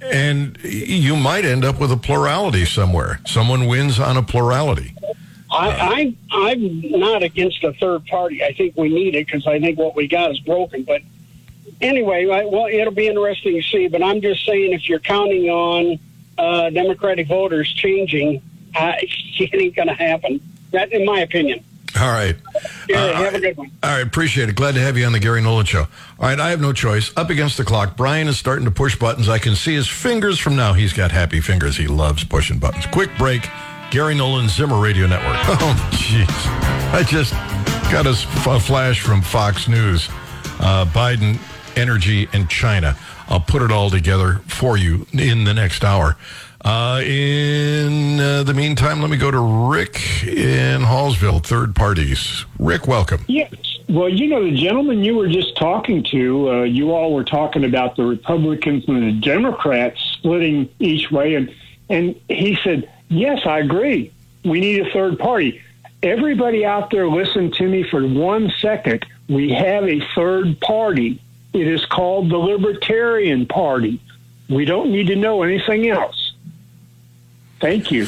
and 0.00 0.58
you 0.62 1.16
might 1.16 1.44
end 1.44 1.64
up 1.64 1.80
with 1.80 1.92
a 1.92 1.96
plurality 1.96 2.64
somewhere. 2.64 3.20
Someone 3.26 3.66
wins 3.66 3.98
on 3.98 4.16
a 4.16 4.22
plurality. 4.22 4.94
I, 5.50 6.14
I, 6.30 6.46
I'm 6.48 6.80
not 7.00 7.22
against 7.22 7.64
a 7.64 7.72
third 7.72 8.06
party. 8.06 8.44
I 8.44 8.52
think 8.52 8.76
we 8.76 8.88
need 8.88 9.16
it 9.16 9.26
because 9.26 9.46
I 9.46 9.58
think 9.58 9.78
what 9.78 9.96
we 9.96 10.06
got 10.06 10.30
is 10.30 10.38
broken. 10.40 10.84
But 10.84 11.02
anyway, 11.80 12.28
I, 12.28 12.44
well, 12.44 12.66
it'll 12.66 12.92
be 12.92 13.08
interesting 13.08 13.60
to 13.60 13.62
see. 13.62 13.88
But 13.88 14.02
I'm 14.02 14.20
just 14.20 14.46
saying, 14.46 14.72
if 14.72 14.88
you're 14.88 15.00
counting 15.00 15.50
on 15.50 15.98
uh, 16.38 16.70
Democratic 16.70 17.26
voters 17.26 17.72
changing, 17.72 18.42
it 18.74 19.54
ain't 19.54 19.74
going 19.74 19.88
to 19.88 19.94
happen. 19.94 20.40
That, 20.70 20.92
in 20.92 21.04
my 21.04 21.20
opinion. 21.20 21.64
All 21.98 22.10
right. 22.10 22.36
Yeah, 22.88 23.02
Uh, 23.04 23.14
have 23.16 23.34
a 23.34 23.40
good 23.40 23.56
one. 23.56 23.70
All 23.82 23.90
right, 23.90 24.06
appreciate 24.06 24.48
it. 24.48 24.54
Glad 24.54 24.74
to 24.74 24.80
have 24.80 24.96
you 24.96 25.04
on 25.06 25.12
the 25.12 25.18
Gary 25.18 25.40
Nolan 25.42 25.66
Show. 25.66 25.80
All 25.80 25.88
right, 26.28 26.38
I 26.38 26.50
have 26.50 26.60
no 26.60 26.72
choice. 26.72 27.10
Up 27.16 27.30
against 27.30 27.56
the 27.56 27.64
clock, 27.64 27.96
Brian 27.96 28.28
is 28.28 28.38
starting 28.38 28.64
to 28.64 28.70
push 28.70 28.96
buttons. 28.96 29.28
I 29.28 29.38
can 29.38 29.56
see 29.56 29.74
his 29.74 29.88
fingers 29.88 30.38
from 30.38 30.54
now. 30.56 30.72
He's 30.72 30.92
got 30.92 31.10
happy 31.10 31.40
fingers. 31.40 31.76
He 31.76 31.86
loves 31.86 32.22
pushing 32.24 32.58
buttons. 32.58 32.86
Quick 32.86 33.10
break. 33.18 33.48
Gary 33.90 34.14
Nolan, 34.14 34.48
Zimmer 34.48 34.78
Radio 34.80 35.06
Network. 35.06 35.36
Oh, 35.62 35.90
jeez. 35.92 36.28
I 36.94 37.02
just 37.02 37.32
got 37.90 38.06
a 38.06 38.14
flash 38.60 39.00
from 39.00 39.20
Fox 39.22 39.66
News. 39.68 40.08
Uh, 40.60 40.84
Biden, 40.86 41.38
energy, 41.76 42.28
and 42.32 42.48
China. 42.48 42.96
I'll 43.28 43.40
put 43.40 43.62
it 43.62 43.70
all 43.72 43.90
together 43.90 44.40
for 44.46 44.76
you 44.76 45.06
in 45.12 45.44
the 45.44 45.54
next 45.54 45.84
hour. 45.84 46.16
Uh, 46.62 47.00
in 47.04 48.20
uh, 48.20 48.42
the 48.42 48.52
meantime, 48.52 49.00
let 49.00 49.10
me 49.10 49.16
go 49.16 49.30
to 49.30 49.40
Rick 49.70 49.96
in 50.24 50.82
Hallsville, 50.82 51.42
third 51.42 51.74
parties. 51.74 52.44
Rick, 52.58 52.86
welcome. 52.86 53.24
Yes. 53.28 53.54
Well, 53.88 54.08
you 54.08 54.28
know, 54.28 54.44
the 54.44 54.54
gentleman 54.54 55.02
you 55.02 55.16
were 55.16 55.28
just 55.28 55.56
talking 55.56 56.04
to, 56.04 56.50
uh, 56.50 56.62
you 56.62 56.92
all 56.92 57.14
were 57.14 57.24
talking 57.24 57.64
about 57.64 57.96
the 57.96 58.04
Republicans 58.04 58.84
and 58.88 59.02
the 59.02 59.20
Democrats 59.20 60.00
splitting 60.18 60.68
each 60.78 61.10
way. 61.10 61.34
And, 61.34 61.54
and 61.88 62.20
he 62.28 62.56
said, 62.62 62.90
Yes, 63.08 63.44
I 63.44 63.58
agree. 63.58 64.12
We 64.44 64.60
need 64.60 64.86
a 64.86 64.90
third 64.92 65.18
party. 65.18 65.60
Everybody 66.02 66.64
out 66.64 66.90
there, 66.90 67.08
listen 67.08 67.50
to 67.52 67.68
me 67.68 67.82
for 67.82 68.06
one 68.06 68.52
second. 68.60 69.04
We 69.28 69.50
have 69.50 69.84
a 69.84 70.00
third 70.14 70.60
party. 70.60 71.20
It 71.52 71.66
is 71.66 71.84
called 71.86 72.30
the 72.30 72.38
Libertarian 72.38 73.46
Party. 73.46 74.00
We 74.48 74.64
don't 74.64 74.92
need 74.92 75.08
to 75.08 75.16
know 75.16 75.42
anything 75.42 75.88
else. 75.88 76.19
Thank 77.60 77.90
you. 77.90 78.06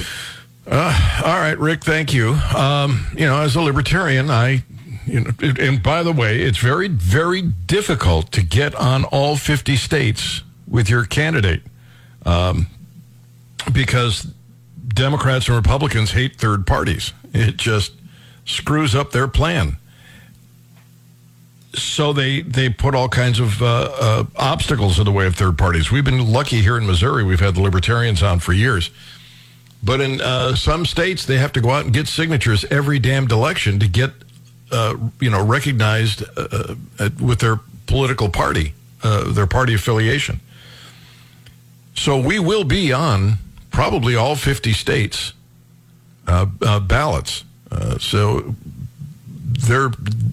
Uh, 0.67 1.23
all 1.25 1.39
right, 1.39 1.59
Rick, 1.59 1.85
thank 1.85 2.15
you. 2.15 2.31
Um, 2.57 3.07
you 3.15 3.27
know, 3.27 3.41
as 3.41 3.57
a 3.57 3.61
libertarian, 3.61 4.31
I, 4.31 4.63
you 5.07 5.21
know, 5.21 5.31
and 5.41 5.83
by 5.83 6.03
the 6.03 6.13
way, 6.13 6.41
it's 6.41 6.59
very, 6.59 6.89
very 6.89 7.43
difficult 7.43 8.33
to 8.33 8.43
get 8.43 8.75
on 8.77 9.05
all 9.05 9.37
50 9.37 9.77
states 9.77 10.43
with 10.69 10.89
your 10.89 11.05
candidate 11.05 11.63
um, 12.25 12.67
because 13.73 14.27
Democrats 14.89 15.49
and 15.49 15.57
Republicans 15.57 16.13
hate 16.13 16.37
third 16.37 16.67
parties. 16.67 17.13
It 17.35 17.57
just 17.57 17.93
screws 18.45 18.95
up 18.95 19.11
their 19.11 19.29
plan. 19.29 19.77
So 21.75 22.13
they 22.13 22.43
they 22.43 22.69
put 22.69 22.95
all 22.95 23.09
kinds 23.09 23.41
of 23.41 23.63
uh, 23.63 23.91
uh, 23.99 24.25
obstacles 24.37 24.99
in 24.99 25.07
the 25.07 25.13
way 25.13 25.27
of 25.27 25.37
third 25.37 25.57
parties. 25.57 25.91
We've 25.91 26.05
been 26.05 26.31
lucky 26.31 26.61
here 26.61 26.77
in 26.77 26.87
Missouri. 26.87 27.25
We've 27.25 27.41
had 27.41 27.55
the 27.55 27.63
libertarians 27.63 28.23
on 28.23 28.41
for 28.41 28.53
years. 28.53 28.91
But 29.83 30.01
in 30.01 30.21
uh, 30.21 30.55
some 30.55 30.87
states, 30.87 31.27
they 31.27 31.39
have 31.39 31.53
to 31.53 31.61
go 31.61 31.71
out 31.71 31.85
and 31.85 31.93
get 31.93 32.07
signatures 32.07 32.65
every 32.67 32.99
damned 32.99 33.33
election 33.33 33.81
to 33.81 33.89
get, 33.89 34.13
uh, 34.71 34.97
you 35.21 35.31
know, 35.31 35.45
recognized 35.45 36.23
uh, 36.37 36.77
uh, 37.01 37.11
with 37.21 37.41
their 37.41 37.59
political 37.87 38.29
party, 38.29 38.75
uh, 39.03 39.33
their 39.33 39.49
party 39.49 39.75
affiliation. 39.75 40.41
So 41.95 42.19
we 42.19 42.39
will 42.39 42.65
be 42.65 42.93
on 42.93 43.35
probably 43.71 44.15
all 44.15 44.37
50 44.37 44.73
states 44.73 45.33
uh, 46.29 46.47
ballots. 46.81 47.45
So 47.99 48.55
they're, 49.67 49.91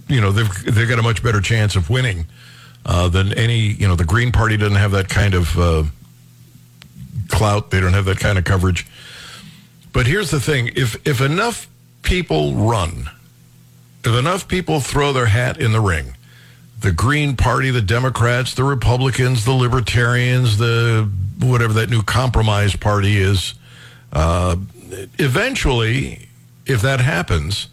you 0.08 0.20
know, 0.20 0.30
they've 0.30 0.74
they've 0.74 0.88
got 0.88 0.98
a 0.98 1.02
much 1.02 1.22
better 1.22 1.40
chance 1.40 1.74
of 1.74 1.90
winning 1.90 2.26
than 2.84 3.32
any. 3.34 3.58
You 3.58 3.88
know, 3.88 3.96
the 3.96 4.04
Green 4.04 4.30
Party 4.30 4.56
doesn't 4.56 4.76
have 4.76 4.92
that 4.92 5.08
kind 5.08 5.34
of 5.34 5.90
clout. 7.28 7.70
They 7.70 7.80
don't 7.80 7.94
have 7.94 8.04
that 8.06 8.18
kind 8.20 8.38
of 8.38 8.44
coverage. 8.44 8.86
But 9.92 10.06
here's 10.06 10.30
the 10.30 10.40
thing: 10.40 10.70
if 10.76 10.96
if 11.06 11.20
enough 11.20 11.68
people 12.02 12.54
run, 12.54 13.10
if 14.04 14.14
enough 14.14 14.48
people 14.48 14.80
throw 14.80 15.12
their 15.12 15.26
hat 15.26 15.60
in 15.60 15.72
the 15.72 15.80
ring, 15.80 16.16
the 16.80 16.92
Green 16.92 17.36
Party, 17.36 17.70
the 17.70 17.82
Democrats, 17.82 18.54
the 18.54 18.64
Republicans, 18.64 19.44
the 19.44 19.52
Libertarians, 19.52 20.58
the 20.58 21.10
whatever 21.38 21.72
that 21.74 21.90
new 21.90 22.02
compromise 22.02 22.76
party 22.76 23.18
is, 23.18 23.54
uh, 24.12 24.56
eventually, 25.18 26.28
if 26.66 26.82
that 26.82 27.00
happens, 27.00 27.68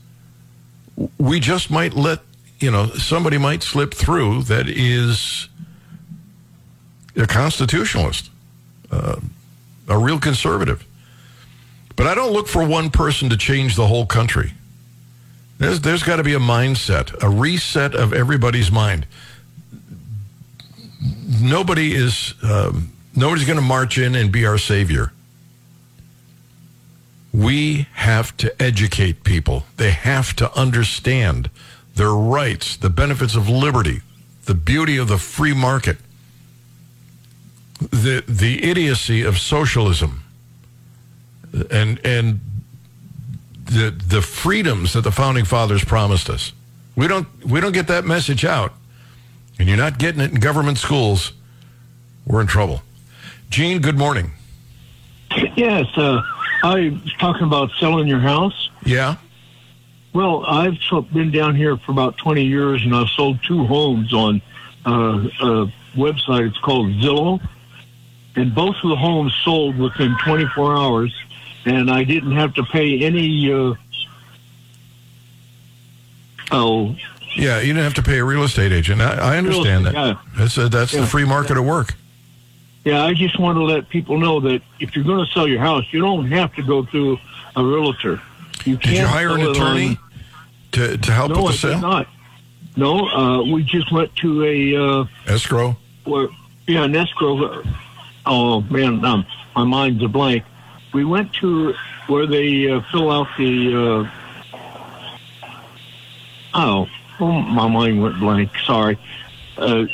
we 1.17 1.39
just 1.39 1.69
might 1.69 1.93
let 1.93 2.19
you 2.59 2.71
know 2.71 2.87
somebody 2.91 3.37
might 3.37 3.61
slip 3.61 3.93
through 3.93 4.43
that 4.43 4.67
is 4.67 5.47
a 7.15 7.27
constitutionalist, 7.27 8.29
uh, 8.91 9.17
a 9.87 9.97
real 9.97 10.19
conservative. 10.19 10.86
But 11.97 12.07
I 12.07 12.15
don't 12.15 12.31
look 12.31 12.47
for 12.47 12.65
one 12.65 12.89
person 12.91 13.29
to 13.31 13.37
change 13.37 13.75
the 13.75 13.87
whole 13.87 14.05
country. 14.05 14.53
There's, 15.57 15.81
there's 15.81 16.03
got 16.03 16.17
to 16.17 16.23
be 16.23 16.35
a 16.35 16.39
mindset, 16.39 17.21
a 17.21 17.27
reset 17.27 17.95
of 17.95 18.13
everybody's 18.13 18.71
mind. 18.71 19.07
Nobody 21.41 21.93
is, 21.95 22.35
um, 22.43 22.93
nobody's 23.15 23.45
going 23.45 23.59
to 23.59 23.65
march 23.65 23.97
in 23.97 24.15
and 24.15 24.31
be 24.31 24.45
our 24.45 24.59
savior. 24.59 25.11
We 27.33 27.87
have 27.93 28.37
to 28.37 28.61
educate 28.61 29.23
people. 29.23 29.65
They 29.77 29.91
have 29.91 30.35
to 30.37 30.55
understand 30.57 31.49
their 31.95 32.13
rights, 32.13 32.77
the 32.77 32.91
benefits 32.91 33.35
of 33.35 33.49
liberty, 33.49 34.01
the 34.45 34.53
beauty 34.53 34.97
of 34.97 35.07
the 35.07 35.17
free 35.17 35.53
market, 35.53 35.97
the, 37.79 38.23
the 38.27 38.63
idiocy 38.63 39.23
of 39.23 39.39
socialism, 39.39 40.23
and, 41.71 41.99
and 42.05 42.39
the 43.67 43.91
the 44.07 44.21
freedoms 44.21 44.93
that 44.93 45.01
the 45.01 45.11
founding 45.11 45.45
fathers 45.45 45.83
promised 45.83 46.29
us. 46.29 46.53
We 46.95 47.07
don't 47.07 47.27
we 47.45 47.59
don't 47.61 47.73
get 47.73 47.87
that 47.87 48.05
message 48.05 48.45
out, 48.45 48.73
and 49.59 49.67
you're 49.67 49.77
not 49.77 49.99
getting 49.99 50.21
it 50.21 50.31
in 50.31 50.39
government 50.39 50.77
schools. 50.77 51.33
We're 52.25 52.41
in 52.41 52.47
trouble. 52.47 52.81
Gene, 53.49 53.81
good 53.81 53.97
morning. 53.97 54.31
Yes, 55.55 55.85
uh, 55.97 56.21
I 56.63 56.89
was 57.03 57.13
talking 57.19 57.43
about 57.43 57.71
selling 57.79 58.07
your 58.07 58.19
house. 58.19 58.69
Yeah. 58.85 59.17
Well, 60.13 60.45
I've 60.45 60.77
been 61.13 61.31
down 61.31 61.55
here 61.55 61.77
for 61.77 61.91
about 61.91 62.17
20 62.17 62.43
years, 62.43 62.83
and 62.83 62.95
I've 62.95 63.09
sold 63.09 63.39
two 63.43 63.65
homes 63.65 64.13
on 64.13 64.41
uh, 64.85 65.27
a 65.41 65.71
website. 65.95 66.47
It's 66.47 66.57
called 66.57 66.87
Zillow, 66.93 67.39
and 68.35 68.55
both 68.55 68.75
of 68.83 68.89
the 68.89 68.95
homes 68.95 69.35
sold 69.43 69.77
within 69.77 70.15
24 70.23 70.75
hours 70.75 71.13
and 71.67 71.91
I 71.91 72.03
didn't 72.03 72.31
have 72.31 72.53
to 72.55 72.63
pay 72.63 73.03
any. 73.03 73.51
Uh, 73.51 73.73
oh, 76.51 76.95
yeah, 77.35 77.59
you 77.59 77.73
didn't 77.73 77.83
have 77.83 77.93
to 77.95 78.03
pay 78.03 78.19
a 78.19 78.25
real 78.25 78.43
estate 78.43 78.71
agent. 78.71 79.01
I, 79.01 79.33
I 79.33 79.37
understand 79.37 79.85
estate, 79.85 79.95
that. 79.95 80.07
Yeah. 80.07 80.21
That's 80.37 80.57
a, 80.57 80.69
that's 80.69 80.93
yeah. 80.93 81.01
the 81.01 81.07
free 81.07 81.25
market 81.25 81.53
yeah. 81.53 81.61
at 81.61 81.65
work. 81.65 81.93
Yeah, 82.85 83.03
I 83.03 83.13
just 83.13 83.37
want 83.37 83.57
to 83.57 83.63
let 83.63 83.89
people 83.89 84.17
know 84.17 84.39
that 84.39 84.61
if 84.79 84.95
you're 84.95 85.03
going 85.03 85.25
to 85.25 85.31
sell 85.33 85.45
your 85.45 85.59
house, 85.59 85.83
you 85.91 85.99
don't 85.99 86.31
have 86.31 86.55
to 86.55 86.63
go 86.63 86.85
through 86.85 87.17
a 87.57 87.63
realtor. 87.63 88.21
You 88.63 88.77
Did 88.77 88.97
you 88.97 89.05
hire 89.05 89.31
an 89.31 89.41
attorney 89.41 89.97
to 90.71 90.97
to 90.97 91.11
help 91.11 91.31
no, 91.31 91.43
with 91.43 91.53
the 91.53 91.57
sale? 91.57 91.81
No, 91.81 91.89
not. 91.89 92.07
No, 92.77 93.07
uh, 93.09 93.43
we 93.43 93.63
just 93.63 93.91
went 93.91 94.15
to 94.17 94.45
a 94.45 94.75
uh, 94.75 95.05
escrow. 95.25 95.75
Where, 96.05 96.29
yeah, 96.65 96.83
an 96.83 96.95
escrow. 96.95 97.63
Oh 98.25 98.61
man, 98.61 99.03
um, 99.03 99.25
my 99.55 99.63
mind's 99.65 100.01
a 100.03 100.07
blank 100.07 100.45
we 100.97 101.05
went 101.05 101.31
to 101.31 101.75
where 102.07 102.25
they 102.25 102.67
uh, 102.67 102.81
fill 102.91 103.11
out 103.11 103.27
the. 103.37 103.75
Uh, 103.75 104.09
oh, 106.55 106.87
oh, 107.19 107.31
my 107.33 107.67
mind 107.67 108.01
went 108.01 108.19
blank. 108.19 108.49
Sorry. 108.65 108.97
Uh, 109.59 109.85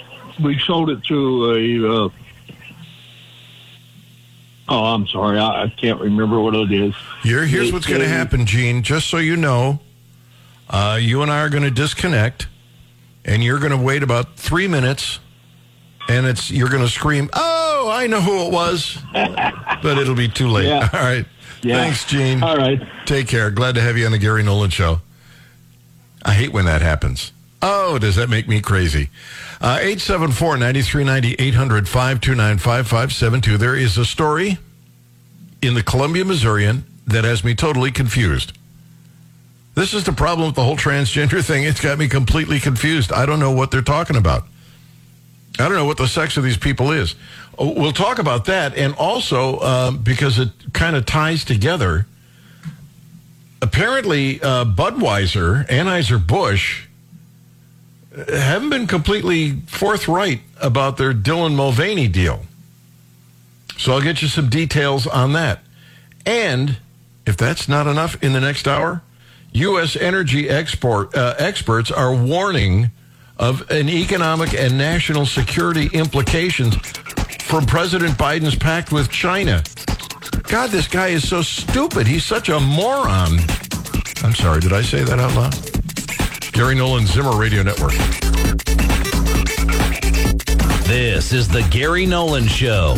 we 0.41 0.57
sold 0.59 0.89
it 0.89 1.03
to 1.03 1.51
a. 1.51 2.05
Uh, 2.05 2.09
oh, 4.69 4.83
I'm 4.93 5.05
sorry. 5.07 5.37
I, 5.37 5.63
I, 5.63 5.69
can't 5.75 5.99
remember 5.99 6.39
what 6.39 6.55
it 6.55 6.71
is. 6.71 6.95
Here, 7.21 7.45
here's 7.45 7.67
it, 7.67 7.73
what's 7.73 7.85
going 7.85 7.99
to 7.99 8.07
happen, 8.07 8.45
Gene. 8.45 8.81
Just 8.81 9.09
so 9.09 9.17
you 9.17 9.35
know, 9.35 9.81
uh, 10.69 10.97
you 11.01 11.21
and 11.21 11.29
I 11.29 11.41
are 11.41 11.49
going 11.49 11.63
to 11.63 11.71
disconnect, 11.71 12.47
and 13.25 13.43
you're 13.43 13.59
going 13.59 13.77
to 13.77 13.77
wait 13.77 14.03
about 14.03 14.37
three 14.37 14.69
minutes, 14.69 15.19
and 16.07 16.25
it's 16.25 16.49
you're 16.49 16.69
going 16.69 16.81
to 16.81 16.87
scream, 16.87 17.29
"Oh!" 17.33 17.72
Oh, 17.83 17.89
I 17.89 18.07
know 18.07 18.21
who 18.21 18.45
it 18.45 18.51
was, 18.53 18.97
but 19.11 19.97
it'll 19.97 20.15
be 20.15 20.29
too 20.29 20.47
late. 20.47 20.67
Yeah. 20.67 20.87
All 20.93 21.01
right. 21.01 21.25
Yeah. 21.61 21.75
Thanks, 21.75 22.05
Gene. 22.05 22.41
All 22.41 22.55
right. 22.55 22.81
Take 23.05 23.27
care. 23.27 23.51
Glad 23.51 23.75
to 23.75 23.81
have 23.81 23.97
you 23.97 24.05
on 24.05 24.13
the 24.13 24.17
Gary 24.17 24.41
Nolan 24.41 24.69
Show. 24.69 25.01
I 26.23 26.33
hate 26.33 26.53
when 26.53 26.63
that 26.63 26.81
happens. 26.81 27.33
Oh, 27.61 27.99
does 27.99 28.15
that 28.15 28.29
make 28.29 28.47
me 28.47 28.61
crazy? 28.61 29.09
Uh, 29.59 29.79
874 29.81 30.57
9390 30.57 31.35
800 31.45 31.89
529 31.89 32.57
5572. 32.57 33.57
There 33.57 33.75
is 33.75 33.97
a 33.97 34.05
story 34.05 34.57
in 35.61 35.73
the 35.73 35.83
Columbia 35.83 36.23
Missourian 36.23 36.85
that 37.05 37.25
has 37.25 37.43
me 37.43 37.53
totally 37.53 37.91
confused. 37.91 38.57
This 39.75 39.93
is 39.93 40.05
the 40.05 40.13
problem 40.13 40.47
with 40.47 40.55
the 40.55 40.63
whole 40.63 40.77
transgender 40.77 41.43
thing. 41.43 41.63
It's 41.65 41.81
got 41.81 41.97
me 41.97 42.07
completely 42.07 42.61
confused. 42.61 43.11
I 43.11 43.25
don't 43.25 43.39
know 43.39 43.51
what 43.51 43.71
they're 43.71 43.81
talking 43.81 44.15
about. 44.15 44.45
I 45.59 45.67
don't 45.67 45.77
know 45.77 45.85
what 45.85 45.97
the 45.97 46.07
sex 46.07 46.37
of 46.37 46.43
these 46.43 46.57
people 46.57 46.91
is. 46.91 47.15
Oh, 47.57 47.71
we'll 47.71 47.91
talk 47.91 48.17
about 48.17 48.45
that, 48.45 48.75
and 48.75 48.95
also 48.95 49.59
um, 49.59 49.97
because 49.99 50.39
it 50.39 50.49
kind 50.73 50.95
of 50.95 51.05
ties 51.05 51.45
together. 51.45 52.07
Apparently, 53.61 54.41
uh, 54.41 54.65
Budweiser, 54.65 55.67
Anheuser 55.67 56.25
Busch, 56.25 56.87
uh, 58.17 58.35
haven't 58.35 58.71
been 58.71 58.87
completely 58.87 59.61
forthright 59.67 60.41
about 60.59 60.97
their 60.97 61.13
Dylan 61.13 61.55
Mulvaney 61.55 62.07
deal. 62.07 62.45
So 63.77 63.93
I'll 63.93 64.01
get 64.01 64.21
you 64.21 64.27
some 64.27 64.49
details 64.49 65.07
on 65.07 65.33
that. 65.33 65.59
And 66.25 66.77
if 67.25 67.37
that's 67.37 67.69
not 67.69 67.87
enough, 67.87 68.21
in 68.23 68.33
the 68.33 68.41
next 68.41 68.67
hour, 68.67 69.01
U.S. 69.53 69.95
energy 69.95 70.49
export 70.49 71.15
uh, 71.15 71.35
experts 71.37 71.91
are 71.91 72.13
warning 72.13 72.91
of 73.43 73.69
an 73.71 73.89
economic 73.89 74.53
and 74.53 74.77
national 74.77 75.25
security 75.25 75.89
implications 75.91 76.77
from 77.41 77.65
President 77.65 78.17
Biden's 78.17 78.55
pact 78.55 78.93
with 78.93 79.09
China. 79.09 79.61
God, 80.43 80.69
this 80.69 80.87
guy 80.87 81.09
is 81.09 81.27
so 81.27 81.41
stupid. 81.41 82.07
He's 82.07 82.23
such 82.23 82.47
a 82.47 82.57
moron. 82.57 83.39
I'm 84.23 84.33
sorry, 84.33 84.61
did 84.61 84.71
I 84.71 84.81
say 84.81 85.03
that 85.03 85.19
out 85.19 85.35
loud? 85.35 86.53
Gary 86.53 86.75
Nolan 86.75 87.05
Zimmer 87.05 87.35
Radio 87.35 87.63
Network. 87.63 87.91
This 90.87 91.33
is 91.33 91.49
the 91.49 91.67
Gary 91.69 92.05
Nolan 92.05 92.47
Show. 92.47 92.95